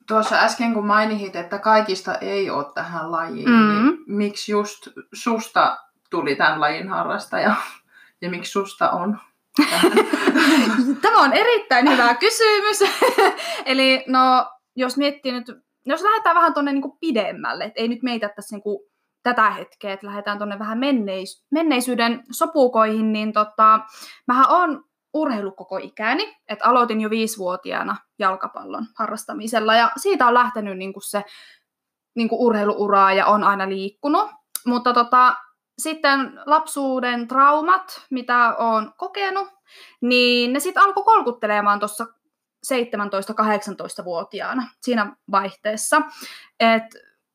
Tuossa 0.07 0.35
äsken 0.35 0.73
kun 0.73 0.87
mainit, 0.87 1.35
että 1.35 1.59
kaikista 1.59 2.15
ei 2.15 2.49
ole 2.49 2.65
tähän 2.73 3.11
lajiin, 3.11 3.49
Mm. 3.49 3.83
niin 3.83 3.97
miksi 4.07 4.51
just 4.51 4.87
susta 5.13 5.77
tuli 6.09 6.35
tämän 6.35 6.61
lajin 6.61 6.89
harrastaja? 6.89 7.55
Ja 8.21 8.29
miksi 8.29 8.51
susta 8.51 8.91
on? 8.91 9.17
Tämä 11.01 11.19
on 11.19 11.33
erittäin 11.33 11.89
hyvä 11.91 12.13
kysymys. 12.15 12.79
Eli 13.65 14.03
no, 14.07 14.51
jos 14.75 14.97
miettii 14.97 15.31
nyt, 15.31 15.47
jos 15.85 16.01
lähdetään 16.01 16.35
vähän 16.35 16.53
tuonne 16.53 16.73
niin 16.73 16.99
pidemmälle, 16.99 17.63
että 17.63 17.81
ei 17.81 17.87
nyt 17.87 18.03
meitä 18.03 18.29
tässä 18.29 18.55
niin 18.55 18.63
kuin 18.63 18.79
tätä 19.23 19.49
hetkeä, 19.51 19.93
että 19.93 20.07
lähdetään 20.07 20.37
tuonne 20.37 20.59
vähän 20.59 20.77
menneis- 20.77 21.45
menneisyyden 21.51 22.23
sopukoihin, 22.31 23.13
niin 23.13 23.33
tota, 23.33 23.79
mähän 24.27 24.49
on 24.49 24.83
urheilu 25.13 25.51
koko 25.51 25.77
ikäni, 25.77 26.37
että 26.47 26.65
aloitin 26.65 27.01
jo 27.01 27.09
viisivuotiaana 27.09 27.95
jalkapallon 28.19 28.85
harrastamisella 28.97 29.75
ja 29.75 29.91
siitä 29.97 30.27
on 30.27 30.33
lähtenyt 30.33 30.77
niin 30.77 30.93
kuin 30.93 31.03
se 31.09 31.23
niin 32.15 32.29
kuin 32.29 32.41
urheiluuraa 32.41 33.13
ja 33.13 33.25
on 33.25 33.43
aina 33.43 33.69
liikkunut. 33.69 34.29
Mutta 34.65 34.93
tota, 34.93 35.35
sitten 35.79 36.39
lapsuuden 36.45 37.27
traumat, 37.27 38.05
mitä 38.11 38.55
olen 38.55 38.91
kokenut, 38.97 39.47
niin 40.01 40.53
ne 40.53 40.59
sitten 40.59 40.83
alkoi 40.83 41.03
kolkuttelemaan 41.03 41.79
tuossa 41.79 42.07
17-18-vuotiaana 42.67 44.63
siinä 44.81 45.15
vaihteessa. 45.31 46.01
Et 46.59 46.83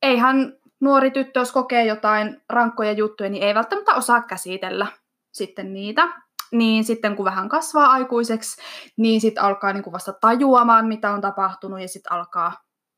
eihän 0.01 0.53
nuori 0.79 1.11
tyttö, 1.11 1.39
jos 1.39 1.51
kokee 1.51 1.85
jotain 1.85 2.41
rankkoja 2.49 2.91
juttuja, 2.91 3.29
niin 3.29 3.43
ei 3.43 3.55
välttämättä 3.55 3.95
osaa 3.95 4.21
käsitellä 4.21 4.87
sitten 5.31 5.73
niitä. 5.73 6.07
Niin 6.51 6.83
sitten 6.83 7.15
kun 7.15 7.25
vähän 7.25 7.49
kasvaa 7.49 7.91
aikuiseksi, 7.91 8.61
niin 8.97 9.21
sitten 9.21 9.43
alkaa 9.43 9.73
niinku 9.73 9.91
vasta 9.91 10.13
tajuamaan, 10.13 10.85
mitä 10.87 11.11
on 11.11 11.21
tapahtunut, 11.21 11.81
ja 11.81 11.87
sitten 11.87 12.11
alkaa 12.11 12.53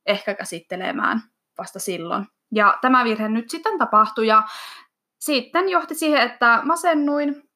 ehkä 0.05 0.33
käsittelemään 0.33 1.21
vasta 1.57 1.79
silloin. 1.79 2.27
Ja 2.51 2.77
tämä 2.81 3.03
virhe 3.03 3.29
nyt 3.29 3.49
sitten 3.49 3.77
tapahtui, 3.77 4.27
ja 4.27 4.43
sitten 5.19 5.69
johti 5.69 5.95
siihen, 5.95 6.21
että 6.21 6.61
masennuin 6.63 7.49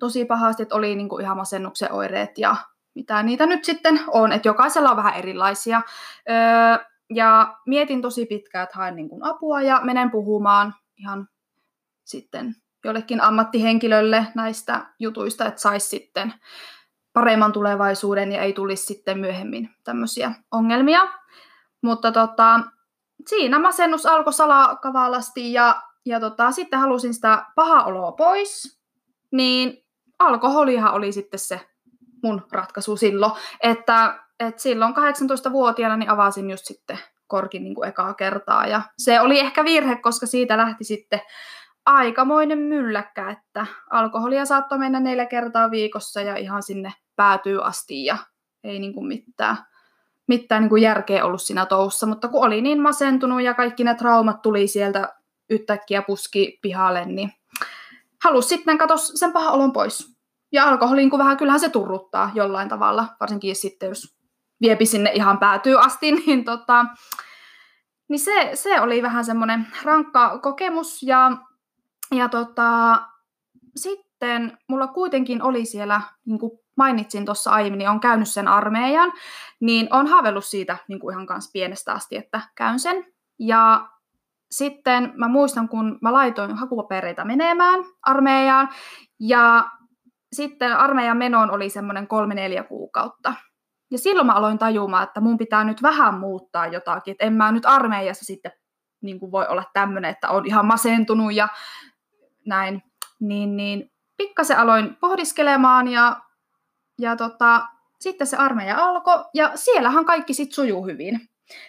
tosi 0.00 0.24
pahasti, 0.24 0.62
että 0.62 0.74
oli 0.74 0.96
niinku 0.96 1.18
ihan 1.18 1.36
masennuksen 1.36 1.92
oireet 1.92 2.38
ja 2.38 2.56
mitä 2.98 3.22
niitä 3.22 3.46
nyt 3.46 3.64
sitten 3.64 4.00
on, 4.06 4.32
että 4.32 4.48
jokaisella 4.48 4.90
on 4.90 4.96
vähän 4.96 5.14
erilaisia. 5.14 5.82
Öö, 6.30 6.84
ja 7.14 7.56
mietin 7.66 8.02
tosi 8.02 8.26
pitkään, 8.26 8.64
että 8.64 8.78
haen 8.78 8.96
niin 8.96 9.08
kuin 9.08 9.24
apua 9.24 9.62
ja 9.62 9.80
menen 9.84 10.10
puhumaan 10.10 10.74
ihan 10.96 11.28
sitten 12.04 12.54
jollekin 12.84 13.20
ammattihenkilölle 13.20 14.26
näistä 14.34 14.86
jutuista, 14.98 15.46
että 15.46 15.60
saisi 15.60 15.88
sitten 15.88 16.34
paremman 17.12 17.52
tulevaisuuden 17.52 18.32
ja 18.32 18.42
ei 18.42 18.52
tulisi 18.52 18.86
sitten 18.86 19.18
myöhemmin 19.18 19.70
tämmöisiä 19.84 20.32
ongelmia. 20.50 21.00
Mutta 21.82 22.12
tota, 22.12 22.60
siinä 23.26 23.58
masennus 23.58 24.06
alkoi 24.06 24.32
salakavalasti 24.32 25.52
ja, 25.52 25.82
ja 26.04 26.20
tota, 26.20 26.50
sitten 26.50 26.78
halusin 26.78 27.14
sitä 27.14 27.46
paha 27.54 27.84
oloa 27.84 28.12
pois, 28.12 28.80
niin 29.30 29.84
alkoholihan 30.18 30.92
oli 30.92 31.12
sitten 31.12 31.40
se 31.40 31.68
mun 32.22 32.46
ratkaisu 32.52 32.96
silloin, 32.96 33.32
että, 33.62 34.18
että 34.40 34.62
silloin 34.62 34.94
18-vuotiaana 34.94 35.96
niin 35.96 36.10
avasin 36.10 36.50
just 36.50 36.64
sitten 36.64 36.98
korkin 37.26 37.64
niin 37.64 37.74
kuin 37.74 37.88
ekaa 37.88 38.14
kertaa. 38.14 38.66
Ja 38.66 38.82
se 38.98 39.20
oli 39.20 39.40
ehkä 39.40 39.64
virhe, 39.64 39.96
koska 39.96 40.26
siitä 40.26 40.56
lähti 40.56 40.84
sitten 40.84 41.20
aikamoinen 41.86 42.58
mylläkkä, 42.58 43.30
että 43.30 43.66
alkoholia 43.90 44.44
saattoi 44.44 44.78
mennä 44.78 45.00
neljä 45.00 45.26
kertaa 45.26 45.70
viikossa 45.70 46.22
ja 46.22 46.36
ihan 46.36 46.62
sinne 46.62 46.92
päätyy 47.16 47.64
asti 47.64 48.04
ja 48.04 48.16
ei 48.64 48.78
niin 48.78 48.94
kuin 48.94 49.06
mitään, 49.06 49.56
mitään 50.26 50.62
niin 50.62 50.68
kuin 50.68 50.82
järkeä 50.82 51.24
ollut 51.24 51.42
siinä 51.42 51.66
toussa, 51.66 52.06
mutta 52.06 52.28
kun 52.28 52.46
oli 52.46 52.60
niin 52.60 52.80
masentunut 52.80 53.42
ja 53.42 53.54
kaikki 53.54 53.84
ne 53.84 53.94
traumat 53.94 54.42
tuli 54.42 54.66
sieltä 54.66 55.14
yhtäkkiä 55.50 56.02
puski 56.02 56.58
pihalle, 56.62 57.04
niin 57.04 57.32
halusi 58.24 58.48
sitten 58.48 58.78
katsoa 58.78 58.96
sen 58.96 59.32
pahan 59.32 59.52
olon 59.52 59.72
pois. 59.72 60.17
Ja 60.52 60.68
alkoholiin, 60.68 61.10
kun 61.10 61.18
vähän 61.18 61.36
kyllähän 61.36 61.60
se 61.60 61.68
turruttaa 61.68 62.30
jollain 62.34 62.68
tavalla, 62.68 63.06
varsinkin 63.20 63.56
sitten 63.56 63.88
jos 63.88 64.18
viepi 64.60 64.86
sinne 64.86 65.10
ihan 65.14 65.38
päätyy 65.38 65.80
asti, 65.80 66.12
niin, 66.26 66.44
tota, 66.44 66.86
niin 68.08 68.20
se, 68.20 68.50
se 68.54 68.80
oli 68.80 69.02
vähän 69.02 69.24
semmoinen 69.24 69.66
rankka 69.82 70.38
kokemus. 70.38 71.02
Ja, 71.02 71.30
ja 72.14 72.28
tota, 72.28 73.00
sitten 73.76 74.58
mulla 74.68 74.86
kuitenkin 74.86 75.42
oli 75.42 75.64
siellä 75.64 76.00
niin 76.24 76.38
kuin 76.38 76.52
mainitsin 76.76 77.24
tuossa 77.24 77.50
aiemmin, 77.50 77.78
niin 77.78 77.90
on 77.90 78.00
käynyt 78.00 78.28
sen 78.28 78.48
armeijan, 78.48 79.12
niin 79.60 79.88
on 79.90 80.06
haaveillut 80.06 80.44
siitä 80.44 80.76
niin 80.88 81.00
kuin 81.00 81.12
ihan 81.12 81.26
kanssa 81.26 81.50
pienestä 81.52 81.92
asti, 81.92 82.16
että 82.16 82.40
käyn 82.54 82.78
sen. 82.78 83.04
Ja 83.38 83.88
sitten 84.50 85.12
mä 85.16 85.28
muistan, 85.28 85.68
kun 85.68 85.98
mä 86.02 86.12
laitoin 86.12 86.56
hakupapereita 86.56 87.24
menemään 87.24 87.80
armeijaan, 88.02 88.68
ja 89.20 89.70
sitten 90.32 90.76
armeijan 90.76 91.16
menoon 91.16 91.50
oli 91.50 91.70
semmoinen 91.70 92.08
kolme-neljä 92.08 92.62
kuukautta. 92.62 93.34
Ja 93.90 93.98
silloin 93.98 94.26
mä 94.26 94.32
aloin 94.32 94.58
tajumaan, 94.58 95.04
että 95.04 95.20
mun 95.20 95.38
pitää 95.38 95.64
nyt 95.64 95.82
vähän 95.82 96.14
muuttaa 96.14 96.66
jotakin, 96.66 97.12
että 97.12 97.24
en 97.24 97.32
mä 97.32 97.52
nyt 97.52 97.66
armeijassa 97.66 98.24
sitten 98.24 98.52
niin 99.02 99.20
kuin 99.20 99.32
voi 99.32 99.46
olla 99.48 99.64
tämmöinen, 99.72 100.10
että 100.10 100.28
on 100.28 100.46
ihan 100.46 100.66
masentunut 100.66 101.34
ja 101.34 101.48
näin. 102.46 102.82
Niin, 103.20 103.56
niin 103.56 103.90
pikkasen 104.16 104.58
aloin 104.58 104.96
pohdiskelemaan 105.00 105.88
ja, 105.88 106.20
ja 106.98 107.16
tota, 107.16 107.66
sitten 108.00 108.26
se 108.26 108.36
armeija 108.36 108.76
alkoi 108.84 109.24
ja 109.34 109.52
siellähän 109.54 110.04
kaikki 110.04 110.34
sitten 110.34 110.54
sujuu 110.54 110.86
hyvin. 110.86 111.20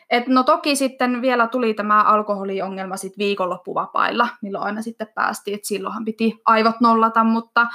Et 0.09 0.27
no 0.27 0.43
toki 0.43 0.75
sitten 0.75 1.21
vielä 1.21 1.47
tuli 1.47 1.73
tämä 1.73 2.03
alkoholiongelma 2.03 2.97
sit 2.97 3.17
viikonloppuvapailla, 3.17 4.27
milloin 4.41 4.63
aina 4.63 4.81
sitten 4.81 5.07
päästiin, 5.15 5.55
että 5.55 5.67
silloinhan 5.67 6.05
piti 6.05 6.41
aivot 6.45 6.79
nollata, 6.81 7.23
mutta 7.23 7.67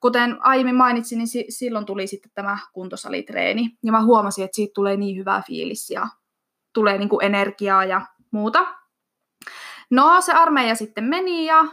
kuten 0.00 0.36
aiemmin 0.40 0.74
mainitsin, 0.74 1.18
niin 1.18 1.28
si- 1.28 1.46
silloin 1.48 1.86
tuli 1.86 2.06
sitten 2.06 2.30
tämä 2.34 2.58
kuntosalitreeni, 2.72 3.70
ja 3.82 3.92
mä 3.92 4.04
huomasin, 4.04 4.44
että 4.44 4.56
siitä 4.56 4.72
tulee 4.74 4.96
niin 4.96 5.16
hyvää 5.16 5.42
fiilis 5.46 5.90
ja 5.90 6.06
tulee 6.72 6.98
niin 6.98 7.08
kuin 7.08 7.24
energiaa 7.24 7.84
ja 7.84 8.00
muuta. 8.30 8.66
No 9.90 10.20
se 10.20 10.32
armeija 10.32 10.74
sitten 10.74 11.04
meni 11.04 11.46
ja 11.46 11.64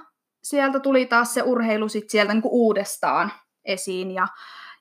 sieltä 0.44 0.80
tuli 0.80 1.06
taas 1.06 1.34
se 1.34 1.42
urheilu 1.42 1.90
sit 1.90 2.10
sieltä 2.10 2.34
niin 2.34 2.42
kuin 2.42 2.54
uudestaan 2.54 3.32
esiin 3.66 4.12
ja, 4.12 4.28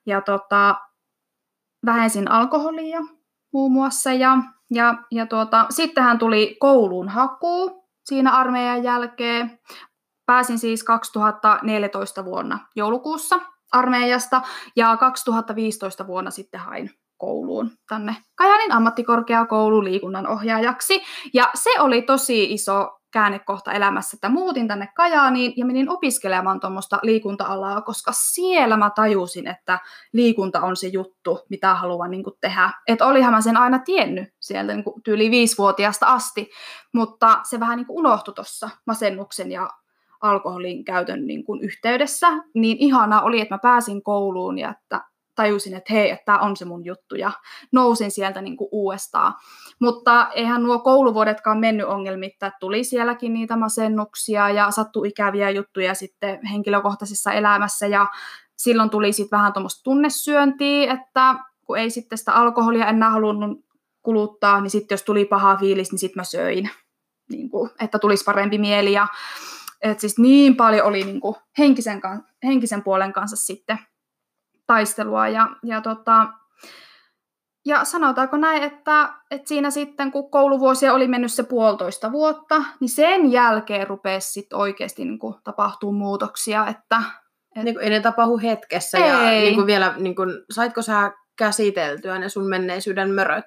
ja 0.06 0.20
tota, 0.20 0.76
vähensin 1.86 2.30
alkoholia 2.30 3.00
muun 3.52 3.72
muassa 3.72 4.12
ja 4.12 4.38
ja, 4.70 4.94
ja 5.10 5.26
tuota, 5.26 5.66
sittenhän 5.70 6.18
tuli 6.18 6.56
koulun 6.60 7.08
haku 7.08 7.84
siinä 8.04 8.32
armeijan 8.32 8.82
jälkeen. 8.82 9.58
Pääsin 10.26 10.58
siis 10.58 10.84
2014 10.84 12.24
vuonna 12.24 12.58
joulukuussa 12.76 13.40
armeijasta 13.72 14.42
ja 14.76 14.96
2015 14.96 16.06
vuonna 16.06 16.30
sitten 16.30 16.60
hain 16.60 16.90
kouluun 17.16 17.70
tänne 17.88 18.16
Kajanin 18.34 18.72
ammattikorkeakoulu 18.72 19.84
liikunnan 19.84 20.26
ohjaajaksi. 20.26 21.02
Ja 21.34 21.50
se 21.54 21.70
oli 21.80 22.02
tosi 22.02 22.52
iso 22.52 22.97
käännekohta 23.10 23.72
elämässä, 23.72 24.16
että 24.16 24.28
muutin 24.28 24.68
tänne 24.68 24.88
Kajaaniin 24.94 25.52
ja 25.56 25.66
menin 25.66 25.90
opiskelemaan 25.90 26.60
tuommoista 26.60 26.98
liikunta-alaa, 27.02 27.80
koska 27.80 28.12
siellä 28.14 28.76
mä 28.76 28.90
tajusin, 28.90 29.46
että 29.46 29.78
liikunta 30.12 30.60
on 30.60 30.76
se 30.76 30.88
juttu, 30.88 31.40
mitä 31.48 31.74
haluan 31.74 32.10
niin 32.10 32.24
tehdä. 32.40 32.70
Että 32.86 33.06
olihan 33.06 33.32
mä 33.32 33.40
sen 33.40 33.56
aina 33.56 33.78
tiennyt 33.78 34.34
sieltä 34.40 34.74
niin 34.74 34.84
tyyli 35.04 35.30
viisivuotiaasta 35.30 36.06
asti, 36.06 36.50
mutta 36.92 37.40
se 37.42 37.60
vähän 37.60 37.76
niin 37.76 37.86
unohtui 37.88 38.34
tuossa 38.34 38.70
masennuksen 38.86 39.52
ja 39.52 39.70
alkoholin 40.20 40.84
käytön 40.84 41.26
niin 41.26 41.44
yhteydessä. 41.60 42.28
Niin 42.54 42.76
ihanaa 42.80 43.22
oli, 43.22 43.40
että 43.40 43.54
mä 43.54 43.58
pääsin 43.58 44.02
kouluun 44.02 44.58
ja 44.58 44.70
että 44.70 45.00
tajusin, 45.38 45.74
että 45.74 45.92
hei, 45.92 46.10
että 46.10 46.24
tämä 46.24 46.38
on 46.38 46.56
se 46.56 46.64
mun 46.64 46.84
juttu 46.84 47.14
ja 47.14 47.30
nousin 47.72 48.10
sieltä 48.10 48.42
niin 48.42 48.56
kuin 48.56 48.68
uudestaan. 48.72 49.34
Mutta 49.80 50.28
eihän 50.34 50.62
nuo 50.62 50.78
kouluvuodetkaan 50.78 51.58
mennyt 51.58 51.86
ongelmitta, 51.86 52.52
tuli 52.60 52.84
sielläkin 52.84 53.34
niitä 53.34 53.56
masennuksia 53.56 54.50
ja 54.50 54.70
sattu 54.70 55.04
ikäviä 55.04 55.50
juttuja 55.50 55.94
sitten 55.94 56.46
henkilökohtaisessa 56.46 57.32
elämässä 57.32 57.86
ja 57.86 58.06
silloin 58.56 58.90
tuli 58.90 59.12
sitten 59.12 59.36
vähän 59.36 59.52
tuommoista 59.52 59.82
tunnesyöntiä, 59.82 60.92
että 60.92 61.34
kun 61.66 61.78
ei 61.78 61.90
sitten 61.90 62.18
sitä 62.18 62.32
alkoholia 62.32 62.86
enää 62.86 63.10
halunnut 63.10 63.58
kuluttaa, 64.02 64.60
niin 64.60 64.70
sitten 64.70 64.94
jos 64.96 65.02
tuli 65.02 65.24
paha 65.24 65.56
fiilis, 65.56 65.92
niin 65.92 65.98
sitten 65.98 66.20
mä 66.20 66.24
söin, 66.24 66.70
niin 67.30 67.50
kuin, 67.50 67.70
että 67.80 67.98
tulisi 67.98 68.24
parempi 68.24 68.58
mieli 68.58 68.92
ja 68.92 69.06
et 69.82 70.00
siis 70.00 70.18
niin 70.18 70.56
paljon 70.56 70.86
oli 70.86 71.04
niin 71.04 71.20
kuin 71.20 71.36
henkisen, 71.58 72.00
henkisen 72.44 72.82
puolen 72.82 73.12
kanssa 73.12 73.36
sitten 73.36 73.78
taistelua. 74.68 75.28
Ja, 75.28 75.48
ja, 75.62 75.80
tota, 75.80 76.26
ja 77.66 77.84
sanotaanko 77.84 78.36
näin, 78.36 78.62
että, 78.62 79.14
että 79.30 79.48
siinä 79.48 79.70
sitten 79.70 80.12
kun 80.12 80.30
kouluvuosia 80.30 80.94
oli 80.94 81.08
mennyt 81.08 81.32
se 81.32 81.42
puolitoista 81.42 82.12
vuotta, 82.12 82.62
niin 82.80 82.88
sen 82.88 83.32
jälkeen 83.32 83.86
rupesi 83.86 84.32
sitten 84.32 84.58
oikeasti 84.58 85.04
niin 85.04 85.18
kuin 85.18 85.34
tapahtuu 85.44 85.92
muutoksia. 85.92 86.66
Että, 86.66 87.02
et... 87.56 87.64
Niin 87.64 87.74
kuin 87.74 87.84
ei 87.84 87.90
ne 87.90 88.00
tapahdu 88.00 88.38
hetkessä. 88.42 88.98
Ei. 88.98 89.08
Ja 89.08 89.30
niin 89.30 89.54
kuin 89.54 89.66
vielä, 89.66 89.94
niin 89.98 90.16
kuin, 90.16 90.30
saitko 90.50 90.82
sä 90.82 91.12
käsiteltyä 91.36 92.18
ne 92.18 92.28
sun 92.28 92.48
menneisyyden 92.48 93.10
möröt? 93.10 93.46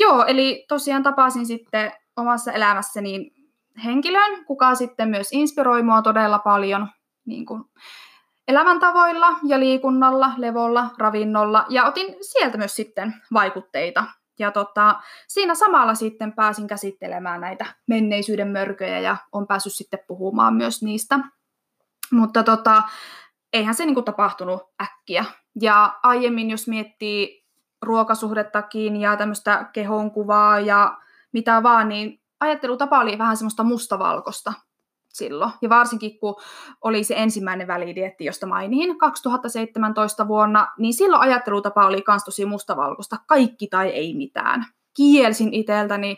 Joo, 0.00 0.24
eli 0.24 0.64
tosiaan 0.68 1.02
tapasin 1.02 1.46
sitten 1.46 1.92
omassa 2.16 2.52
elämässäni 2.52 3.32
henkilön, 3.84 4.44
kuka 4.44 4.74
sitten 4.74 5.08
myös 5.08 5.28
inspiroi 5.32 5.82
mua 5.82 6.02
todella 6.02 6.38
paljon 6.38 6.88
niin 7.26 7.46
kuin 7.46 7.64
elämäntavoilla 8.48 9.36
ja 9.42 9.60
liikunnalla, 9.60 10.32
levolla, 10.36 10.90
ravinnolla 10.98 11.66
ja 11.68 11.84
otin 11.84 12.16
sieltä 12.20 12.58
myös 12.58 12.76
sitten 12.76 13.14
vaikutteita. 13.32 14.04
Ja 14.38 14.50
tota, 14.50 15.00
siinä 15.28 15.54
samalla 15.54 15.94
sitten 15.94 16.32
pääsin 16.32 16.66
käsittelemään 16.66 17.40
näitä 17.40 17.66
menneisyyden 17.86 18.48
mörköjä 18.48 19.00
ja 19.00 19.16
on 19.32 19.46
päässyt 19.46 19.72
sitten 19.74 20.00
puhumaan 20.08 20.54
myös 20.54 20.82
niistä. 20.82 21.18
Mutta 22.10 22.42
tota, 22.42 22.82
eihän 23.52 23.74
se 23.74 23.86
niinku 23.86 24.02
tapahtunut 24.02 24.62
äkkiä. 24.82 25.24
Ja 25.60 25.98
aiemmin, 26.02 26.50
jos 26.50 26.68
miettii 26.68 27.44
ruokasuhdettakin 27.82 28.96
ja 28.96 29.16
tämmöistä 29.16 29.70
kehonkuvaa 29.72 30.60
ja 30.60 30.98
mitä 31.32 31.62
vaan, 31.62 31.88
niin 31.88 32.20
ajattelutapa 32.40 33.00
oli 33.00 33.18
vähän 33.18 33.36
semmoista 33.36 33.64
mustavalkoista 33.64 34.52
silloin. 35.14 35.50
Ja 35.62 35.68
varsinkin 35.68 36.18
kun 36.18 36.36
oli 36.80 37.04
se 37.04 37.14
ensimmäinen 37.16 37.66
välidietti, 37.66 38.24
josta 38.24 38.46
mainin 38.46 38.98
2017 38.98 40.28
vuonna, 40.28 40.68
niin 40.78 40.94
silloin 40.94 41.22
ajattelutapa 41.22 41.86
oli 41.86 42.04
myös 42.08 42.24
tosi 42.24 42.44
mustavalkoista, 42.44 43.16
kaikki 43.26 43.66
tai 43.66 43.88
ei 43.88 44.14
mitään. 44.14 44.64
Kielsin 44.96 45.54
itseltäni 45.54 46.16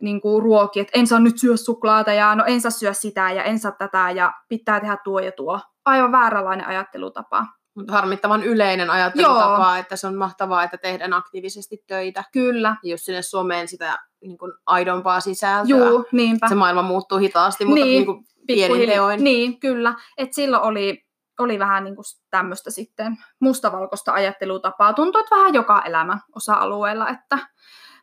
niin 0.00 0.20
kuin 0.20 0.42
ruoki, 0.42 0.80
että 0.80 0.98
en 0.98 1.06
saa 1.06 1.20
nyt 1.20 1.38
syödä 1.38 1.56
suklaata 1.56 2.12
ja 2.12 2.34
no 2.34 2.44
en 2.46 2.60
saa 2.60 2.70
syödä 2.70 2.92
sitä 2.92 3.30
ja 3.30 3.42
en 3.42 3.58
saa 3.58 3.72
tätä 3.72 4.10
ja 4.10 4.32
pitää 4.48 4.80
tehdä 4.80 4.96
tuo 5.04 5.18
ja 5.18 5.32
tuo. 5.32 5.60
Aivan 5.84 6.12
vääränlainen 6.12 6.66
ajattelutapa. 6.66 7.46
Harmittavan 7.88 8.42
yleinen 8.42 8.90
ajattelutapa, 8.90 9.64
Joo. 9.64 9.74
että 9.74 9.96
se 9.96 10.06
on 10.06 10.14
mahtavaa, 10.14 10.64
että 10.64 10.78
tehdään 10.78 11.12
aktiivisesti 11.12 11.84
töitä. 11.86 12.24
Kyllä. 12.32 12.76
Just 12.82 13.04
sinne 13.04 13.22
Suomeen 13.22 13.68
sitä 13.68 13.98
niin 14.20 14.38
kuin 14.38 14.52
aidompaa 14.66 15.20
sisältöä. 15.20 15.76
Joo, 15.76 16.04
niinpä. 16.12 16.48
Se 16.48 16.54
maailma 16.54 16.82
muuttuu 16.82 17.18
hitaasti, 17.18 17.64
mutta 17.64 17.84
niin, 17.84 17.86
niin 17.86 18.06
kuin 18.06 18.24
pienin 18.46 18.88
teoin. 18.88 19.24
Niin, 19.24 19.60
kyllä. 19.60 19.94
Et 20.16 20.32
silloin 20.32 20.62
oli, 20.62 21.04
oli 21.38 21.58
vähän 21.58 21.84
niin 21.84 21.96
kuin 21.96 22.04
tämmöistä 22.30 22.70
sitten 22.70 23.16
mustavalkoista 23.40 24.12
ajattelutapaa. 24.12 24.92
Tuntuu, 24.92 25.20
että 25.20 25.36
vähän 25.36 25.54
joka 25.54 25.82
elämä 25.82 26.18
osa-alueella. 26.36 27.08
Että, 27.08 27.38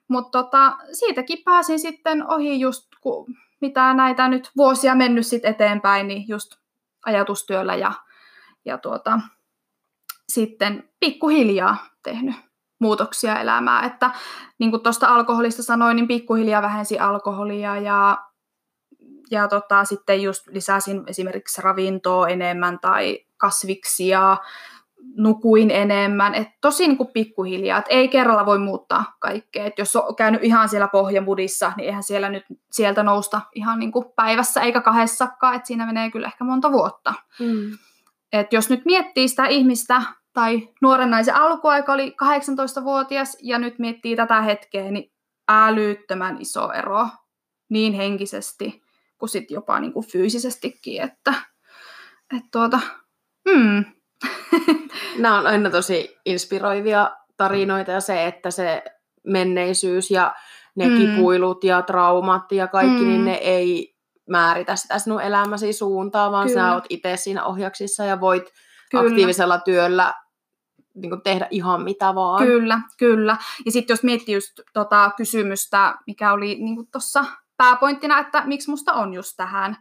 mutta 0.07 0.43
tota, 0.43 0.77
siitäkin 0.93 1.37
pääsin 1.45 1.79
sitten 1.79 2.27
ohi 2.31 2.59
just, 2.59 2.87
kun 3.01 3.25
mitä 3.61 3.93
näitä 3.93 4.27
nyt 4.27 4.51
vuosia 4.57 4.95
mennyt 4.95 5.27
sitten 5.27 5.51
eteenpäin, 5.51 6.07
niin 6.07 6.27
just 6.27 6.51
ajatustyöllä 7.05 7.75
ja, 7.75 7.91
ja 8.65 8.77
tuota, 8.77 9.19
sitten 10.35 10.89
pikkuhiljaa 10.99 11.77
tehnyt 12.03 12.35
muutoksia 12.79 13.39
elämää. 13.39 13.85
Että 13.85 14.11
niin 14.59 14.71
kuin 14.71 14.83
tuosta 14.83 15.07
alkoholista 15.07 15.63
sanoin, 15.63 15.95
niin 15.95 16.07
pikkuhiljaa 16.07 16.61
vähensi 16.61 16.99
alkoholia 16.99 17.77
ja, 17.77 18.17
ja 19.31 19.47
tota, 19.47 19.85
sitten 19.85 20.23
just 20.23 20.47
lisäsin 20.47 21.03
esimerkiksi 21.07 21.61
ravintoa 21.61 22.27
enemmän 22.27 22.79
tai 22.79 23.19
kasviksia, 23.37 24.37
nukuin 25.17 25.71
enemmän. 25.71 26.35
Et 26.35 26.47
tosi 26.61 26.87
niin 26.87 26.97
kuin 26.97 27.09
pikkuhiljaa, 27.13 27.79
että 27.79 27.93
ei 27.93 28.07
kerralla 28.07 28.45
voi 28.45 28.59
muuttaa 28.59 29.15
kaikkea. 29.19 29.65
Et 29.65 29.79
jos 29.79 29.95
on 29.95 30.15
käynyt 30.15 30.43
ihan 30.43 30.69
siellä 30.69 30.87
pohjamudissa, 30.87 31.71
niin 31.77 31.87
eihän 31.87 32.03
siellä 32.03 32.29
nyt 32.29 32.43
sieltä 32.71 33.03
nousta 33.03 33.41
ihan 33.55 33.79
niin 33.79 33.91
kuin 33.91 34.05
päivässä 34.15 34.61
eikä 34.61 34.81
kahdessakaan, 34.81 35.55
että 35.55 35.67
siinä 35.67 35.85
menee 35.85 36.11
kyllä 36.11 36.27
ehkä 36.27 36.43
monta 36.43 36.71
vuotta. 36.71 37.13
Mm. 37.39 37.71
Et 38.33 38.53
jos 38.53 38.69
nyt 38.69 38.85
miettii 38.85 39.27
sitä 39.27 39.45
ihmistä, 39.45 40.01
tai 40.35 40.69
nuoren 40.81 41.09
naisen 41.09 41.35
alkuaika 41.35 41.93
oli 41.93 42.15
18-vuotias 42.23 43.37
ja 43.41 43.59
nyt 43.59 43.79
miettii 43.79 44.15
tätä 44.15 44.41
hetkeä, 44.41 44.91
niin 44.91 45.11
älyttömän 45.49 46.37
iso 46.39 46.71
ero 46.71 47.07
niin 47.69 47.93
henkisesti 47.93 48.81
kuin 49.17 49.29
sit 49.29 49.51
jopa 49.51 49.79
niin 49.79 49.93
kuin 49.93 50.05
fyysisestikin, 50.05 51.01
että, 51.01 51.33
että 52.37 52.49
tuota, 52.51 52.79
hmm. 53.49 53.85
Nämä 55.19 55.39
on 55.39 55.47
aina 55.47 55.69
tosi 55.69 56.17
inspiroivia 56.25 57.11
tarinoita 57.37 57.91
ja 57.91 58.01
se, 58.01 58.27
että 58.27 58.51
se 58.51 58.83
menneisyys 59.23 60.11
ja 60.11 60.35
ne 60.75 60.87
mm. 60.87 60.97
kipuilut 60.97 61.63
ja 61.63 61.81
traumat 61.81 62.51
ja 62.51 62.67
kaikki, 62.67 63.01
mm. 63.01 63.07
niin 63.07 63.25
ne 63.25 63.33
ei 63.33 63.95
määritä 64.29 64.75
sitä 64.75 64.99
sinun 64.99 65.21
elämäsi 65.21 65.73
suuntaa, 65.73 66.31
vaan 66.31 66.47
Kyllä. 66.47 66.61
sä 66.61 66.73
oot 66.73 66.85
itse 66.89 67.17
siinä 67.17 67.45
ohjaksissa 67.45 68.05
ja 68.05 68.21
voit 68.21 68.53
Kyllä. 68.91 69.03
aktiivisella 69.03 69.59
työllä 69.59 70.13
niin 70.95 71.09
kuin 71.09 71.21
tehdä 71.21 71.47
ihan 71.51 71.81
mitä 71.81 72.15
vaan. 72.15 72.45
Kyllä, 72.45 72.79
kyllä. 72.97 73.37
Ja 73.65 73.71
sitten 73.71 73.93
jos 73.93 74.03
miettii 74.03 74.35
just 74.35 74.59
tota 74.73 75.11
kysymystä, 75.17 75.95
mikä 76.07 76.33
oli 76.33 76.55
niin 76.55 76.87
tuossa 76.91 77.25
pääpointtina, 77.57 78.19
että 78.19 78.43
miksi 78.45 78.69
musta 78.69 78.93
on 78.93 79.13
just 79.13 79.33
tähän, 79.37 79.77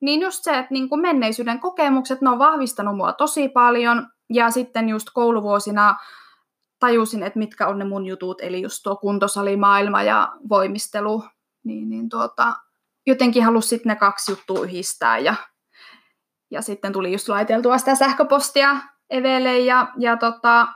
niin 0.00 0.20
just 0.20 0.44
se, 0.44 0.58
että 0.58 0.74
niin 0.74 0.88
kuin 0.88 1.00
menneisyyden 1.00 1.60
kokemukset, 1.60 2.20
ne 2.20 2.30
on 2.30 2.38
vahvistanut 2.38 2.96
mua 2.96 3.12
tosi 3.12 3.48
paljon. 3.48 4.06
Ja 4.32 4.50
sitten 4.50 4.88
just 4.88 5.08
kouluvuosina 5.14 5.96
tajusin, 6.78 7.22
että 7.22 7.38
mitkä 7.38 7.66
on 7.66 7.78
ne 7.78 7.84
mun 7.84 8.06
jutut, 8.06 8.40
eli 8.40 8.62
just 8.62 8.80
tuo 8.82 8.96
kuntosalimaailma 8.96 10.02
ja 10.02 10.32
voimistelu. 10.48 11.24
Niin, 11.64 11.90
niin 11.90 12.08
tuota, 12.08 12.56
jotenkin 13.06 13.44
halusin 13.44 13.68
sitten 13.68 13.90
ne 13.90 13.96
kaksi 13.96 14.32
juttua 14.32 14.64
yhdistää 14.64 15.18
ja, 15.18 15.34
ja 16.50 16.62
sitten 16.62 16.92
tuli 16.92 17.12
just 17.12 17.28
laiteltua 17.28 17.78
sitä 17.78 17.94
sähköpostia 17.94 18.76
Evelle 19.10 19.58
ja, 19.58 19.92
ja 19.98 20.16
tota, 20.16 20.68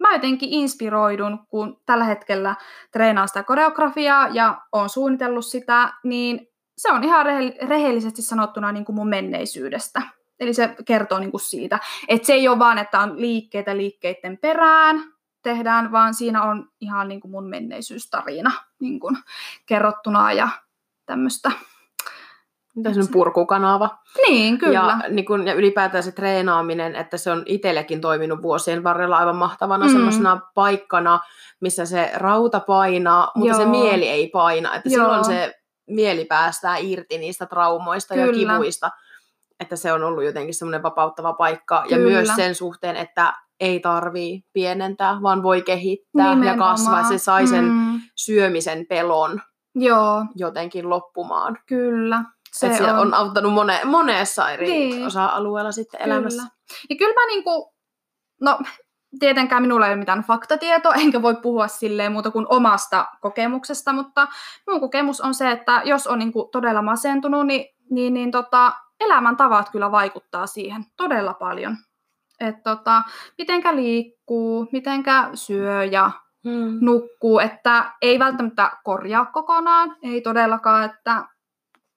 mä 0.00 0.12
jotenkin 0.12 0.48
inspiroidun, 0.52 1.46
kun 1.48 1.82
tällä 1.86 2.04
hetkellä 2.04 2.54
treenaan 2.92 3.28
sitä 3.28 3.42
koreografiaa 3.42 4.28
ja 4.28 4.62
on 4.72 4.88
suunnitellut 4.88 5.46
sitä, 5.46 5.92
niin 6.04 6.48
se 6.78 6.92
on 6.92 7.04
ihan 7.04 7.26
rehellisesti 7.68 8.22
sanottuna 8.22 8.72
niin 8.72 8.84
kuin 8.84 8.96
mun 8.96 9.08
menneisyydestä. 9.08 10.02
Eli 10.40 10.54
se 10.54 10.76
kertoo 10.84 11.18
niin 11.18 11.30
kuin 11.30 11.40
siitä, 11.40 11.78
että 12.08 12.26
se 12.26 12.32
ei 12.32 12.48
ole 12.48 12.58
vaan, 12.58 12.78
että 12.78 13.00
on 13.00 13.20
liikkeitä 13.20 13.76
liikkeiden 13.76 14.38
perään 14.38 15.14
tehdään, 15.42 15.92
vaan 15.92 16.14
siinä 16.14 16.42
on 16.42 16.68
ihan 16.80 17.08
niin 17.08 17.20
kuin 17.20 17.30
mun 17.30 17.48
menneisyystarina 17.48 18.52
niin 18.80 19.00
kuin 19.00 19.16
kerrottuna 19.66 20.32
ja 20.32 20.48
tämmöistä. 21.06 21.52
Mitä 22.76 22.92
se 22.92 23.00
on 23.00 23.08
purkukanava? 23.12 23.90
Niin, 24.28 24.58
kyllä. 24.58 24.74
Ja, 24.74 24.98
niin 25.08 25.24
kun, 25.24 25.46
ja 25.46 25.54
ylipäätään 25.54 26.02
se 26.02 26.12
treenaaminen, 26.12 26.96
että 26.96 27.16
se 27.16 27.30
on 27.30 27.42
itsellekin 27.46 28.00
toiminut 28.00 28.42
vuosien 28.42 28.84
varrella 28.84 29.16
aivan 29.16 29.36
mahtavana 29.36 29.86
mm. 29.86 29.92
semmoisena 29.92 30.40
paikkana, 30.54 31.20
missä 31.60 31.86
se 31.86 32.10
rauta 32.14 32.60
painaa, 32.60 33.32
mutta 33.34 33.56
Joo. 33.56 33.58
se 33.58 33.66
mieli 33.66 34.08
ei 34.08 34.28
paina. 34.28 34.74
Että 34.74 34.88
Joo. 34.88 35.04
silloin 35.04 35.24
se 35.24 35.54
mieli 35.90 36.24
päästää 36.24 36.76
irti 36.76 37.18
niistä 37.18 37.46
traumoista 37.46 38.14
Kyllä. 38.14 38.26
ja 38.26 38.32
kivuista. 38.32 38.90
Että 39.60 39.76
se 39.76 39.92
on 39.92 40.02
ollut 40.02 40.24
jotenkin 40.24 40.54
semmoinen 40.54 40.82
vapauttava 40.82 41.32
paikka. 41.32 41.84
Kyllä. 41.88 41.96
Ja 41.96 42.08
myös 42.08 42.28
sen 42.36 42.54
suhteen, 42.54 42.96
että 42.96 43.32
ei 43.60 43.80
tarvii 43.80 44.42
pienentää, 44.52 45.22
vaan 45.22 45.42
voi 45.42 45.62
kehittää 45.62 46.34
Nimenomaan. 46.34 46.46
ja 46.46 46.56
kasvaa. 46.56 47.08
Se 47.08 47.18
sai 47.18 47.46
sen 47.46 47.64
mm. 47.64 48.00
syömisen 48.16 48.86
pelon 48.88 49.40
Joo. 49.74 50.24
jotenkin 50.34 50.90
loppumaan. 50.90 51.58
Kyllä. 51.66 52.24
Se, 52.58 52.74
se 52.76 52.82
on. 52.84 52.98
on 52.98 53.14
auttanut 53.14 53.52
mone, 53.52 53.80
monessa 53.84 54.50
eri 54.50 54.66
niin. 54.66 55.06
osa-alueella 55.06 55.72
sitten 55.72 56.00
kyllä. 56.00 56.14
elämässä. 56.14 56.42
Ja 56.90 56.96
kyllä 56.96 57.14
mä 57.14 57.26
niinku, 57.26 57.74
no 58.40 58.58
tietenkään 59.18 59.62
minulla 59.62 59.86
ei 59.86 59.92
ole 59.92 59.98
mitään 59.98 60.22
faktatietoa, 60.22 60.94
enkä 60.94 61.22
voi 61.22 61.36
puhua 61.36 61.68
silleen 61.68 62.12
muuta 62.12 62.30
kuin 62.30 62.46
omasta 62.48 63.06
kokemuksesta, 63.20 63.92
mutta 63.92 64.28
minun 64.66 64.80
kokemus 64.80 65.20
on 65.20 65.34
se, 65.34 65.50
että 65.50 65.82
jos 65.84 66.06
on 66.06 66.18
niin 66.18 66.32
kuin 66.32 66.50
todella 66.52 66.82
masentunut, 66.82 67.46
niin, 67.46 67.66
niin, 67.90 68.14
niin 68.14 68.30
tota, 68.30 68.72
elämäntavat 69.00 69.70
kyllä 69.70 69.90
vaikuttaa 69.90 70.46
siihen 70.46 70.84
todella 70.96 71.34
paljon. 71.34 71.76
Että 72.40 72.76
tota, 72.76 73.02
mitenkä 73.38 73.76
liikkuu, 73.76 74.68
mitenkä 74.72 75.30
syö 75.34 75.84
ja 75.84 76.10
hmm. 76.44 76.78
nukkuu, 76.80 77.38
että 77.38 77.92
ei 78.02 78.18
välttämättä 78.18 78.70
korjaa 78.84 79.26
kokonaan, 79.26 79.96
ei 80.02 80.20
todellakaan, 80.20 80.84
että 80.84 81.24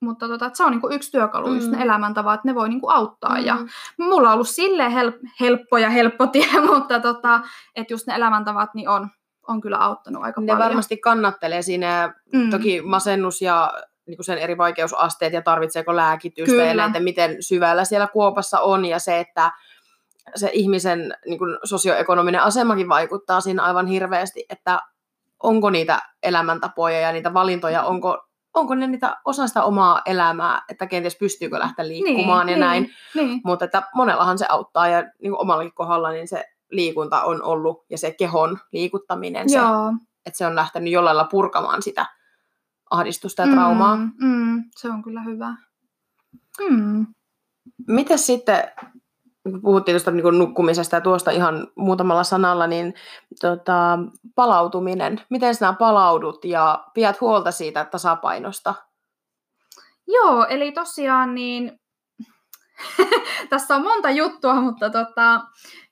mutta 0.02 0.28
tota, 0.28 0.50
se 0.54 0.64
on 0.64 0.72
niinku 0.72 0.90
yksi 0.90 1.12
työkalu, 1.12 1.48
mm. 1.48 1.56
just 1.56 1.72
ne 1.72 1.78
mm. 1.78 1.84
elämäntavat, 1.84 2.34
että 2.34 2.48
ne 2.48 2.56
voi 2.56 2.70
niinku 2.70 2.90
auttaa. 2.90 3.38
Mm. 3.38 3.46
Ja 3.46 3.58
mulla 4.00 4.28
on 4.28 4.34
ollut 4.34 4.50
silleen 4.50 4.92
hel- 4.92 5.30
helppo 5.40 5.78
ja 5.78 5.90
helppo 5.90 6.28
tie, 6.28 6.62
mutta 6.74 7.00
tota, 7.00 7.42
että 7.76 7.94
just 7.94 8.08
ne 8.08 8.16
elämäntavat 8.16 8.74
niin 8.74 8.90
on, 8.90 9.10
on 9.48 9.62
kyllä 9.62 9.78
auttanut 9.78 10.24
aika 10.24 10.42
ne 10.42 10.48
paljon. 10.48 10.60
Ne 10.60 10.66
varmasti 10.66 10.98
kannattelee 10.98 11.62
siinä, 11.62 12.14
mm. 12.34 12.50
toki 12.50 12.82
masennus 12.82 13.42
ja 13.42 13.74
niin 14.08 14.24
sen 14.24 14.38
eri 14.38 14.58
vaikeusasteet 14.58 15.34
ja 15.34 15.42
tarvitseeko 15.42 15.96
lääkitystä 15.96 16.56
kyllä. 16.56 16.92
ja 16.94 17.02
miten 17.02 17.38
syvällä 17.40 17.86
siellä 17.86 18.08
kuopassa 18.08 18.60
on 18.60 18.86
ja 18.86 19.00
se, 19.00 19.20
että 19.20 19.52
se 20.36 20.50
ihmisen 20.54 21.14
niin 21.26 21.40
kuin 21.40 21.58
sosioekonominen 21.64 22.42
asemakin 22.42 22.90
vaikuttaa 22.90 23.42
siinä 23.42 23.64
aivan 23.64 23.88
hirveästi, 23.88 24.46
että 24.50 24.80
onko 25.44 25.70
niitä 25.70 26.00
elämäntapoja 26.24 27.00
ja 27.00 27.12
niitä 27.12 27.34
valintoja, 27.34 27.84
onko 27.84 28.27
onko 28.54 28.76
ne 28.76 28.88
niitä 28.88 29.18
osa 29.26 29.48
sitä 29.48 29.64
omaa 29.64 30.02
elämää, 30.06 30.62
että 30.70 30.88
kenties 30.88 31.18
pystyykö 31.18 31.60
lähteä 31.60 31.88
liikkumaan 31.88 32.46
niin, 32.46 32.54
ja 32.54 32.58
niin, 32.58 32.60
näin. 32.60 32.90
Niin. 33.16 33.42
Mutta 33.44 33.66
että 33.66 33.84
monellahan 33.96 34.38
se 34.38 34.46
auttaa 34.50 34.88
ja 34.88 35.02
niin 35.02 35.32
kuin 35.32 35.42
omallakin 35.42 35.74
kohdalla 35.74 36.12
niin 36.12 36.28
se 36.28 36.46
liikunta 36.72 37.24
on 37.24 37.44
ollut 37.44 37.86
ja 37.90 37.98
se 37.98 38.12
kehon 38.12 38.60
liikuttaminen, 38.72 39.50
se, 39.50 39.58
että 40.26 40.38
se 40.38 40.46
on 40.46 40.56
lähtenyt 40.56 40.94
jollain 40.94 41.18
lailla 41.18 41.30
purkamaan 41.30 41.82
sitä 41.82 42.06
ahdistusta 42.90 43.42
ja 43.42 43.48
traumaa. 43.48 43.96
Mm, 43.96 44.12
mm, 44.22 44.64
se 44.76 44.90
on 44.90 45.04
kyllä 45.04 45.22
hyvä. 45.22 45.56
Mm. 46.70 47.08
Miten 47.88 48.20
sitten 48.20 48.64
puhuttiin 49.62 49.94
tuosta 49.94 50.12
niin 50.12 50.40
nukkumisesta 50.40 50.96
ja 50.96 51.02
tuosta 51.02 51.32
ihan 51.32 51.68
muutamalla 51.76 52.24
sanalla, 52.24 52.68
niin 52.68 52.94
tota, 53.42 54.00
palautuminen. 54.36 55.22
Miten 55.30 55.56
sinä 55.56 55.74
palaudut 55.74 56.46
ja 56.46 56.84
pidät 56.94 57.22
huolta 57.22 57.52
siitä 57.52 57.86
tasapainosta? 57.86 58.74
Joo, 60.08 60.46
eli 60.50 60.72
tosiaan 60.72 61.36
niin 61.36 61.80
tässä 63.50 63.76
on 63.76 63.84
monta 63.84 64.10
juttua, 64.10 64.62
mutta 64.62 64.90
tota, 64.90 65.42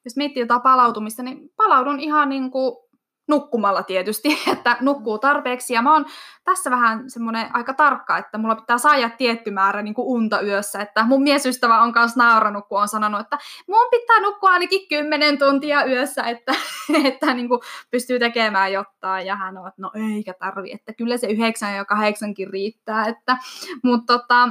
jos 0.05 0.15
miettii 0.15 0.41
jotain 0.41 0.61
palautumista, 0.61 1.23
niin 1.23 1.49
palaudun 1.57 1.99
ihan 1.99 2.29
niin 2.29 2.51
kuin 2.51 2.84
nukkumalla 3.27 3.83
tietysti, 3.83 4.39
että 4.53 4.77
nukkuu 4.81 5.19
tarpeeksi. 5.19 5.73
Ja 5.73 5.81
mä 5.81 5.93
oon 5.93 6.05
tässä 6.43 6.71
vähän 6.71 7.09
semmoinen 7.09 7.47
aika 7.53 7.73
tarkka, 7.73 8.17
että 8.17 8.37
mulla 8.37 8.55
pitää 8.55 8.77
saada 8.77 9.09
tietty 9.09 9.51
määrä 9.51 9.81
niin 9.81 9.93
kuin 9.93 10.07
unta 10.07 10.41
yössä. 10.41 10.81
Että 10.81 11.05
mun 11.05 11.23
miesystävä 11.23 11.81
on 11.81 11.93
kanssa 11.93 12.23
nauranut, 12.23 12.67
kun 12.67 12.81
on 12.81 12.87
sanonut, 12.87 13.21
että 13.21 13.37
mun 13.67 13.87
pitää 13.91 14.19
nukkua 14.19 14.49
ainakin 14.49 14.87
10 14.89 15.37
tuntia 15.37 15.85
yössä, 15.85 16.23
että, 16.23 16.55
että 17.09 17.33
niin 17.33 17.47
kuin 17.47 17.61
pystyy 17.91 18.19
tekemään 18.19 18.73
jotain. 18.73 19.25
Ja 19.25 19.35
hän 19.35 19.57
on, 19.57 19.67
että 19.67 19.81
no 19.81 19.91
eikä 20.15 20.33
tarvi, 20.39 20.71
että 20.71 20.93
kyllä 20.93 21.17
se 21.17 21.27
9 21.27 21.75
ja 21.75 21.85
8 21.85 22.33
riittää. 22.51 23.05
Että, 23.07 23.37
mutta 23.83 24.13
tota, 24.13 24.49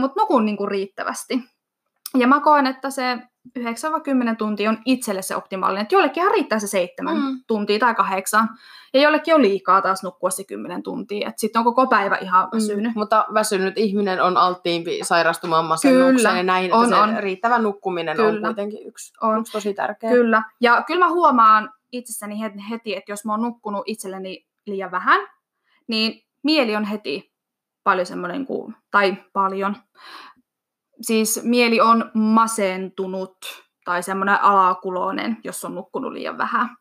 mut 0.00 0.16
nukun 0.16 0.44
niin 0.44 0.56
kuin 0.56 0.70
riittävästi. 0.70 1.44
Ja 2.18 2.26
mä 2.26 2.40
koen, 2.40 2.66
että 2.66 2.90
se 2.90 3.18
9-10 3.58 3.62
tuntia 4.38 4.70
on 4.70 4.78
itselle 4.84 5.22
se 5.22 5.36
optimaalinen. 5.36 5.82
Että 5.82 5.94
jollekin 5.94 6.30
riittää 6.30 6.58
se 6.58 6.66
7 6.66 7.16
mm. 7.16 7.40
tuntia 7.46 7.78
tai 7.78 7.94
8. 7.94 8.48
Ja 8.94 9.00
jollekin 9.00 9.34
on 9.34 9.42
liikaa 9.42 9.82
taas 9.82 10.02
nukkua 10.02 10.30
se 10.30 10.44
10 10.44 10.82
tuntia. 10.82 11.28
Että 11.28 11.40
sitten 11.40 11.60
on 11.60 11.64
koko 11.64 11.86
päivä 11.86 12.16
ihan 12.16 12.44
mm. 12.44 12.56
väsynyt. 12.56 12.94
Mm. 12.94 12.98
Mutta 12.98 13.26
väsynyt 13.34 13.78
ihminen 13.78 14.22
on 14.22 14.36
alttiimpi 14.36 15.00
sairastumaan 15.02 15.64
masennukseen. 15.64 16.36
Ja 16.36 16.42
näin, 16.42 16.74
on, 16.74 16.94
on. 16.94 17.16
riittävä 17.18 17.58
nukkuminen 17.58 18.16
kyllä. 18.16 18.28
on 18.30 18.42
kuitenkin 18.42 18.86
yksi, 18.86 19.12
on. 19.20 19.40
yksi 19.40 19.52
tosi 19.52 19.74
tärkeä. 19.74 20.10
Kyllä. 20.10 20.42
Ja 20.60 20.82
kyllä 20.86 21.04
mä 21.04 21.12
huomaan 21.12 21.70
itsessäni 21.92 22.40
heti, 22.70 22.96
että 22.96 23.12
jos 23.12 23.24
mä 23.24 23.32
oon 23.32 23.42
nukkunut 23.42 23.82
itselleni 23.86 24.46
liian 24.66 24.90
vähän, 24.90 25.20
niin 25.88 26.22
mieli 26.42 26.76
on 26.76 26.84
heti 26.84 27.32
paljon 27.84 28.06
semmoinen 28.06 28.46
kuin, 28.46 28.76
tai 28.90 29.16
paljon, 29.32 29.76
siis 31.02 31.40
mieli 31.44 31.80
on 31.80 32.10
masentunut 32.14 33.36
tai 33.84 34.02
semmoinen 34.02 34.42
alakuloinen, 34.42 35.36
jos 35.44 35.64
on 35.64 35.74
nukkunut 35.74 36.12
liian 36.12 36.38
vähän. 36.38 36.76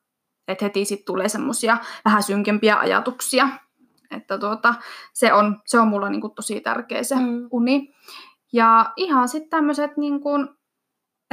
Että 0.47 0.65
heti 0.65 0.86
sitten 0.86 1.05
tulee 1.05 1.30
semmoisia 1.30 1.78
vähän 2.05 2.24
synkempiä 2.24 2.80
ajatuksia. 2.80 3.49
Että 4.11 4.38
tuota, 4.38 4.74
se, 5.13 5.34
on, 5.34 5.61
se 5.65 5.80
on 5.80 5.88
mulla 5.88 6.09
niinku 6.09 6.30
tosi 6.30 6.61
tärkeä 6.61 7.03
se 7.03 7.15
mm. 7.15 7.47
uni. 7.51 7.93
Ja 8.53 8.93
ihan 8.95 9.30
sitten 9.30 9.49
tämmöiset 9.49 9.97
niinku 9.97 10.30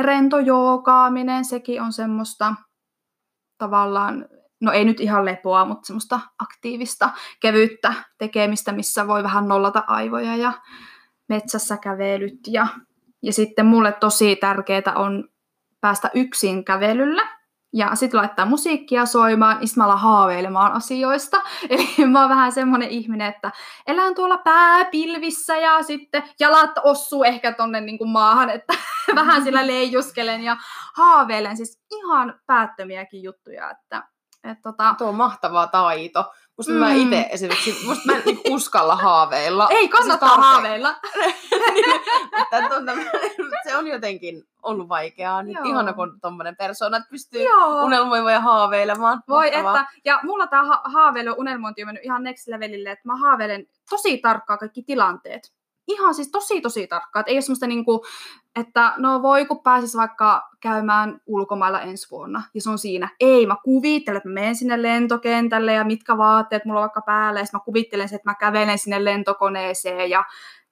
rentojookaaminen, 0.01 1.45
sekin 1.45 1.82
on 1.82 1.93
semmoista 1.93 2.55
tavallaan, 3.59 4.26
no 4.61 4.72
ei 4.72 4.84
nyt 4.84 5.01
ihan 5.01 5.24
lepoa, 5.24 5.64
mutta 5.64 5.86
semmoista 5.86 6.20
aktiivista, 6.39 7.11
kevyyttä 7.41 7.95
tekemistä, 8.18 8.72
missä 8.72 9.07
voi 9.07 9.22
vähän 9.22 9.49
nollata 9.49 9.84
aivoja 9.86 10.36
ja 10.36 10.53
metsässä 11.29 11.76
kävelyt 11.76 12.41
ja, 12.47 12.66
ja 13.22 13.33
sitten 13.33 13.66
mulle 13.66 13.93
tosi 13.93 14.37
tärkeää 14.37 14.93
on 14.95 15.29
päästä 15.81 16.11
yksin 16.14 16.64
kävelyllä 16.64 17.39
ja 17.72 17.95
sitten 17.95 18.20
laittaa 18.20 18.47
musiikkia 18.47 19.07
soimaan, 19.07 19.59
niin 19.59 19.99
haaveilemaan 19.99 20.72
asioista. 20.72 21.43
Eli 21.70 22.07
mä 22.07 22.20
oon 22.20 22.31
vähän 22.31 22.53
semmonen 22.53 22.89
ihminen, 22.89 23.29
että 23.29 23.53
elän 23.87 24.14
tuolla 24.14 24.39
pääpilvissä 24.39 25.57
ja 25.57 25.83
sitten 25.83 26.22
jalat 26.41 26.70
ossuu 26.83 27.24
ehkä 27.24 27.53
tonne 27.53 27.81
niin 27.81 27.99
kuin 27.99 28.11
maahan, 28.11 28.51
että 28.51 28.74
vähän 29.14 29.43
sillä 29.43 29.66
leijuskelen 29.66 30.43
ja 30.43 30.57
haaveilen 30.97 31.57
siis 31.57 31.81
ihan 31.91 32.41
päättömiäkin 32.47 33.22
juttuja. 33.22 33.70
Että, 33.70 34.03
et 34.45 34.59
tota... 34.62 34.95
Tuo 34.99 35.09
on 35.09 35.14
mahtava 35.14 35.66
taito. 35.66 36.33
Musta 36.59 36.73
mm. 36.73 36.79
mä 36.79 36.93
itse 36.93 37.29
esimerkiksi, 37.31 37.87
musta 37.87 38.03
mä 38.07 38.13
en 38.13 38.23
niinku 38.25 38.55
uskalla 38.55 38.97
haaveilla. 38.97 39.69
Ei 39.71 39.89
kannata 39.89 40.27
siis 40.27 40.39
haaveilla. 40.39 40.95
niin, 41.75 41.95
että 42.43 42.69
tämmönen, 42.69 43.11
se 43.65 43.77
on 43.77 43.87
jotenkin 43.87 44.45
ollut 44.63 44.89
vaikeaa. 44.89 45.43
Nyt 45.43 45.55
Joo. 45.55 45.65
ihana, 45.65 45.93
kun 45.93 46.21
tommonen 46.21 46.57
persoona 46.57 47.01
pystyy 47.11 47.43
Joo. 47.43 47.85
unelmoimaan 47.85 48.33
ja 48.33 48.41
haaveilemaan. 48.41 49.23
Voi 49.29 49.51
Mahtavaa. 49.51 49.81
että, 49.81 49.93
ja 50.05 50.21
mulla 50.23 50.47
tämä 50.47 50.65
ha- 50.65 50.83
haaveilu 50.85 51.35
unelmointi 51.39 51.83
on 51.83 51.89
mennyt 51.89 52.05
ihan 52.05 52.23
next 52.23 52.49
levelille, 52.49 52.91
että 52.91 53.09
mä 53.09 53.17
haaveilen 53.17 53.67
tosi 53.91 54.19
tarkkaan 54.19 54.59
kaikki 54.59 54.83
tilanteet. 54.83 55.53
Ihan 55.89 56.14
siis 56.14 56.30
tosi 56.30 56.61
tosi 56.61 56.86
tarkkaan, 56.86 57.20
että 57.20 57.30
ei 57.30 57.36
ole 57.36 57.43
semmoista 57.43 57.66
niinku, 57.66 58.05
että 58.61 58.93
no 58.97 59.22
voi 59.22 59.47
kun 59.47 59.62
pääsis 59.62 59.97
vaikka 59.97 60.49
käymään 60.61 61.20
ulkomailla 61.26 61.80
ensi 61.80 62.11
vuonna, 62.11 62.43
ja 62.55 62.62
se 62.62 62.70
on 62.70 62.78
siinä. 62.78 63.09
Ei, 63.20 63.47
mä 63.47 63.57
kuvittelen, 63.64 64.16
että 64.16 64.28
mä 64.28 64.34
menen 64.34 64.57
sinne 64.57 64.82
lentokentälle 64.82 65.72
ja 65.72 65.84
mitkä 65.84 66.18
vaatteet 66.18 66.64
mulla 66.64 66.80
on 66.80 66.82
vaikka 66.82 67.03
päällä, 67.07 67.41
ja 67.41 67.47
mä 67.53 67.61
kuvittelen, 67.64 68.09
se, 68.09 68.16
että 68.16 68.30
mä 68.30 68.34
kävelen 68.34 68.78
sinne 68.78 69.05
lentokoneeseen, 69.05 70.11
ja 70.11 70.24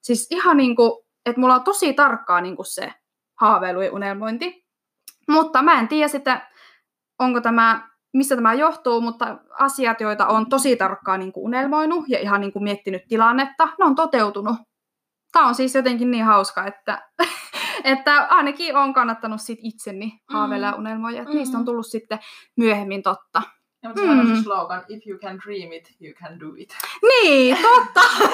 siis 0.03 0.27
ihan 0.31 0.57
niinku, 0.57 1.07
että 1.27 1.41
mulla 1.41 1.55
on 1.55 1.65
tosi 1.65 1.93
tarkkaa 1.93 2.41
niinku 2.41 2.65
se 2.65 2.93
haaveilu 3.41 3.81
ja 3.81 3.93
unelmointi. 3.93 4.67
Mutta 5.29 5.63
mä 5.63 5.81
en 5.81 5.89
tiedä 5.89 6.09
sitten, 6.09 6.41
onko 7.19 7.41
tämä, 7.41 7.89
mistä 8.13 8.35
tämä 8.35 8.55
johtuu, 8.55 9.01
mutta 9.01 9.39
asiat, 9.59 10.01
joita 10.01 10.27
on 10.27 10.49
tosi 10.49 10.77
tarkkaan 10.77 11.21
niin 11.21 11.33
kuin 11.33 11.45
unelmoinut 11.45 12.05
ja 12.09 12.19
ihan 12.19 12.41
niin 12.41 12.53
kuin 12.53 12.63
miettinyt 12.63 13.03
tilannetta, 13.09 13.69
ne 13.79 13.85
on 13.85 13.95
toteutunut. 13.95 14.57
Tämä 15.37 15.49
on 15.49 15.55
siis 15.55 15.75
jotenkin 15.75 16.11
niin 16.11 16.25
hauska, 16.25 16.67
että, 16.67 17.09
että 17.85 18.27
ainakin 18.31 18.77
on 18.77 18.95
kannattanut 18.95 19.41
sit 19.41 19.59
itseni 19.63 20.13
haaveilla 20.33 20.67
ja 20.67 20.75
unelmoida, 20.75 21.19
että 21.23 21.35
niistä 21.35 21.57
on 21.57 21.63
Mm. 21.63 21.67
tullut 21.67 21.87
sitten 21.87 22.19
myöhemmin 22.57 23.03
totta. 23.03 23.43
Ja, 23.83 23.89
mutta 23.89 24.03
Mm. 24.03 24.37
se 24.37 24.43
slogan, 24.43 24.85
if 24.89 25.03
you 25.07 25.19
can 25.19 25.39
dream 25.47 25.73
it, 25.73 25.89
you 26.01 26.13
can 26.23 26.41
do 26.41 26.47
it. 26.57 26.77
Niin, 27.03 27.57
totta! 27.63 28.01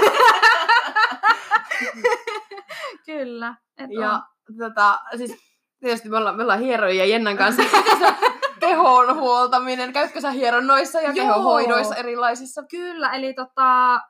Kyllä. 3.07 3.55
Et 3.79 3.91
Ja 3.91 4.13
on. 4.13 4.57
tota, 4.59 4.99
siis 5.17 5.37
tietysti 5.81 6.09
me 6.09 6.17
ollaan, 6.17 6.37
me 6.37 6.43
ollaan 6.43 6.59
hieroja 6.61 7.05
Jennan 7.07 7.37
kanssa. 7.37 7.63
kehon 8.61 9.17
huoltaminen, 9.17 9.93
käytkö 9.93 10.21
sä 10.21 10.31
hieronnoissa 10.31 11.01
ja 11.01 11.05
Joo. 11.07 11.15
kehohoidoissa 11.15 11.95
erilaisissa? 11.97 12.63
Kyllä, 12.71 13.11
eli 13.13 13.35
tota, 13.35 14.01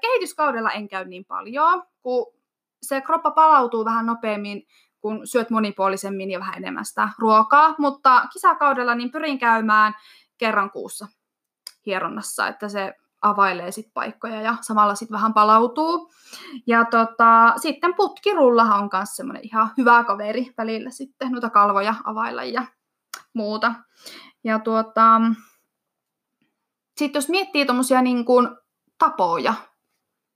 kehityskaudella 0.00 0.70
en 0.70 0.88
käy 0.88 1.04
niin 1.04 1.24
paljon, 1.24 1.82
kun 2.02 2.39
se 2.82 3.00
kroppa 3.00 3.30
palautuu 3.30 3.84
vähän 3.84 4.06
nopeammin, 4.06 4.62
kun 5.00 5.26
syöt 5.26 5.50
monipuolisemmin 5.50 6.30
ja 6.30 6.38
vähän 6.38 6.54
enemmän 6.56 6.84
sitä 6.84 7.08
ruokaa, 7.18 7.74
mutta 7.78 8.26
kisakaudella 8.32 8.94
niin 8.94 9.12
pyrin 9.12 9.38
käymään 9.38 9.94
kerran 10.38 10.70
kuussa 10.70 11.06
hieronnassa, 11.86 12.48
että 12.48 12.68
se 12.68 12.94
availee 13.22 13.70
sit 13.70 13.86
paikkoja 13.94 14.42
ja 14.42 14.56
samalla 14.60 14.94
sit 14.94 15.10
vähän 15.10 15.34
palautuu. 15.34 16.12
Ja 16.66 16.84
tota, 16.84 17.54
sitten 17.56 17.94
putkirullahan 17.94 18.82
on 18.82 18.88
myös 18.92 19.16
semmoinen 19.16 19.44
ihan 19.44 19.70
hyvä 19.76 20.04
kaveri 20.04 20.54
välillä 20.58 20.90
sitten 20.90 21.32
noita 21.32 21.50
kalvoja 21.50 21.94
availla 22.04 22.44
ja 22.44 22.62
muuta. 23.34 23.74
Ja 24.44 24.58
tuota, 24.58 25.20
sitten 26.96 27.20
jos 27.20 27.28
miettii 27.28 27.66
tuommoisia 27.66 28.02
niin 28.02 28.24
kuin 28.24 28.48
tapoja, 28.98 29.54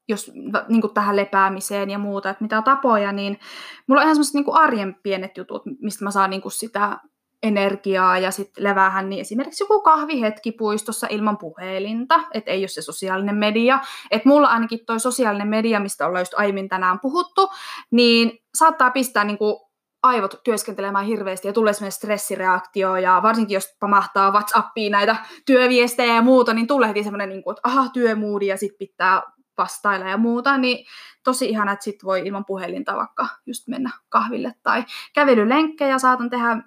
jos 0.08 0.32
niin 0.68 0.80
kuin 0.80 0.94
tähän 0.94 1.16
lepäämiseen 1.16 1.90
ja 1.90 1.98
muuta, 1.98 2.30
että 2.30 2.44
mitä 2.44 2.62
tapoja, 2.62 3.12
niin 3.12 3.38
mulla 3.86 4.00
on 4.00 4.04
ihan 4.04 4.14
semmoiset 4.14 4.34
niin 4.34 4.54
arjen 4.54 4.96
pienet 5.02 5.36
jutut, 5.36 5.62
mistä 5.82 6.04
mä 6.04 6.10
saan 6.10 6.30
niin 6.30 6.42
kuin 6.42 6.52
sitä 6.52 6.98
energiaa 7.42 8.18
ja 8.18 8.30
sitten 8.30 8.64
leväähän, 8.64 9.08
niin 9.08 9.20
esimerkiksi 9.20 9.64
joku 9.64 9.80
kahvihetki 9.80 10.52
puistossa 10.52 11.06
ilman 11.10 11.38
puhelinta, 11.38 12.20
että 12.34 12.50
ei 12.50 12.60
ole 12.60 12.68
se 12.68 12.82
sosiaalinen 12.82 13.36
media. 13.36 13.80
Että 14.10 14.28
mulla 14.28 14.48
ainakin 14.48 14.78
toi 14.86 15.00
sosiaalinen 15.00 15.48
media, 15.48 15.80
mistä 15.80 16.06
ollaan 16.06 16.20
just 16.20 16.34
aiemmin 16.36 16.68
tänään 16.68 17.00
puhuttu, 17.00 17.48
niin 17.90 18.38
saattaa 18.54 18.90
pistää 18.90 19.24
niin 19.24 19.38
kuin 19.38 19.56
aivot 20.02 20.40
työskentelemään 20.44 21.06
hirveästi 21.06 21.48
ja 21.48 21.52
tulee 21.52 21.72
semmoinen 21.72 21.92
stressireaktio 21.92 22.96
ja 22.96 23.20
varsinkin 23.22 23.54
jos 23.54 23.76
pamahtaa 23.80 24.30
WhatsAppiin 24.30 24.92
näitä 24.92 25.16
työviestejä 25.46 26.14
ja 26.14 26.22
muuta, 26.22 26.54
niin 26.54 26.66
tulee 26.66 26.88
heti 26.88 27.02
semmoinen, 27.02 27.28
niin 27.28 27.42
kuin, 27.42 27.52
että 27.52 27.68
aha, 27.68 27.88
työmoodi 27.88 28.46
ja 28.46 28.56
sitten 28.56 28.78
pitää 28.78 29.22
vastailla 29.58 30.08
ja 30.08 30.16
muuta, 30.16 30.58
niin 30.58 30.86
tosi 31.24 31.48
ihana, 31.48 31.72
että 31.72 31.84
sit 31.84 32.04
voi 32.04 32.26
ilman 32.26 32.44
puhelinta 32.44 32.96
vaikka 32.96 33.26
just 33.46 33.68
mennä 33.68 33.90
kahville 34.08 34.54
tai 34.62 34.84
kävelylenkkejä 35.14 35.98
saatan 35.98 36.30
tehdä 36.30 36.62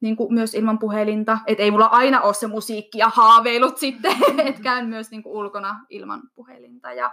niin 0.00 0.16
kuin 0.16 0.34
myös 0.34 0.54
ilman 0.54 0.78
puhelinta, 0.78 1.38
että 1.46 1.62
ei 1.62 1.70
mulla 1.70 1.86
aina 1.86 2.20
ole 2.20 2.34
se 2.34 2.46
musiikki 2.46 2.98
ja 2.98 3.08
haaveilut 3.08 3.78
sitten, 3.78 4.16
että 4.46 4.62
käyn 4.62 4.86
myös 4.86 5.10
niin 5.10 5.22
kuin 5.22 5.36
ulkona 5.36 5.80
ilman 5.88 6.22
puhelinta 6.34 6.92
ja, 6.92 7.10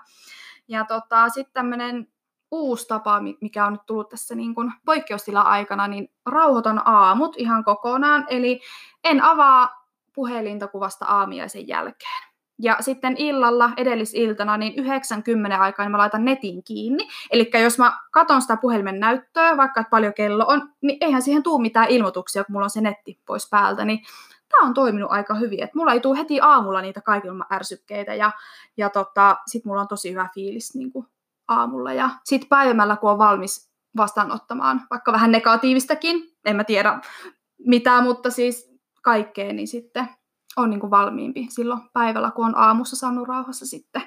ja 0.68 0.86
tota, 0.86 1.30
sitten 1.30 1.53
tämmöinen 1.53 2.08
uusi 2.51 2.88
tapa, 2.88 3.20
mi- 3.20 3.38
mikä 3.41 3.66
on 3.66 3.74
nyt 3.74 3.86
tullut 3.86 4.10
tässä 4.10 4.36
niin 4.36 4.55
kuin 4.55 4.74
poikkeustila-aikana, 4.86 5.88
niin 5.88 6.12
rauhoiton 6.26 6.88
aamut 6.88 7.36
ihan 7.38 7.64
kokonaan. 7.64 8.26
Eli 8.30 8.62
en 9.03 9.24
avaa 9.24 9.88
puhelinta 10.14 10.68
kuvasta 10.68 11.05
aamiaisen 11.05 11.68
jälkeen. 11.68 12.28
Ja 12.60 12.78
sitten 12.80 13.18
illalla, 13.18 13.70
edellisiltana, 13.78 14.58
niin 14.58 14.74
90 14.76 15.58
aikaa 15.62 15.86
niin 15.86 15.91
mä 15.91 15.97
laitan 15.97 16.26
netin 16.26 16.64
kiinni. 16.64 17.08
Eli 17.32 17.51
jos 17.64 17.78
mä 17.78 17.99
katon 18.12 18.41
sitä 18.41 18.58
puhelimen 18.58 18.99
näyttöä, 18.99 19.58
vaikka 19.58 19.82
että 19.82 19.89
paljon 19.89 20.14
kello 20.14 20.45
on, 20.47 20.70
niin 20.82 20.97
eihän 21.01 21.22
siihen 21.22 21.43
tuu 21.43 21.60
mitään 21.60 21.89
ilmoituksia, 21.89 22.43
kun 22.43 22.53
mulla 22.53 22.64
on 22.64 22.70
se 22.70 22.82
netti 22.82 23.20
pois 23.26 23.49
päältä. 23.49 23.86
Niin 23.86 23.99
tämä 24.49 24.68
on 24.68 24.74
toiminut 24.74 25.12
aika 25.12 25.34
hyvin. 25.34 25.64
Et 25.64 25.76
mulla 25.76 25.93
ei 25.93 25.99
tule 25.99 26.18
heti 26.18 26.39
aamulla 26.41 26.82
niitä 26.82 27.01
kaikilla 27.01 27.45
ärsykkeitä 27.51 28.14
ja, 28.14 28.32
ja 28.78 28.89
tota, 28.89 29.38
sit 29.47 29.66
mulla 29.66 29.82
on 29.82 29.88
tosi 29.88 30.12
hyvä 30.12 30.30
fiilis 30.34 30.76
niin 30.76 30.91
kuin 30.91 31.08
aamulla. 31.47 31.93
Ja 31.93 32.10
sitten 32.24 32.49
päivämällä, 32.49 32.95
kun 32.95 33.12
on 33.12 33.18
valmis 33.18 33.70
vastaanottamaan 33.97 34.82
vaikka 34.89 35.12
vähän 35.12 35.32
negatiivistakin, 35.32 36.36
en 36.45 36.55
mä 36.55 36.64
tiedä 36.64 36.99
mitä, 37.58 38.01
mutta 38.01 38.30
siis 38.30 38.78
kaikkea, 39.01 39.53
niin 39.53 39.68
sitten 39.68 40.08
on 40.57 40.69
niin 40.69 40.79
kuin 40.79 40.91
valmiimpi 40.91 41.47
silloin 41.49 41.81
päivällä, 41.93 42.31
kun 42.31 42.45
on 42.45 42.57
aamussa 42.57 42.95
saanut 42.95 43.27
rauhassa 43.27 43.65
sitten 43.65 44.01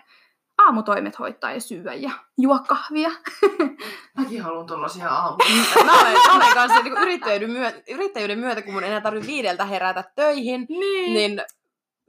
aamutoimet 0.58 1.18
hoitaa 1.18 1.52
ja 1.52 1.60
syödä 1.60 1.94
ja 1.94 2.10
juo 2.38 2.58
kahvia. 2.68 3.10
Mäkin 4.18 4.42
haluan 4.42 4.66
tuollaisia 4.66 5.08
aamuja. 5.08 5.84
Mä 5.84 6.00
olen, 6.00 6.12
mä 6.26 6.34
olen 6.36 6.54
kanssa 6.54 6.82
niin 6.82 6.98
yrittäjyyden, 6.98 7.50
myötä, 7.50 7.82
yrittäjyyden 7.90 8.38
myötä, 8.38 8.62
kun 8.62 8.72
mun 8.74 8.84
enää 8.84 9.00
tarvitse 9.00 9.26
viideltä 9.26 9.64
herätä 9.64 10.04
töihin, 10.14 10.66
Niin. 10.68 11.14
niin 11.14 11.42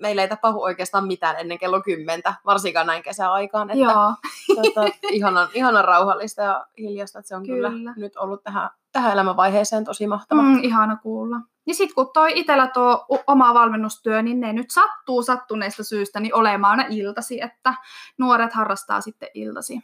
meillä 0.01 0.21
ei 0.21 0.27
tapahdu 0.27 0.61
oikeastaan 0.61 1.07
mitään 1.07 1.35
ennen 1.39 1.59
kello 1.59 1.81
kymmentä, 1.81 2.33
varsinkaan 2.45 2.87
näin 2.87 3.03
kesäaikaan. 3.03 3.69
Että 3.69 3.83
Joo, 3.83 4.13
tota, 4.63 4.89
ihanan, 5.11 5.47
ihanan 5.53 5.85
rauhallista 5.85 6.41
ja 6.41 6.65
hiljasta, 6.77 7.19
että 7.19 7.29
se 7.29 7.35
on 7.35 7.45
kyllä, 7.45 7.69
Kyllä. 7.69 7.93
nyt 7.97 8.17
ollut 8.17 8.43
tähän, 8.43 8.69
tähän 8.91 9.11
elämänvaiheeseen 9.13 9.83
tosi 9.85 10.07
mahtava. 10.07 10.41
mm, 10.41 10.59
ihana 10.63 10.95
kuulla. 10.95 11.37
Ja 11.67 11.73
sitten 11.73 11.95
kun 11.95 12.09
toi 12.13 12.31
itsellä 12.35 12.67
tuo 12.67 13.05
oma 13.27 13.53
valmennustyö, 13.53 14.21
niin 14.21 14.39
ne 14.39 14.53
nyt 14.53 14.71
sattuu 14.71 15.23
sattuneesta 15.23 15.83
syystä 15.83 16.19
niin 16.19 16.35
olemaan 16.35 16.79
aina 16.79 16.95
iltasi, 16.95 17.41
että 17.41 17.73
nuoret 18.17 18.53
harrastaa 18.53 19.01
sitten 19.01 19.29
iltasi. 19.33 19.79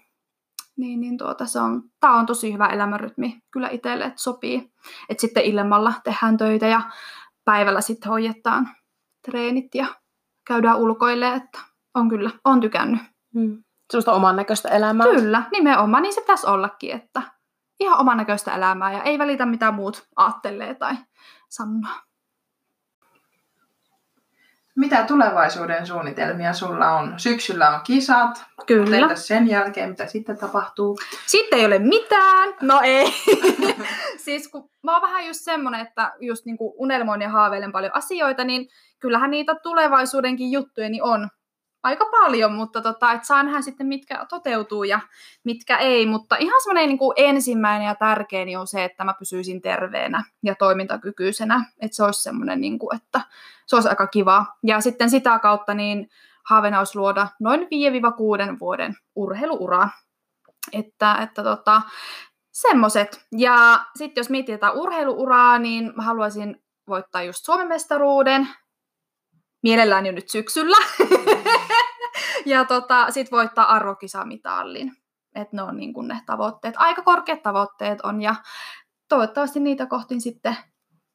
Niin, 0.78 1.00
niin 1.00 1.18
tuota, 1.18 1.46
se 1.46 1.60
on, 1.60 1.84
tää 2.00 2.12
on 2.12 2.26
tosi 2.26 2.54
hyvä 2.54 2.68
elämänrytmi 2.68 3.42
kyllä 3.52 3.70
itselle, 3.70 4.06
että 4.06 4.22
sopii. 4.22 4.72
Että 5.10 5.22
sitten 5.22 5.44
illemmalla 5.44 5.94
tehdään 6.04 6.38
töitä 6.38 6.68
ja 6.68 6.82
päivällä 7.46 7.82
sitten 7.82 8.10
hoidetaan 8.10 8.70
treenit 9.26 9.76
ja 9.76 9.86
käydään 10.48 10.78
ulkoille, 10.78 11.34
että 11.34 11.60
on 11.96 12.10
kyllä, 12.10 12.30
on 12.46 12.62
tykännyt. 12.62 13.02
Mm. 13.34 13.64
Sellaista 13.92 14.14
oman 14.14 14.36
näköistä 14.36 14.70
elämää. 14.70 15.08
Kyllä, 15.08 15.44
nimenomaan, 15.52 16.04
niin 16.04 16.14
se 16.14 16.22
pitäisi 16.22 16.48
ollakin, 16.48 16.92
että 16.92 17.22
ihan 17.80 18.00
oman 18.00 18.18
näköistä 18.18 18.56
elämää 18.56 18.94
ja 18.94 19.04
ei 19.04 19.20
välitä 19.20 19.46
mitä 19.46 19.72
muut 19.72 20.08
aattelee 20.16 20.74
tai 20.74 20.96
sanoo. 21.50 21.92
Mitä 24.76 25.04
tulevaisuuden 25.04 25.88
suunnitelmia 25.88 26.54
sulla 26.54 26.92
on? 26.92 27.14
Syksyllä 27.20 27.70
on 27.70 27.82
kisat. 27.84 28.46
Kyllä. 28.66 28.98
Entäs 28.98 29.28
sen 29.28 29.48
jälkeen, 29.48 29.90
mitä 29.90 30.08
sitten 30.08 30.38
tapahtuu? 30.38 30.98
Sitten 31.26 31.60
ei 31.60 31.66
ole 31.66 31.80
mitään. 31.80 32.54
No 32.62 32.82
ei. 32.84 33.14
siis 34.26 34.48
kun 34.48 34.70
mä 34.84 34.94
oon 34.94 35.02
vähän 35.02 35.28
just 35.28 35.40
semmonen, 35.44 35.88
että 35.88 36.14
just 36.20 36.46
niinku 36.46 36.76
unelmoin 36.78 37.22
ja 37.22 37.30
haaveilen 37.30 37.72
paljon 37.72 37.96
asioita, 37.96 38.44
niin 38.44 38.68
kyllähän 39.00 39.32
niitä 39.32 39.56
tulevaisuudenkin 39.56 40.52
juttuja 40.52 40.90
niin 40.90 41.04
on 41.04 41.30
aika 41.88 42.06
paljon, 42.06 42.54
mutta 42.54 42.82
tota, 42.82 43.12
et 43.12 43.24
saa 43.24 43.44
nähdä 43.44 43.62
sitten 43.62 43.88
mitkä 43.88 44.26
toteutuu 44.30 44.84
ja 44.84 45.00
mitkä 45.44 45.78
ei, 45.78 46.06
mutta 46.06 46.36
ihan 46.36 46.62
semmoinen 46.62 46.90
niin 46.90 47.00
ensimmäinen 47.16 47.86
ja 47.86 47.96
tärkein 47.96 48.58
on 48.60 48.68
se, 48.68 48.84
että 48.84 49.04
mä 49.04 49.14
pysyisin 49.20 49.62
terveenä 49.62 50.24
ja 50.44 50.56
toimintakykyisenä, 50.56 51.66
että 51.82 51.96
se 51.96 52.04
olisi 52.04 52.24
semmoinen, 52.24 52.62
niin 52.62 52.80
kuin, 52.80 52.96
että 52.96 53.22
se 53.66 53.76
olisi 53.76 53.90
aika 53.90 54.08
kiva. 54.08 54.46
Ja 54.64 54.82
sitten 54.82 55.10
sitä 55.10 55.40
kautta 55.40 55.74
niin 55.74 56.10
haaveena 56.50 56.80
olisi 56.80 56.98
luoda 56.98 57.28
noin 57.40 57.62
5-6 57.62 57.66
vuoden 58.60 58.96
urheiluuraa. 59.16 59.90
Että, 60.74 61.16
että 61.22 61.44
tota, 61.44 61.82
semmoset. 62.52 63.26
Ja 63.32 63.86
sitten 63.96 64.22
jos 64.22 64.30
mietitään 64.30 64.76
urheiluuraa, 64.76 65.60
niin 65.60 65.94
mä 65.96 66.04
haluaisin 66.04 66.64
voittaa 66.88 67.24
just 67.24 67.46
Suomen 67.46 67.68
mestaruuden, 67.68 68.48
mielellään 69.64 70.06
jo 70.06 70.12
nyt 70.12 70.30
syksyllä. 70.30 70.78
ja 72.46 72.66
tota, 72.66 73.12
sit 73.12 73.32
voittaa 73.32 73.74
arvokisamitallin. 73.74 74.92
että 75.36 75.56
ne 75.56 75.64
on 75.64 75.78
niin 75.78 75.94
kuin 75.94 76.08
ne 76.08 76.22
tavoitteet. 76.26 76.76
Aika 76.78 77.02
korkeat 77.02 77.44
tavoitteet 77.44 78.02
on 78.02 78.22
ja 78.22 78.36
toivottavasti 79.10 79.60
niitä 79.60 79.86
kohti 79.86 80.20
sitten 80.20 80.58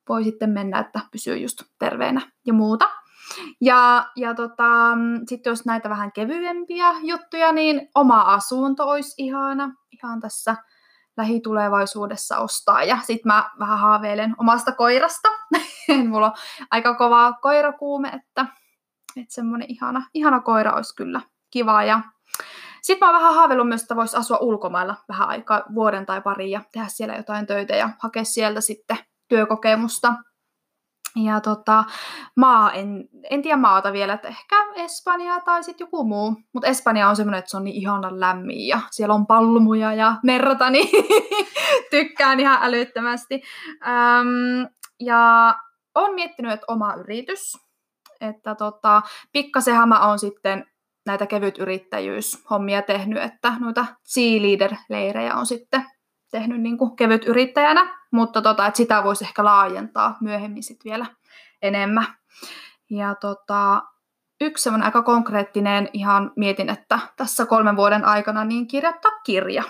voi 0.09 0.25
sitten 0.25 0.51
mennä, 0.51 0.79
että 0.79 1.01
pysyy 1.13 1.37
just 1.37 1.63
terveenä 1.79 2.21
ja 2.47 2.53
muuta. 2.53 2.91
Ja, 3.61 4.11
ja 4.17 4.35
tota, 4.35 4.97
sitten 5.29 5.51
jos 5.51 5.65
näitä 5.65 5.89
vähän 5.89 6.13
kevyempiä 6.13 6.95
juttuja, 7.03 7.53
niin 7.53 7.89
oma 7.95 8.21
asunto 8.21 8.89
olisi 8.89 9.15
ihana 9.19 9.75
ihan 9.93 10.21
tässä 10.21 10.57
lähitulevaisuudessa 11.17 12.39
ostaa. 12.39 12.85
Ja 12.85 12.99
sitten 13.01 13.33
mä 13.33 13.51
vähän 13.59 13.79
haaveilen 13.79 14.35
omasta 14.39 14.73
koirasta. 14.73 15.29
Mulla 16.09 16.27
on 16.27 16.33
aika 16.71 16.95
kova 16.95 17.33
koirakuume, 17.33 18.09
että, 18.09 18.47
että 19.21 19.35
semmoinen 19.35 19.71
ihana, 19.71 20.07
ihana 20.15 20.41
koira 20.41 20.73
olisi 20.73 20.97
kyllä 20.97 21.21
kiva. 21.51 21.85
Ja 21.85 22.01
sitten 22.83 23.07
mä 23.07 23.13
oon 23.13 23.21
vähän 23.21 23.35
haaveillut 23.35 23.69
myös, 23.69 23.83
että 23.83 23.97
voisi 23.97 24.17
asua 24.17 24.39
ulkomailla 24.41 24.97
vähän 25.09 25.29
aikaa, 25.29 25.63
vuoden 25.75 26.07
tai 26.07 26.21
pari 26.21 26.51
ja 26.51 26.61
tehdä 26.73 26.89
siellä 26.89 27.15
jotain 27.15 27.47
töitä 27.47 27.77
ja 27.77 27.91
hakea 27.99 28.25
sieltä 28.25 28.61
sitten 28.61 28.99
työkokemusta. 29.29 30.15
Ja 31.17 31.41
tota, 31.41 31.85
maa, 32.37 32.73
en, 32.73 33.09
en 33.31 33.43
tiedä 33.43 33.57
maata 33.57 33.93
vielä, 33.93 34.13
että 34.13 34.29
ehkä 34.29 34.57
Espanja 34.75 35.41
tai 35.41 35.65
sitten 35.65 35.85
joku 35.85 36.05
muu. 36.05 36.37
Mutta 36.53 36.69
Espanja 36.69 37.09
on 37.09 37.17
semmoinen, 37.17 37.39
että 37.39 37.51
se 37.51 37.57
on 37.57 37.65
niin 37.65 37.77
ihana 37.77 38.21
lämmin 38.21 38.67
ja 38.67 38.81
siellä 38.91 39.15
on 39.15 39.27
palmuja 39.27 39.95
ja 39.95 40.17
merta, 40.23 40.71
niin 40.71 40.89
tykkään 41.91 42.41
ihan 42.41 42.59
älyttömästi. 42.63 43.43
Öm, 43.87 44.69
ja 45.01 45.55
on 45.95 46.15
miettinyt, 46.15 46.53
että 46.53 46.67
oma 46.69 46.95
yritys. 46.95 47.53
Että 48.23 48.55
tota, 48.55 49.03
pikkasenhan 49.33 49.89
mä 49.89 50.07
oon 50.07 50.19
sitten 50.19 50.67
näitä 51.07 51.27
kevyt 51.27 51.59
yrittäjyyshommia 51.59 52.83
tehnyt, 52.83 53.23
että 53.23 53.55
noita 53.61 53.87
C-leader-leirejä 54.09 55.35
on 55.35 55.47
sitten 55.47 55.85
tehnyt 56.31 56.61
niin 56.61 56.79
kuin 56.79 56.97
kevyt 56.97 57.25
yrittäjänä, 57.25 57.99
mutta 58.13 58.43
tota, 58.43 58.67
että 58.67 58.77
sitä 58.77 59.05
voisi 59.05 59.25
ehkä 59.25 59.45
laajentaa 59.45 60.17
myöhemmin 60.21 60.63
sitten 60.63 60.91
vielä 60.91 61.07
enemmän. 61.63 62.07
Ja 62.91 63.15
tota, 63.15 63.83
yksi 64.41 64.63
semmoinen 64.63 64.87
aika 64.87 65.03
konkreettinen, 65.03 65.89
ihan 65.93 66.33
mietin, 66.37 66.69
että 66.69 66.99
tässä 67.17 67.47
kolmen 67.47 67.77
vuoden 67.77 68.05
aikana 68.05 68.45
niin 68.45 68.69
kirjoittaa 68.69 69.13
kirja. 69.25 69.63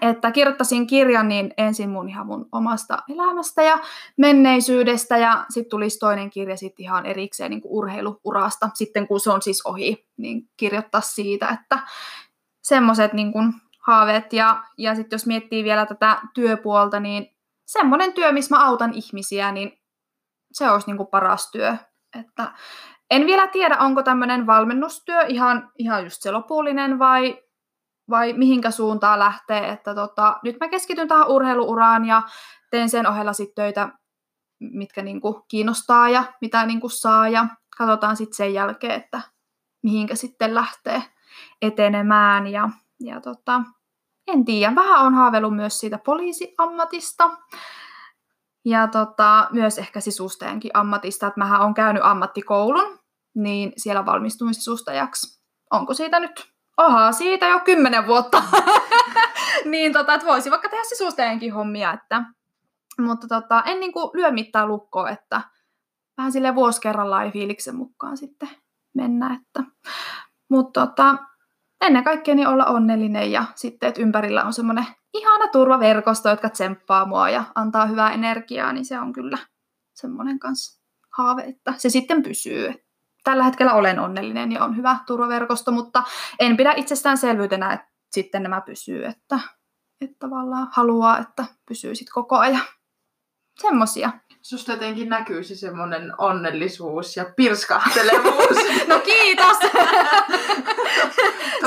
Että 0.00 0.30
kirjoittaisin 0.30 0.86
kirjan 0.86 1.28
niin 1.28 1.54
ensin 1.58 1.90
mun 1.90 2.08
ihan 2.08 2.26
mun 2.26 2.48
omasta 2.52 2.98
elämästä 3.08 3.62
ja 3.62 3.78
menneisyydestä 4.16 5.16
ja 5.16 5.44
sitten 5.50 5.70
tulisi 5.70 5.98
toinen 5.98 6.30
kirja 6.30 6.56
sitten 6.56 6.84
ihan 6.84 7.06
erikseen 7.06 7.50
niin 7.50 7.60
urheiluurasta. 7.64 8.68
Sitten 8.74 9.08
kun 9.08 9.20
se 9.20 9.30
on 9.30 9.42
siis 9.42 9.66
ohi, 9.66 10.06
niin 10.16 10.48
kirjoittaa 10.56 11.00
siitä, 11.00 11.48
että 11.48 11.78
semmoiset 12.62 13.12
niin 13.12 13.32
haaveet. 13.78 14.32
Ja, 14.32 14.64
ja 14.78 14.94
sitten 14.94 15.16
jos 15.16 15.26
miettii 15.26 15.64
vielä 15.64 15.86
tätä 15.86 16.20
työpuolta, 16.34 17.00
niin 17.00 17.36
semmoinen 17.66 18.12
työ, 18.12 18.32
missä 18.32 18.56
mä 18.56 18.66
autan 18.66 18.92
ihmisiä, 18.94 19.52
niin 19.52 19.78
se 20.52 20.70
olisi 20.70 20.92
niin 20.92 21.06
paras 21.06 21.50
työ. 21.50 21.76
Että 22.20 22.52
en 23.10 23.26
vielä 23.26 23.46
tiedä, 23.46 23.76
onko 23.78 24.02
tämmöinen 24.02 24.46
valmennustyö 24.46 25.22
ihan, 25.22 25.70
ihan 25.78 26.04
just 26.04 26.22
se 26.22 26.30
lopullinen 26.30 26.98
vai, 26.98 27.43
vai 28.10 28.32
mihinkä 28.32 28.70
suuntaan 28.70 29.18
lähtee. 29.18 29.68
Että 29.68 29.94
tota, 29.94 30.36
nyt 30.42 30.56
mä 30.60 30.68
keskityn 30.68 31.08
tähän 31.08 31.28
urheiluuraan 31.28 32.04
ja 32.04 32.22
teen 32.70 32.88
sen 32.88 33.06
ohella 33.06 33.32
sitten 33.32 33.64
töitä, 33.64 33.88
mitkä 34.60 35.02
niin 35.02 35.20
kuin 35.20 35.42
kiinnostaa 35.48 36.08
ja 36.08 36.24
mitä 36.40 36.66
niin 36.66 36.80
kuin 36.80 36.90
saa 36.90 37.28
ja 37.28 37.46
katsotaan 37.78 38.16
sitten 38.16 38.36
sen 38.36 38.54
jälkeen, 38.54 38.92
että 38.92 39.20
mihinkä 39.82 40.14
sitten 40.14 40.54
lähtee 40.54 41.02
etenemään. 41.62 42.46
Ja 42.46 42.68
ja 43.00 43.20
tota, 43.20 43.62
en 44.26 44.44
tiedä, 44.44 44.74
vähän 44.74 45.06
on 45.06 45.14
haaveillut 45.14 45.56
myös 45.56 45.78
siitä 45.78 45.98
poliisiammatista. 46.04 47.30
Ja 48.64 48.88
tota, 48.88 49.48
myös 49.52 49.78
ehkä 49.78 50.00
sisustajankin 50.00 50.70
ammatista, 50.74 51.26
että 51.26 51.40
mähän 51.40 51.60
on 51.60 51.74
käynyt 51.74 52.02
ammattikoulun, 52.04 52.98
niin 53.34 53.72
siellä 53.76 54.06
valmistuin 54.06 54.54
sisustajaksi. 54.54 55.42
Onko 55.70 55.94
siitä 55.94 56.20
nyt? 56.20 56.53
Oha, 56.76 57.12
siitä 57.12 57.46
jo 57.46 57.60
kymmenen 57.60 58.06
vuotta. 58.06 58.42
niin 59.64 59.92
tota, 59.92 60.14
että 60.14 60.26
voisi 60.26 60.50
vaikka 60.50 60.68
tehdä 60.68 60.84
sisustajankin 60.84 61.52
hommia, 61.52 61.92
että 61.92 62.24
mutta 63.00 63.28
tota, 63.28 63.62
en 63.66 63.80
niinku 63.80 64.10
lyö 64.14 64.30
mitään 64.30 64.68
lukkoa, 64.68 65.10
että 65.10 65.40
vähän 66.16 66.32
sille 66.32 66.54
vuosi 66.54 66.80
kerrallaan 66.80 67.32
fiiliksen 67.32 67.76
mukaan 67.76 68.16
sitten 68.16 68.48
mennä. 68.94 69.40
Että. 69.40 69.70
Mutta 70.48 70.86
tota, 70.86 71.16
ennen 71.80 72.04
kaikkea 72.04 72.34
niin 72.34 72.48
olla 72.48 72.64
onnellinen 72.64 73.32
ja 73.32 73.44
sitten, 73.54 73.88
että 73.88 74.02
ympärillä 74.02 74.44
on 74.44 74.52
semmoinen 74.52 74.86
ihana 75.14 75.48
turvaverkosto, 75.48 76.28
jotka 76.28 76.48
tsemppaa 76.48 77.06
mua 77.06 77.30
ja 77.30 77.44
antaa 77.54 77.86
hyvää 77.86 78.12
energiaa, 78.12 78.72
niin 78.72 78.84
se 78.84 78.98
on 78.98 79.12
kyllä 79.12 79.38
semmoinen 79.94 80.38
kanssa 80.38 80.82
haave, 81.16 81.42
että 81.42 81.74
se 81.76 81.90
sitten 81.90 82.22
pysyy. 82.22 82.83
Tällä 83.24 83.44
hetkellä 83.44 83.72
olen 83.72 83.98
onnellinen 83.98 84.52
ja 84.52 84.64
on 84.64 84.76
hyvä 84.76 84.96
turvaverkosto, 85.06 85.72
mutta 85.72 86.02
en 86.38 86.56
pidä 86.56 86.72
itsestäänselvyytenä, 86.76 87.72
että 87.72 87.86
sitten 88.12 88.42
nämä 88.42 88.60
pysyy, 88.60 89.04
että, 89.04 89.38
että 90.00 90.16
tavallaan 90.18 90.68
haluaa, 90.72 91.18
että 91.18 91.44
pysyy 91.68 91.94
sitten 91.94 92.14
koko 92.14 92.38
ajan. 92.38 92.62
Semmosia. 93.60 94.10
Susta 94.42 94.72
jotenkin 94.72 95.08
näkyy 95.08 95.44
se 95.44 95.54
semmoinen 95.54 96.12
onnellisuus 96.18 97.16
ja 97.16 97.24
pirskahtelevuus. 97.36 98.56
no 98.88 99.00
kiitos! 99.00 99.56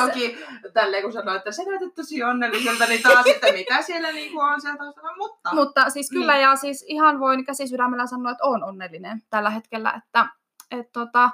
Toki 0.06 0.38
tälleen 0.74 1.04
kun 1.04 1.14
sanoit, 1.14 1.38
että 1.38 1.52
sä 1.52 1.64
näytät 1.64 1.96
tosi 1.96 2.24
onnelliselta, 2.24 2.86
niin 2.86 3.02
taas 3.02 3.24
sitten 3.24 3.54
mitä 3.54 3.82
siellä 3.82 4.12
niinku 4.12 4.40
on 4.40 4.62
sieltä 4.62 4.78
taustalla, 4.78 5.16
mutta... 5.18 5.56
Mutta 5.56 5.90
siis 5.90 6.10
kyllä 6.10 6.34
niin. 6.34 6.44
ja 6.44 6.56
siis 6.56 6.86
ihan 6.88 7.20
voin 7.20 7.46
käsisydämellä 7.46 8.08
sanoa, 8.08 8.32
että 8.32 8.44
on 8.44 8.64
onnellinen 8.64 9.22
tällä 9.30 9.50
hetkellä, 9.50 9.94
että 9.98 10.28
et 10.72 10.92
tota, 10.92 11.30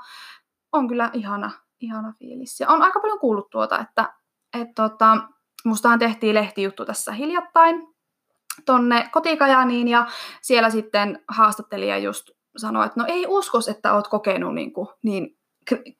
on 0.71 0.87
kyllä 0.87 1.09
ihana, 1.13 1.51
ihana 1.81 2.13
fiilis. 2.19 2.59
Ja 2.59 2.69
on 2.69 2.81
aika 2.81 2.99
paljon 2.99 3.19
kuullut 3.19 3.49
tuota, 3.49 3.79
että 3.79 4.13
et 4.59 4.67
tota, 4.75 5.17
mustahan 5.65 5.99
tehtiin 5.99 6.35
lehtijuttu 6.35 6.85
tässä 6.85 7.11
hiljattain, 7.11 7.87
tonne 8.65 9.09
kotikajaniin 9.11 9.87
ja 9.87 10.07
siellä 10.41 10.69
sitten 10.69 11.23
haastattelija 11.27 11.97
just 11.97 12.29
sanoi, 12.57 12.85
että 12.85 12.99
no 12.99 13.05
ei 13.07 13.25
uskos, 13.27 13.67
että 13.67 13.93
oot 13.93 14.07
kokenut 14.07 14.55
niin, 14.55 14.73
kuin, 14.73 14.87
niin, 15.03 15.37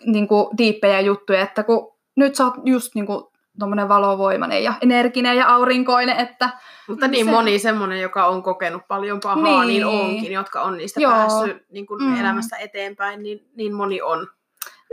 niin 0.05 0.27
kuin 0.27 0.57
diippejä 0.57 0.99
juttuja, 0.99 1.41
että 1.41 1.63
kun 1.63 1.93
nyt 2.15 2.36
sä 2.36 2.45
oot 2.45 2.53
just 2.65 2.95
niin 2.95 3.05
kuin 3.05 3.23
tommonen 3.59 3.89
valovoimainen 3.89 4.63
ja 4.63 4.73
energinen 4.81 5.37
ja 5.37 5.47
aurinkoinen, 5.47 6.17
että... 6.17 6.49
Mutta 6.87 7.07
niin 7.07 7.25
se... 7.25 7.31
moni 7.31 7.59
semmoinen, 7.59 8.01
joka 8.01 8.25
on 8.25 8.43
kokenut 8.43 8.81
paljon 8.87 9.19
pahaa, 9.23 9.63
niin, 9.63 9.67
niin 9.67 9.85
onkin, 9.85 10.31
jotka 10.31 10.61
on 10.61 10.77
niistä 10.77 10.99
Joo. 11.01 11.11
päässyt 11.11 11.69
niin 11.71 11.85
kuin 11.85 12.03
mm. 12.03 12.19
elämästä 12.19 12.57
eteenpäin, 12.57 13.23
niin, 13.23 13.49
niin 13.55 13.73
moni 13.73 14.01
on. 14.01 14.27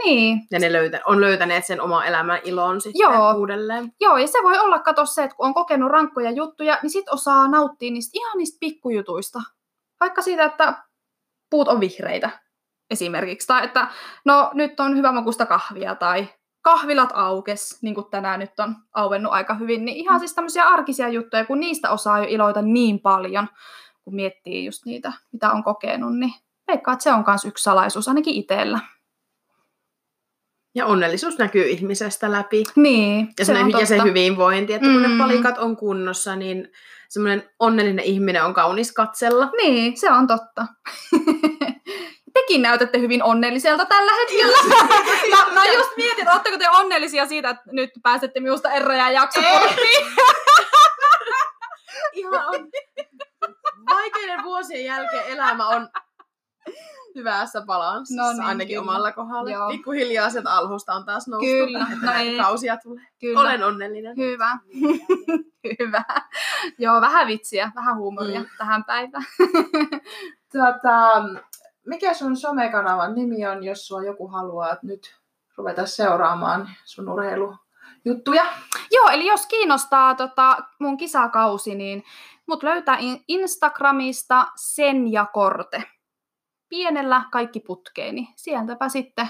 Niin. 0.04 0.40
Ja 0.50 0.58
ne 0.58 0.72
löytä, 0.72 1.00
on 1.04 1.20
löytäneet 1.20 1.66
sen 1.66 1.80
oma 1.80 2.04
elämän 2.04 2.40
ilon 2.44 2.80
sitten 2.80 3.00
Joo. 3.00 3.34
uudelleen. 3.34 3.92
Joo, 4.00 4.16
ja 4.16 4.26
se 4.26 4.38
voi 4.42 4.58
olla, 4.58 4.78
kato 4.78 5.06
se, 5.06 5.22
että 5.22 5.36
kun 5.36 5.46
on 5.46 5.54
kokenut 5.54 5.90
rankkoja 5.90 6.30
juttuja, 6.30 6.78
niin 6.82 6.90
sit 6.90 7.08
osaa 7.08 7.48
nauttia 7.48 7.90
niistä 7.90 8.10
ihan 8.14 8.38
niistä 8.38 8.56
pikkujutuista. 8.60 9.40
Vaikka 10.00 10.22
siitä, 10.22 10.44
että 10.44 10.74
puut 11.50 11.68
on 11.68 11.80
vihreitä 11.80 12.30
esimerkiksi. 12.90 13.46
Tai 13.46 13.64
että 13.64 13.88
no 14.24 14.50
nyt 14.54 14.80
on 14.80 14.96
hyvä 14.96 15.12
makusta 15.12 15.46
kahvia 15.46 15.94
tai 15.94 16.28
kahvilat 16.62 17.10
aukes, 17.14 17.78
niin 17.82 17.94
kuin 17.94 18.06
tänään 18.10 18.40
nyt 18.40 18.60
on 18.60 18.76
auennut 18.92 19.32
aika 19.32 19.54
hyvin. 19.54 19.84
Niin 19.84 19.96
ihan 19.96 20.16
mm. 20.16 20.18
siis 20.18 20.34
tämmöisiä 20.34 20.64
arkisia 20.64 21.08
juttuja, 21.08 21.44
kun 21.44 21.60
niistä 21.60 21.90
osaa 21.90 22.18
jo 22.18 22.26
iloita 22.28 22.62
niin 22.62 23.00
paljon, 23.00 23.48
kun 24.04 24.14
miettii 24.14 24.64
just 24.64 24.84
niitä, 24.84 25.12
mitä 25.32 25.50
on 25.50 25.64
kokenut, 25.64 26.18
niin 26.18 26.34
veikkaa, 26.68 26.92
että 26.92 27.02
se 27.02 27.12
on 27.12 27.24
myös 27.26 27.44
yksi 27.44 27.62
salaisuus 27.62 28.08
ainakin 28.08 28.34
itsellä. 28.34 28.80
Ja 30.74 30.86
onnellisuus 30.86 31.38
näkyy 31.38 31.64
ihmisestä 31.64 32.32
läpi. 32.32 32.64
Niin, 32.76 33.28
ja 33.38 33.44
se, 33.44 33.54
se 33.54 33.78
ja 33.80 33.86
se 33.86 34.02
hyvinvointi, 34.02 34.72
että 34.72 34.86
kun 34.86 35.02
mm. 35.02 35.02
ne 35.02 35.18
palikat 35.18 35.58
on 35.58 35.76
kunnossa, 35.76 36.36
niin 36.36 36.72
semmoinen 37.08 37.50
onnellinen 37.58 38.04
ihminen 38.04 38.44
on 38.44 38.54
kaunis 38.54 38.92
katsella. 38.92 39.50
Niin, 39.56 39.96
se 39.96 40.12
on 40.12 40.26
totta. 40.26 40.66
Tekin 42.34 42.62
näytätte 42.62 42.98
hyvin 42.98 43.22
onnelliselta 43.22 43.84
tällä 43.86 44.12
hetkellä. 44.12 44.56
mä, 45.36 45.54
mä 45.54 45.66
just 45.66 45.96
mietin, 45.96 46.18
että 46.18 46.32
oletteko 46.32 46.58
te 46.58 46.68
onnellisia 46.68 47.26
siitä, 47.26 47.50
että 47.50 47.62
nyt 47.72 47.90
pääsette 48.02 48.40
minusta 48.40 48.70
eroja 48.70 49.10
jakso 49.10 49.40
Ihan 52.12 52.46
on. 52.46 52.68
Vaikeiden 53.90 54.42
vuosien 54.42 54.84
jälkeen 54.84 55.24
elämä 55.26 55.66
on 55.66 55.88
hyvässä 57.14 57.62
balanssissa, 57.66 58.22
no 58.22 58.32
niin, 58.32 58.42
ainakin 58.42 58.68
kyllä. 58.68 58.80
omalla 58.80 59.12
kohdalla. 59.12 59.50
Joo. 59.50 59.68
Pikkuhiljaa 59.68 60.30
sieltä 60.30 60.52
alhosta 60.52 60.94
on 60.94 61.04
taas 61.04 61.28
noustu. 61.28 61.46
Kyllä, 61.46 61.86
no 62.02 62.12
ei. 62.12 62.36
kausia 62.36 62.76
tulee. 62.76 63.04
Kyllä. 63.20 63.40
Olen 63.40 63.64
onnellinen. 63.64 64.16
Hyvä. 64.16 64.58
Hyvä. 65.78 66.04
Joo, 66.78 67.00
vähän 67.00 67.26
vitsiä, 67.26 67.72
vähän 67.74 67.96
huumoria 67.96 68.40
mm. 68.40 68.46
tähän 68.58 68.84
päivään. 68.84 69.24
tota, 70.52 71.22
mikä 71.86 72.14
sun 72.14 72.36
somekanavan 72.36 73.14
nimi 73.14 73.46
on, 73.46 73.64
jos 73.64 73.86
sua 73.86 74.02
joku 74.02 74.28
haluaa 74.28 74.76
nyt 74.82 75.16
ruveta 75.56 75.86
seuraamaan 75.86 76.70
sun 76.84 77.08
urheilu 77.08 77.56
juttuja. 78.04 78.46
Joo, 78.90 79.08
eli 79.08 79.26
jos 79.26 79.46
kiinnostaa 79.46 80.14
tota, 80.14 80.58
mun 80.78 80.96
kisakausi, 80.96 81.74
niin 81.74 82.04
mut 82.46 82.62
löytää 82.62 82.96
in- 82.98 83.24
Instagramista 83.28 84.46
sen 84.56 85.12
ja 85.12 85.26
korte. 85.32 85.84
Pienellä 86.68 87.22
kaikki 87.32 87.60
putkeeni. 87.60 88.28
Sieltäpä 88.36 88.88
sitten 88.88 89.28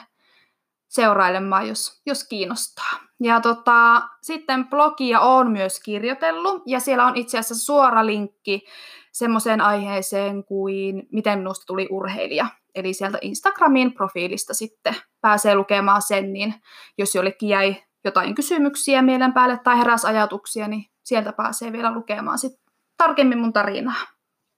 seurailemaan, 0.89 1.69
jos, 1.69 2.01
jos 2.07 2.25
kiinnostaa. 2.25 3.01
Ja 3.21 3.41
tota, 3.41 4.03
sitten 4.23 4.69
blogia 4.69 5.21
on 5.21 5.51
myös 5.51 5.81
kirjoitellut, 5.81 6.63
ja 6.67 6.81
siellä 6.81 7.07
on 7.07 7.17
itse 7.17 7.39
asiassa 7.39 7.65
suora 7.65 8.07
linkki 8.07 8.67
semmoiseen 9.13 9.61
aiheeseen 9.61 10.45
kuin 10.45 11.09
miten 11.13 11.39
minusta 11.39 11.67
tuli 11.67 11.89
urheilija. 11.91 12.47
Eli 12.75 12.95
sieltä 12.95 13.19
Instagramin 13.21 13.95
profiilista 13.95 14.55
sitten 14.55 14.97
pääsee 15.21 15.55
lukemaan 15.55 16.03
sen, 16.03 16.33
niin 16.33 16.55
jos 16.99 17.15
jollekin 17.15 17.49
jäi 17.49 17.77
jotain 18.05 18.35
kysymyksiä 18.35 19.03
mielen 19.03 19.33
päälle 19.33 19.59
tai 19.65 19.79
heräsi 19.79 20.07
ajatuksia, 20.07 20.69
niin 20.69 20.85
sieltä 21.05 21.33
pääsee 21.33 21.73
vielä 21.73 21.93
lukemaan 21.93 22.39
sit 22.39 22.53
tarkemmin 22.97 23.39
mun 23.39 23.53
tarinaa. 23.53 24.07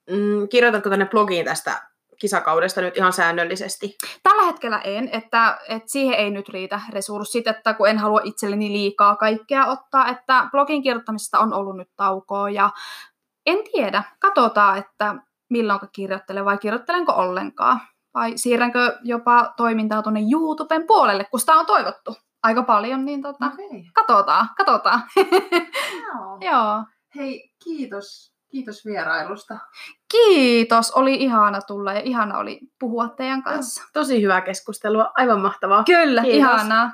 Mm, 0.09 0.49
kirjoitatko 0.49 0.89
tänne 0.89 1.05
blogiin 1.05 1.45
tästä 1.45 1.93
kisakaudesta 2.19 2.81
nyt 2.81 2.97
ihan 2.97 3.13
säännöllisesti? 3.13 3.97
Tällä 4.23 4.43
hetkellä 4.43 4.79
en, 4.79 5.09
että, 5.11 5.57
että 5.69 5.91
siihen 5.91 6.13
ei 6.13 6.31
nyt 6.31 6.49
riitä 6.49 6.81
resurssit, 6.91 7.47
että 7.47 7.73
kun 7.73 7.89
en 7.89 7.97
halua 7.97 8.21
itselleni 8.23 8.69
liikaa 8.69 9.15
kaikkea 9.15 9.65
ottaa, 9.65 10.07
että 10.07 10.47
blogin 10.51 10.83
kirjoittamisesta 10.83 11.39
on 11.39 11.53
ollut 11.53 11.77
nyt 11.77 11.89
taukoa 11.95 12.49
ja 12.49 12.69
en 13.45 13.57
tiedä, 13.71 14.03
katsotaan, 14.19 14.77
että 14.77 15.15
milloin 15.49 15.79
kirjoittelen 15.91 16.45
vai 16.45 16.57
kirjoittelenko 16.57 17.11
ollenkaan. 17.11 17.79
Vai 18.13 18.37
siirränkö 18.37 18.97
jopa 19.03 19.53
toimintaa 19.57 20.01
tuonne 20.01 20.21
YouTuben 20.31 20.87
puolelle, 20.87 21.23
kun 21.23 21.39
sitä 21.39 21.53
on 21.53 21.65
toivottu 21.65 22.15
aika 22.43 22.63
paljon, 22.63 23.05
niin 23.05 23.21
tota, 23.21 23.45
Okei. 23.53 23.89
katsotaan, 23.93 24.49
katsotaan. 24.57 25.01
Joo. 26.07 26.37
Joo. 26.41 26.83
Hei, 27.15 27.53
kiitos. 27.63 28.33
Kiitos 28.51 28.85
vierailusta. 28.85 29.57
Kiitos, 30.13 30.91
oli 30.91 31.15
ihana 31.15 31.61
tulla 31.61 31.93
ja 31.93 31.99
ihana 31.99 32.37
oli 32.37 32.59
puhua 32.79 33.07
teidän 33.07 33.43
kanssa. 33.43 33.83
Tosi 33.93 34.21
hyvää 34.21 34.41
keskustelua, 34.41 35.11
aivan 35.15 35.41
mahtavaa. 35.41 35.83
Kyllä, 35.83 36.21
Kiitos. 36.21 36.37
ihanaa. 36.37 36.91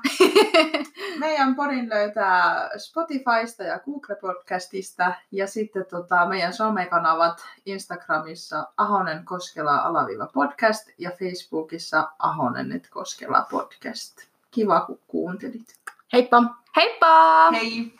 Meidän 1.19 1.55
podin 1.55 1.89
löytää 1.89 2.69
Spotifysta 2.77 3.63
ja 3.63 3.79
Google 3.79 4.15
Podcastista 4.15 5.13
ja 5.31 5.47
sitten 5.47 5.85
tota, 5.89 6.25
meidän 6.25 6.53
somekanavat 6.53 7.45
Instagramissa 7.65 8.67
Ahonen 8.77 9.25
Koskela 9.25 9.77
alaviiva 9.77 10.27
podcast 10.33 10.89
ja 10.97 11.11
Facebookissa 11.11 12.09
Ahonen 12.19 12.81
Koskela 12.89 13.45
podcast. 13.51 14.17
Kiva 14.51 14.81
kun 14.81 14.99
kuuntelit. 15.07 15.67
Heippa! 16.13 16.43
Heippa! 16.75 17.51
Hei! 17.51 17.98